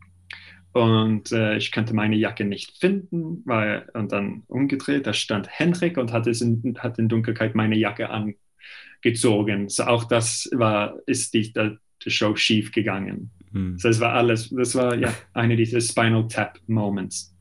Und 0.73 1.33
äh, 1.33 1.57
ich 1.57 1.73
konnte 1.73 1.95
meine 1.95 2.17
Jacke 2.17 2.45
nicht 2.45 2.77
finden, 2.79 3.43
weil, 3.47 3.89
und 3.95 4.13
dann 4.13 4.43
umgedreht, 4.47 5.07
da 5.07 5.15
stand 5.15 5.49
Henrik 5.49 5.97
und 5.97 6.13
hat, 6.13 6.27
es 6.27 6.43
in, 6.43 6.77
hat 6.79 6.99
in 6.99 7.09
Dunkelheit 7.09 7.55
meine 7.55 7.77
Jacke 7.77 8.11
angezogen. 8.11 9.71
So 9.71 9.85
auch 9.85 10.05
das 10.05 10.51
war, 10.53 10.99
ist 11.07 11.33
die, 11.33 11.51
die, 11.53 11.79
die 12.05 12.11
Show 12.11 12.37
schief 12.37 12.73
gegangen. 12.73 13.31
Mhm. 13.53 13.79
So, 13.79 13.89
das 13.89 14.01
war 14.01 14.13
alles, 14.13 14.51
das 14.51 14.75
war 14.75 14.95
ja 14.97 15.15
eine 15.33 15.57
dieser 15.57 15.81
Spinal 15.81 16.29
Tap 16.29 16.61
Moments. 16.67 17.35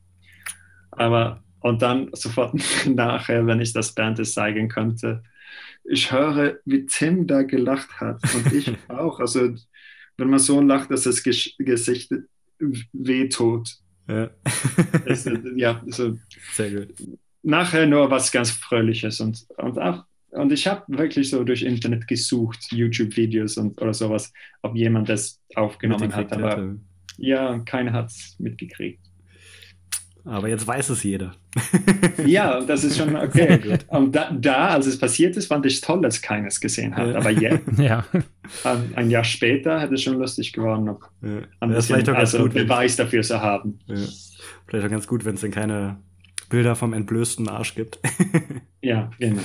Aber 0.92 1.42
und 1.66 1.82
dann 1.82 2.10
sofort 2.12 2.54
nachher, 2.86 3.46
wenn 3.46 3.60
ich 3.60 3.72
das 3.72 3.92
Band 3.92 4.24
zeigen 4.26 4.68
könnte, 4.68 5.22
ich 5.84 6.10
höre, 6.12 6.58
wie 6.64 6.86
Tim 6.86 7.26
da 7.26 7.42
gelacht 7.42 8.00
hat 8.00 8.20
und 8.34 8.52
ich 8.52 8.72
auch. 8.88 9.20
Also 9.20 9.54
wenn 10.16 10.30
man 10.30 10.38
so 10.38 10.60
lacht, 10.60 10.90
dass 10.90 11.02
das 11.02 11.22
Gesicht 11.22 12.12
wehtut. 12.92 13.76
Ja. 14.08 14.30
es, 15.06 15.28
ja, 15.56 15.82
also, 15.84 16.16
Sehr 16.52 16.70
gut. 16.70 16.94
Nachher 17.42 17.86
nur 17.86 18.10
was 18.10 18.32
ganz 18.32 18.50
Fröhliches 18.50 19.20
und, 19.20 19.44
und 19.56 19.78
auch 19.78 20.04
und 20.30 20.52
ich 20.52 20.66
habe 20.66 20.82
wirklich 20.88 21.30
so 21.30 21.44
durch 21.44 21.62
Internet 21.62 22.06
gesucht, 22.06 22.70
YouTube-Videos 22.70 23.56
und 23.56 23.80
oder 23.80 23.94
sowas, 23.94 24.32
ob 24.60 24.76
jemand 24.76 25.08
das 25.08 25.40
aufgenommen 25.54 26.14
hat. 26.14 26.32
Aber 26.32 26.76
ja, 27.16 27.58
keiner 27.60 27.92
hat 27.92 28.10
es 28.10 28.36
mitgekriegt. 28.38 29.00
Aber 30.26 30.48
jetzt 30.48 30.66
weiß 30.66 30.90
es 30.90 31.04
jeder. 31.04 31.34
ja, 32.26 32.60
das 32.60 32.82
ist 32.82 32.98
schon 32.98 33.14
okay. 33.14 33.78
Und 33.86 34.14
da, 34.14 34.32
da, 34.32 34.68
als 34.70 34.86
es 34.86 34.98
passiert 34.98 35.36
ist, 35.36 35.46
fand 35.46 35.64
ich 35.66 35.74
es 35.74 35.80
toll, 35.80 36.00
dass 36.00 36.20
keines 36.20 36.60
gesehen 36.60 36.96
hat. 36.96 37.14
Aber 37.14 37.30
jetzt, 37.30 37.62
ja. 37.78 38.04
ein 38.94 39.08
Jahr 39.08 39.22
später, 39.22 39.80
hätte 39.80 39.94
es 39.94 40.02
schon 40.02 40.18
lustig 40.18 40.52
geworden, 40.52 40.84
noch 40.84 41.00
ja. 41.22 41.42
ein 41.60 41.70
das 41.70 41.86
bisschen, 41.86 42.08
also 42.14 42.38
gut, 42.38 42.54
Beweis 42.54 42.96
dafür 42.96 43.22
zu 43.22 43.40
haben. 43.40 43.78
Ja. 43.86 43.96
Vielleicht 44.66 44.86
auch 44.86 44.90
ganz 44.90 45.06
gut, 45.06 45.24
wenn 45.24 45.36
es 45.36 45.42
dann 45.42 45.52
keine 45.52 45.98
Bilder 46.48 46.74
vom 46.74 46.92
entblößten 46.92 47.48
Arsch 47.48 47.76
gibt. 47.76 48.00
ja, 48.80 49.10
genau. 49.20 49.42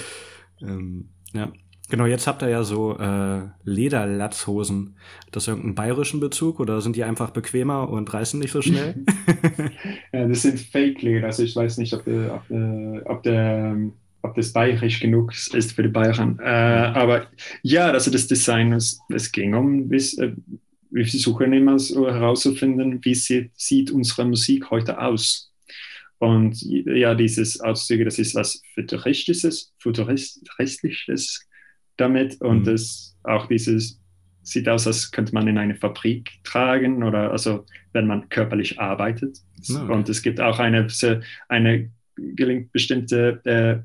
Ähm, 0.62 1.10
ja. 1.34 1.52
Genau, 1.92 2.06
jetzt 2.06 2.26
habt 2.26 2.42
ihr 2.42 2.48
ja 2.48 2.64
so 2.64 2.98
äh, 2.98 3.42
Lederlatzhosen. 3.66 4.96
Das 5.30 5.50
irgendeinen 5.50 5.76
bayerischen 5.76 6.22
Bezug 6.22 6.62
oder 6.62 6.80
sind 6.80 6.96
die 6.96 7.04
einfach 7.04 7.32
bequemer 7.32 7.90
und 7.90 8.14
reißen 8.14 8.40
nicht 8.40 8.54
so 8.54 8.62
schnell? 8.62 9.04
ja, 10.14 10.26
das 10.26 10.44
sind 10.44 10.58
Fake-Leder. 10.58 11.28
Also 11.28 11.44
ich 11.44 11.54
weiß 11.54 11.80
nicht, 11.80 11.94
ob, 11.94 12.06
der, 12.06 12.36
ob, 12.36 12.48
der, 12.48 13.02
ob, 13.08 13.24
der, 13.24 13.76
ob 14.22 14.36
das 14.36 14.54
bayerisch 14.54 15.02
genug 15.02 15.34
ist 15.34 15.74
für 15.74 15.84
die 15.84 15.90
Bayern. 15.90 16.40
Äh, 16.40 16.46
aber 16.46 17.28
ja, 17.62 17.92
also 17.92 18.10
das 18.10 18.26
Design, 18.26 18.72
es, 18.72 19.02
es 19.10 19.30
ging 19.30 19.54
um 19.54 19.90
bis, 19.90 20.18
äh, 20.18 20.32
wir 20.92 21.06
versuchen 21.06 21.52
immer 21.52 21.78
so 21.78 22.08
herauszufinden, 22.08 23.04
wie 23.04 23.16
sieht, 23.16 23.52
sieht 23.58 23.92
unsere 23.92 24.24
Musik 24.24 24.72
heute 24.72 25.02
aus. 25.02 25.52
Und 26.20 26.62
ja, 26.62 27.16
dieses 27.16 27.60
Auszüge, 27.60 28.06
das 28.06 28.18
ist 28.18 28.34
was 28.34 28.62
Futuristisches, 28.76 29.74
Futuristisches 29.78 31.50
damit. 32.02 32.42
Und 32.42 32.60
mhm. 32.60 32.64
das 32.66 33.18
auch 33.24 33.48
dieses 33.48 34.02
sieht 34.44 34.68
aus, 34.68 34.88
als 34.88 35.12
könnte 35.12 35.34
man 35.34 35.48
in 35.48 35.58
eine 35.58 35.76
Fabrik 35.76 36.32
tragen 36.44 37.04
oder 37.04 37.32
also 37.32 37.66
wenn 37.94 38.08
man 38.08 38.28
körperlich 38.30 38.80
arbeitet. 38.80 39.38
Okay. 39.70 39.92
Und 39.92 40.10
es 40.10 40.22
gibt 40.22 40.42
auch 40.42 40.60
eine, 40.60 40.88
eine 41.48 41.92
gelingt 42.16 42.72
bestimmte 42.72 43.42
äh, 43.46 43.84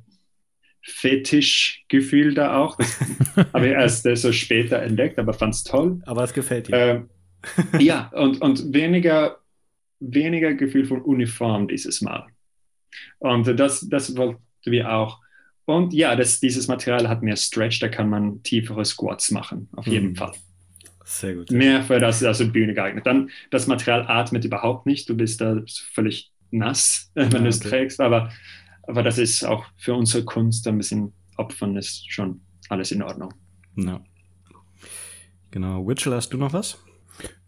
Fetischgefühl 0.83 2.35
da 2.35 2.57
auch. 2.57 2.77
Das 2.77 3.01
habe 3.53 3.67
ich 3.67 3.73
erst 3.73 4.07
äh, 4.07 4.17
so 4.17 4.33
später 4.33 4.81
entdeckt, 4.83 5.19
aber 5.19 5.33
fand 5.33 5.55
es 5.55 5.65
toll. 5.65 6.01
Aber 6.07 6.25
es 6.25 6.33
gefällt 6.33 6.69
dir. 6.69 6.75
Ähm, 6.75 7.11
ja, 7.81 8.11
und, 8.15 8.41
und 8.41 8.73
weniger, 8.73 9.39
weniger 10.01 10.55
Gefühl 10.55 10.85
von 10.85 11.03
Uniform 11.03 11.69
dieses 11.69 12.01
Mal. 12.01 12.27
Und 13.19 13.47
das, 13.59 13.87
das 13.89 14.17
wollten 14.17 14.41
wir 14.65 14.93
auch. 14.93 15.21
Und 15.67 15.93
ja, 15.93 16.15
das, 16.15 16.41
dieses 16.41 16.69
Material 16.69 17.09
hat 17.09 17.23
mehr 17.23 17.37
Stretch, 17.37 17.81
da 17.81 17.89
kann 17.89 18.09
man 18.09 18.43
tiefere 18.45 18.85
Squats 18.85 19.33
machen, 19.33 19.69
auf 19.73 19.87
jeden 19.87 20.11
mhm. 20.11 20.17
Fall. 20.17 20.33
Sehr 21.05 21.35
gut. 21.35 21.51
Mehr 21.51 21.83
für 21.83 21.99
das 21.99 22.23
also 22.23 22.49
Bühne 22.51 22.73
geeignet. 22.73 23.05
Dann, 23.05 23.31
das 23.51 23.67
Material 23.67 24.07
atmet 24.09 24.45
überhaupt 24.45 24.87
nicht, 24.87 25.09
du 25.09 25.17
bist 25.17 25.41
da 25.41 25.61
völlig 25.93 26.33
nass, 26.51 27.11
wenn 27.15 27.31
ja, 27.31 27.39
du 27.39 27.49
es 27.49 27.61
okay. 27.61 27.69
trägst, 27.69 28.01
aber, 28.01 28.31
aber 28.85 29.03
das 29.03 29.19
ist 29.19 29.45
auch 29.45 29.67
für 29.77 29.95
unsere 29.95 30.25
Kunst 30.25 30.67
ein 30.69 30.79
bisschen 30.79 31.13
opfern, 31.37 31.77
ist 31.77 32.11
schon 32.13 32.41
alles 32.69 32.93
in 32.93 33.03
Ordnung. 33.03 33.35
Ja. 33.77 34.03
Genau. 35.51 35.87
Witchell, 35.87 36.15
hast 36.15 36.33
du 36.33 36.39
noch 36.39 36.53
was? 36.53 36.79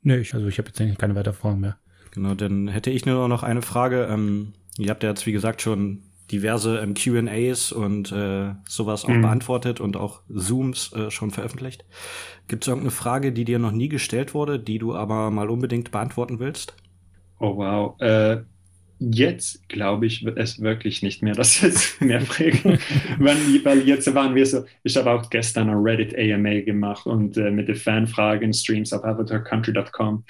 Nee, 0.02 0.18
ich, 0.18 0.34
also 0.34 0.48
ich 0.48 0.58
habe 0.58 0.68
jetzt 0.68 0.80
eigentlich 0.80 0.98
keine 0.98 1.14
weiteren 1.14 1.36
Fragen 1.36 1.60
mehr. 1.60 1.78
Genau, 2.12 2.34
dann 2.34 2.68
hätte 2.68 2.90
ich 2.90 3.06
nur 3.06 3.28
noch 3.28 3.42
eine 3.42 3.62
Frage. 3.62 4.08
Ähm, 4.10 4.54
ihr 4.76 4.90
habt 4.90 5.02
ja 5.02 5.10
jetzt, 5.10 5.26
wie 5.26 5.32
gesagt, 5.32 5.62
schon 5.62 6.02
diverse 6.31 6.79
ähm, 6.79 6.95
QAs 6.95 7.72
und 7.72 8.12
äh, 8.12 8.55
sowas 8.68 9.05
auch 9.05 9.09
mhm. 9.09 9.22
beantwortet 9.22 9.81
und 9.81 9.97
auch 9.97 10.22
Zooms 10.35 10.93
äh, 10.93 11.11
schon 11.11 11.31
veröffentlicht. 11.31 11.85
Gibt 12.47 12.64
es 12.64 12.68
irgendeine 12.68 12.91
Frage, 12.91 13.33
die 13.33 13.45
dir 13.45 13.59
noch 13.59 13.72
nie 13.72 13.89
gestellt 13.89 14.35
wurde, 14.35 14.59
die 14.59 14.79
du 14.79 14.95
aber 14.95 15.31
mal 15.31 15.51
unbedingt 15.51 15.91
beantworten 15.91 16.39
willst? 16.39 16.76
Oh 17.41 17.57
wow. 17.57 18.01
Äh, 18.01 18.43
jetzt 18.99 19.68
glaube 19.68 20.07
ich, 20.07 20.24
wird 20.24 20.39
es 20.39 20.61
wirklich 20.61 21.03
nicht 21.03 21.22
mehr, 21.22 21.35
dass 21.35 21.61
jetzt 21.61 22.01
mehr 22.01 22.20
fragen. 22.20 22.79
weil, 23.18 23.37
weil 23.64 23.81
jetzt 23.87 24.12
waren 24.14 24.35
wir 24.35 24.47
so, 24.47 24.64
ich 24.83 24.97
habe 24.97 25.11
auch 25.11 25.31
gestern 25.31 25.70
ein 25.70 25.76
Reddit 25.76 26.16
AMA 26.16 26.61
gemacht 26.61 27.07
und 27.07 27.37
äh, 27.37 27.51
mit 27.51 27.68
den 27.68 27.76
Fanfragen, 27.76 28.53
Streams 28.53 28.93
auf 28.93 29.05
avatarcountry.com 29.05 30.24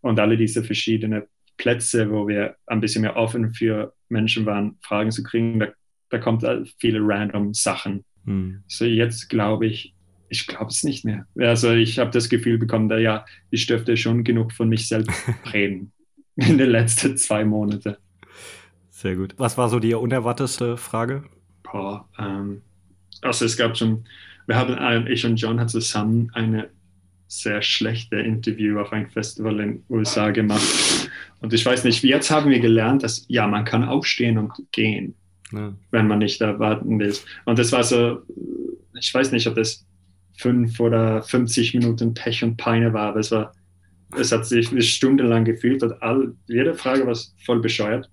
und 0.00 0.20
alle 0.20 0.36
diese 0.36 0.64
verschiedenen 0.64 1.24
Plätze, 1.56 2.10
wo 2.10 2.26
wir 2.26 2.56
ein 2.66 2.80
bisschen 2.80 3.02
mehr 3.02 3.16
offen 3.16 3.54
für 3.54 3.94
Menschen 4.08 4.46
waren, 4.46 4.76
Fragen 4.82 5.10
zu 5.10 5.22
kriegen, 5.22 5.60
da, 5.60 5.68
da 6.10 6.18
kommt 6.18 6.44
viele 6.78 7.00
random 7.02 7.54
Sachen. 7.54 8.04
Hm. 8.24 8.62
So 8.66 8.84
jetzt 8.84 9.28
glaube 9.28 9.66
ich, 9.66 9.94
ich 10.28 10.46
glaube 10.46 10.68
es 10.68 10.84
nicht 10.84 11.04
mehr. 11.04 11.26
Also 11.36 11.72
ich 11.72 11.98
habe 11.98 12.10
das 12.10 12.28
Gefühl 12.28 12.58
bekommen, 12.58 12.88
da 12.88 12.98
ja, 12.98 13.24
ich 13.50 13.66
dürfte 13.66 13.96
schon 13.96 14.24
genug 14.24 14.52
von 14.52 14.68
mich 14.68 14.88
selbst 14.88 15.10
reden 15.52 15.92
in 16.36 16.58
den 16.58 16.70
letzten 16.70 17.16
zwei 17.16 17.44
Monaten. 17.44 17.96
Sehr 18.90 19.16
gut. 19.16 19.34
Was 19.36 19.58
war 19.58 19.68
so 19.68 19.78
die 19.78 19.94
unerwartetste 19.94 20.76
Frage? 20.76 21.24
Boah, 21.62 22.08
ähm, 22.18 22.62
also 23.20 23.44
es 23.44 23.56
gab 23.56 23.76
schon, 23.76 24.04
wir 24.46 24.56
haben, 24.56 25.06
ich 25.06 25.24
und 25.24 25.36
John 25.36 25.60
hat 25.60 25.70
zusammen 25.70 26.30
eine 26.34 26.70
sehr 27.26 27.62
schlechte 27.62 28.16
Interview 28.16 28.78
auf 28.78 28.92
einem 28.92 29.08
Festival 29.08 29.60
in 29.60 29.68
den 29.68 29.84
USA 29.88 30.30
gemacht. 30.30 31.10
Und 31.40 31.52
ich 31.52 31.64
weiß 31.64 31.84
nicht, 31.84 32.02
jetzt 32.04 32.30
haben 32.30 32.50
wir 32.50 32.60
gelernt, 32.60 33.02
dass 33.02 33.24
ja, 33.28 33.46
man 33.46 33.64
kann 33.64 33.84
aufstehen 33.84 34.38
und 34.38 34.52
gehen, 34.72 35.14
ja. 35.52 35.74
wenn 35.90 36.06
man 36.06 36.18
nicht 36.18 36.40
erwarten 36.40 36.98
will. 36.98 37.14
Und 37.44 37.58
das 37.58 37.72
war 37.72 37.82
so, 37.82 38.22
ich 38.98 39.12
weiß 39.12 39.32
nicht, 39.32 39.46
ob 39.46 39.54
das 39.54 39.86
fünf 40.36 40.80
oder 40.80 41.22
50 41.22 41.74
Minuten 41.74 42.14
Pech 42.14 42.42
und 42.42 42.56
Peine 42.56 42.92
war, 42.92 43.08
aber 43.10 43.20
es 43.20 43.30
war, 43.30 43.52
es 44.16 44.32
hat 44.32 44.46
sich 44.46 44.68
stundenlang 44.94 45.44
gefühlt 45.44 45.82
und 45.82 46.02
all, 46.02 46.34
jede 46.46 46.74
Frage 46.74 47.06
war 47.06 47.16
voll 47.44 47.60
bescheuert. 47.60 48.10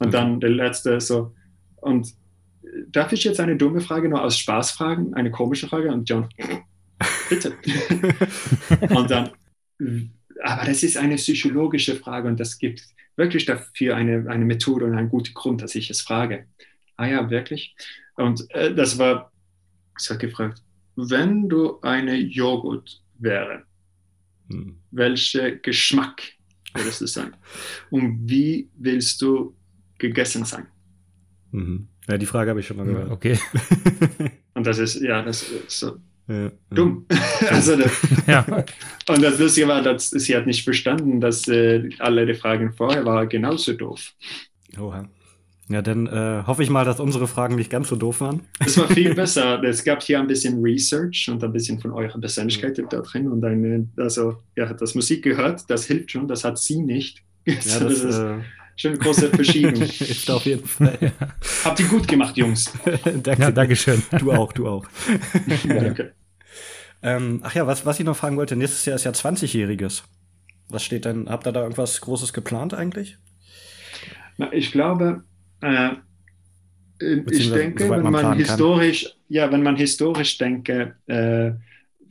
Und 0.00 0.08
okay. 0.08 0.16
dann 0.16 0.40
der 0.40 0.50
letzte 0.50 1.00
so, 1.00 1.34
und 1.76 2.08
darf 2.88 3.12
ich 3.12 3.24
jetzt 3.24 3.40
eine 3.40 3.56
dumme 3.56 3.80
Frage 3.80 4.08
nur 4.08 4.22
aus 4.22 4.38
Spaß 4.38 4.72
fragen, 4.72 5.14
eine 5.14 5.30
komische 5.30 5.68
Frage? 5.68 5.92
Und 5.92 6.08
John, 6.08 6.28
bitte. 7.28 7.56
und 8.94 9.10
dann, 9.10 9.30
aber 10.42 10.64
das 10.66 10.82
ist 10.82 10.96
eine 10.96 11.16
psychologische 11.16 11.96
Frage 11.96 12.28
und 12.28 12.38
das 12.40 12.58
gibt 12.58 12.82
wirklich 13.16 13.44
dafür 13.44 13.96
eine, 13.96 14.28
eine 14.28 14.44
Methode 14.44 14.84
und 14.86 14.94
einen 14.94 15.08
guten 15.08 15.34
Grund, 15.34 15.62
dass 15.62 15.74
ich 15.74 15.90
es 15.90 16.00
frage. 16.00 16.46
Ah 16.96 17.06
ja, 17.06 17.30
wirklich? 17.30 17.74
Und 18.16 18.48
äh, 18.50 18.74
das 18.74 18.98
war, 18.98 19.32
ich 20.00 20.08
habe 20.10 20.18
gefragt, 20.18 20.62
wenn 20.96 21.48
du 21.48 21.80
eine 21.80 22.16
Joghurt 22.16 23.02
wäre, 23.18 23.64
hm. 24.48 24.76
welcher 24.90 25.52
Geschmack 25.52 26.22
würdest 26.74 27.00
du 27.00 27.06
sein? 27.06 27.34
Und 27.90 28.28
wie 28.28 28.68
willst 28.76 29.22
du 29.22 29.56
gegessen 29.98 30.44
sein? 30.44 30.66
Mhm. 31.52 31.88
Ja, 32.08 32.18
die 32.18 32.26
Frage 32.26 32.50
habe 32.50 32.60
ich 32.60 32.66
schon 32.66 32.76
mal 32.76 32.86
gehört. 32.86 33.10
Okay. 33.10 33.38
und 34.54 34.66
das 34.66 34.78
ist, 34.78 35.00
ja, 35.00 35.22
das 35.22 35.42
ist 35.42 35.78
so 35.78 35.98
ja, 36.28 36.50
dumm. 36.70 37.06
also 37.50 37.76
das, 37.76 37.92
ja. 38.26 38.44
Und 39.08 39.22
das 39.22 39.38
Lustige 39.38 39.68
war, 39.68 39.82
dass 39.82 40.10
sie 40.10 40.36
hat 40.36 40.46
nicht 40.46 40.64
verstanden, 40.64 41.20
dass 41.20 41.46
äh, 41.48 41.90
alle 41.98 42.26
die 42.26 42.34
Fragen 42.34 42.72
vorher 42.72 43.04
waren 43.04 43.28
genauso 43.28 43.74
doof. 43.74 44.12
Oha. 44.78 45.08
Ja, 45.68 45.80
dann 45.80 46.06
äh, 46.06 46.42
hoffe 46.46 46.62
ich 46.62 46.68
mal, 46.68 46.84
dass 46.84 47.00
unsere 47.00 47.26
Fragen 47.26 47.56
nicht 47.56 47.70
ganz 47.70 47.88
so 47.88 47.96
doof 47.96 48.20
waren. 48.20 48.42
Es 48.60 48.76
war 48.76 48.86
viel 48.88 49.14
besser. 49.14 49.62
Es 49.62 49.82
gab 49.82 50.02
hier 50.02 50.20
ein 50.20 50.26
bisschen 50.26 50.62
Research 50.62 51.28
und 51.30 51.42
ein 51.42 51.52
bisschen 51.52 51.80
von 51.80 51.90
eurer 51.92 52.18
Persönlichkeit 52.20 52.78
da 52.90 53.00
drin. 53.00 53.28
Und 53.28 53.42
eine, 53.44 53.88
also, 53.96 54.36
ja, 54.56 54.72
das 54.74 54.94
Musik 54.94 55.24
gehört, 55.24 55.62
das 55.68 55.86
hilft 55.86 56.10
schon, 56.10 56.28
das 56.28 56.44
hat 56.44 56.58
sie 56.58 56.82
nicht. 56.82 57.22
Ja, 57.46 57.54
das, 57.54 57.78
das 57.78 57.92
ist 58.00 58.18
äh, 58.18 58.36
schon 58.76 58.92
eine 58.92 59.00
große 59.00 59.30
Verschiebung. 59.30 59.74
hilft 59.82 60.30
auf 60.30 60.44
jeden 60.44 60.66
Fall. 60.66 60.98
Ja. 61.00 61.10
Habt 61.64 61.80
ihr 61.80 61.86
gut 61.86 62.08
gemacht, 62.08 62.36
Jungs. 62.36 62.72
Danke. 63.04 63.42
Ja, 63.42 63.50
Dankeschön. 63.50 64.02
Du 64.18 64.32
auch, 64.32 64.52
du 64.52 64.68
auch. 64.68 64.86
Danke. 65.68 66.14
Ähm, 67.02 67.40
ach 67.42 67.54
ja, 67.54 67.66
was, 67.66 67.84
was 67.84 68.00
ich 68.00 68.06
noch 68.06 68.16
fragen 68.16 68.36
wollte, 68.36 68.56
nächstes 68.56 68.84
Jahr 68.86 68.96
ist 68.96 69.04
ja 69.04 69.10
20-Jähriges. 69.10 70.04
Was 70.68 70.82
steht 70.82 71.04
denn, 71.04 71.28
habt 71.28 71.46
ihr 71.46 71.52
da 71.52 71.62
irgendwas 71.62 72.00
Großes 72.00 72.32
geplant 72.32 72.72
eigentlich? 72.72 73.18
Na, 74.38 74.52
ich 74.52 74.72
glaube, 74.72 75.22
äh, 75.60 75.90
ich 76.98 77.50
denke, 77.50 77.90
wenn 77.90 78.10
man 78.10 78.36
historisch, 78.36 79.04
kann. 79.04 79.12
ja, 79.28 79.52
wenn 79.52 79.62
man 79.62 79.76
historisch 79.76 80.38
denke, 80.38 80.96
äh, 81.06 81.52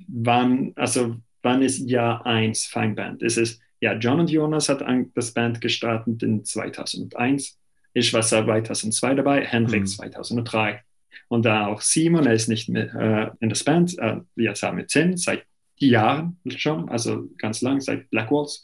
wann, 0.08 0.74
also 0.76 1.18
wann 1.42 1.62
ist 1.62 1.90
Jahr 1.90 2.26
1 2.26 2.66
Feinband? 2.66 3.24
Ist 3.24 3.38
es, 3.38 3.60
ja, 3.84 3.92
John 3.96 4.22
und 4.22 4.30
Jonas 4.30 4.70
hat 4.70 4.82
das 5.14 5.34
Band 5.34 5.60
gestartet 5.60 6.24
in 6.24 6.46
2001. 6.46 7.60
Ich 7.94 8.14
war 8.14 8.24
seit 8.24 8.46
2002 8.46 9.16
dabei, 9.16 9.44
Henrik 9.44 9.82
mhm. 9.82 9.88
2003. 9.88 10.82
Und 11.28 11.44
da 11.44 11.68
auch 11.68 11.82
Simon, 11.82 12.26
er 12.26 12.34
ist 12.34 12.48
nicht 12.48 12.70
mehr 12.70 12.96
äh, 12.96 13.44
in 13.44 13.50
das 13.50 13.66
Band, 13.66 14.00
äh, 14.00 14.22
wir 14.36 14.54
haben 14.54 14.78
mit 14.78 14.88
Tim 14.88 15.18
seit 15.18 15.44
Jahren 15.76 16.38
schon, 16.56 16.88
also 16.88 17.28
ganz 17.38 17.60
lang, 17.60 17.82
seit 17.82 18.10
Black 18.10 18.32
Walls. 18.32 18.64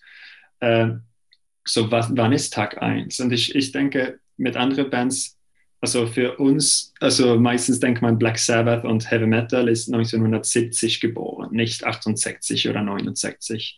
Äh, 0.61 0.91
so, 1.65 1.91
was, 1.91 2.07
wann 2.15 2.31
ist 2.31 2.53
Tag 2.53 2.81
1? 2.81 3.19
Und 3.19 3.33
ich, 3.33 3.53
ich 3.53 3.73
denke, 3.73 4.21
mit 4.37 4.55
anderen 4.55 4.89
Bands, 4.89 5.37
also 5.81 6.07
für 6.07 6.37
uns, 6.37 6.93
also 7.01 7.37
meistens 7.37 7.81
denkt 7.81 8.01
man 8.01 8.17
Black 8.17 8.39
Sabbath 8.39 8.85
und 8.85 9.11
Heavy 9.11 9.27
Metal 9.27 9.67
ist 9.67 9.89
1970 9.91 11.01
geboren, 11.01 11.49
nicht 11.51 11.83
68 11.83 12.69
oder 12.69 12.81
69. 12.83 13.77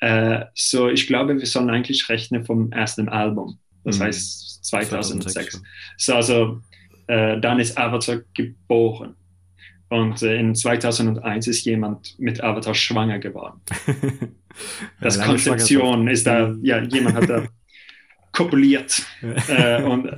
Äh, 0.00 0.46
so, 0.54 0.88
ich 0.88 1.06
glaube, 1.06 1.38
wir 1.38 1.46
sollen 1.46 1.70
eigentlich 1.70 2.08
rechnen 2.08 2.44
vom 2.44 2.72
ersten 2.72 3.08
Album, 3.08 3.58
das 3.84 3.98
mhm. 3.98 4.04
heißt 4.04 4.64
2006. 4.64 5.34
2006. 5.34 5.62
So, 5.98 6.14
also 6.14 6.60
äh, 7.06 7.40
dann 7.40 7.60
ist 7.60 7.76
Avatar 7.76 8.20
geboren. 8.34 9.16
Und 9.88 10.22
äh, 10.22 10.36
in 10.36 10.54
2001 10.54 11.48
ist 11.48 11.64
jemand 11.64 12.16
mit 12.18 12.42
Avatar 12.42 12.74
schwanger 12.74 13.18
geworden. 13.18 13.60
das 15.00 15.20
Konzeption 15.20 16.06
ist 16.06 16.26
da, 16.26 16.54
ja, 16.62 16.80
jemand 16.80 17.16
hat 17.16 17.28
da 17.28 17.46
kopuliert. 18.32 19.04
äh, 19.48 19.82
und 19.82 20.08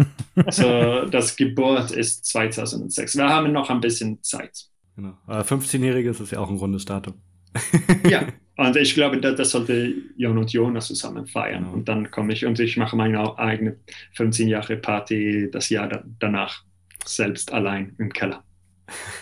so, 0.50 1.06
das 1.06 1.34
Geburt 1.36 1.90
ist 1.92 2.26
2006. 2.26 3.16
Wir 3.16 3.28
haben 3.28 3.50
noch 3.52 3.70
ein 3.70 3.80
bisschen 3.80 4.22
Zeit. 4.22 4.66
Genau. 4.94 5.16
Aber 5.26 5.42
15-Jähriges 5.42 6.20
ist 6.22 6.32
ja 6.32 6.38
auch 6.38 6.50
ein 6.50 6.58
rundes 6.58 6.84
Datum. 6.84 7.14
ja, 8.06 8.26
und 8.56 8.76
ich 8.76 8.94
glaube, 8.94 9.18
das, 9.18 9.36
das 9.36 9.50
sollte 9.50 9.94
Jon 10.16 10.38
und 10.38 10.52
Jonas 10.52 10.86
zusammen 10.86 11.26
feiern. 11.26 11.66
Und 11.66 11.88
dann 11.88 12.10
komme 12.10 12.32
ich 12.32 12.44
und 12.44 12.60
ich 12.60 12.76
mache 12.76 12.96
meine 12.96 13.38
eigene 13.38 13.76
15 14.12 14.48
Jahre 14.48 14.76
Party 14.76 15.48
das 15.50 15.70
Jahr 15.70 15.88
da, 15.88 16.04
danach 16.18 16.64
selbst 17.04 17.52
allein 17.52 17.94
im 17.98 18.12
Keller. 18.12 18.44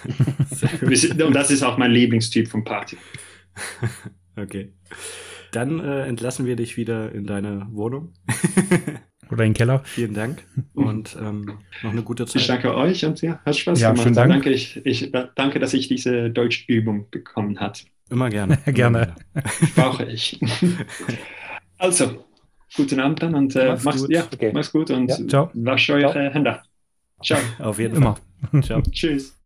und 0.82 1.34
das 1.34 1.50
ist 1.50 1.62
auch 1.62 1.78
mein 1.78 1.92
Lieblingstyp 1.92 2.48
von 2.48 2.64
Party. 2.64 2.96
Okay. 4.36 4.72
Dann 5.52 5.80
äh, 5.80 6.06
entlassen 6.06 6.46
wir 6.46 6.56
dich 6.56 6.76
wieder 6.76 7.12
in 7.12 7.26
deine 7.26 7.66
Wohnung. 7.70 8.12
Oder 9.30 9.44
in 9.44 9.50
den 9.50 9.54
Keller. 9.54 9.82
Vielen 9.84 10.14
Dank 10.14 10.42
und 10.74 11.16
ähm, 11.20 11.58
noch 11.82 11.92
eine 11.92 12.02
gute 12.02 12.26
Zeit. 12.26 12.42
Ich 12.42 12.48
danke 12.48 12.74
euch 12.74 13.04
und 13.04 13.20
ja, 13.22 13.40
hat 13.44 13.56
Spaß 13.56 13.80
ja, 13.80 13.90
gemacht. 13.90 14.02
Schönen 14.02 14.16
Dank. 14.16 14.32
Danke, 14.32 14.50
ich, 14.50 14.84
ich, 14.84 15.12
danke, 15.36 15.60
dass 15.60 15.72
ich 15.72 15.86
diese 15.86 16.30
Deutschübung 16.30 17.08
bekommen 17.10 17.60
hat. 17.60 17.84
Immer 18.10 18.28
gerne. 18.30 18.58
gerne. 18.66 19.14
Brauche 19.76 20.04
ich. 20.04 20.38
also, 21.78 22.24
guten 22.76 23.00
Abend 23.00 23.22
dann 23.22 23.34
und 23.34 23.54
äh, 23.56 23.68
Mach's 23.70 23.84
mach's, 23.84 24.00
gut. 24.02 24.10
ja, 24.10 24.24
Okay. 24.32 24.50
mach's 24.52 24.72
gut 24.72 24.90
und 24.90 25.08
Ja, 25.08 25.26
ciao. 25.28 25.50
wascht 25.54 25.90
eure 25.90 26.30
Hände. 26.32 26.60
Ciao. 27.24 27.38
Auf 27.58 27.78
jeden 27.78 27.96
Immer. 27.96 28.16
Fall. 28.50 28.62
Ciao. 28.62 28.82
Tschüss. 28.90 29.36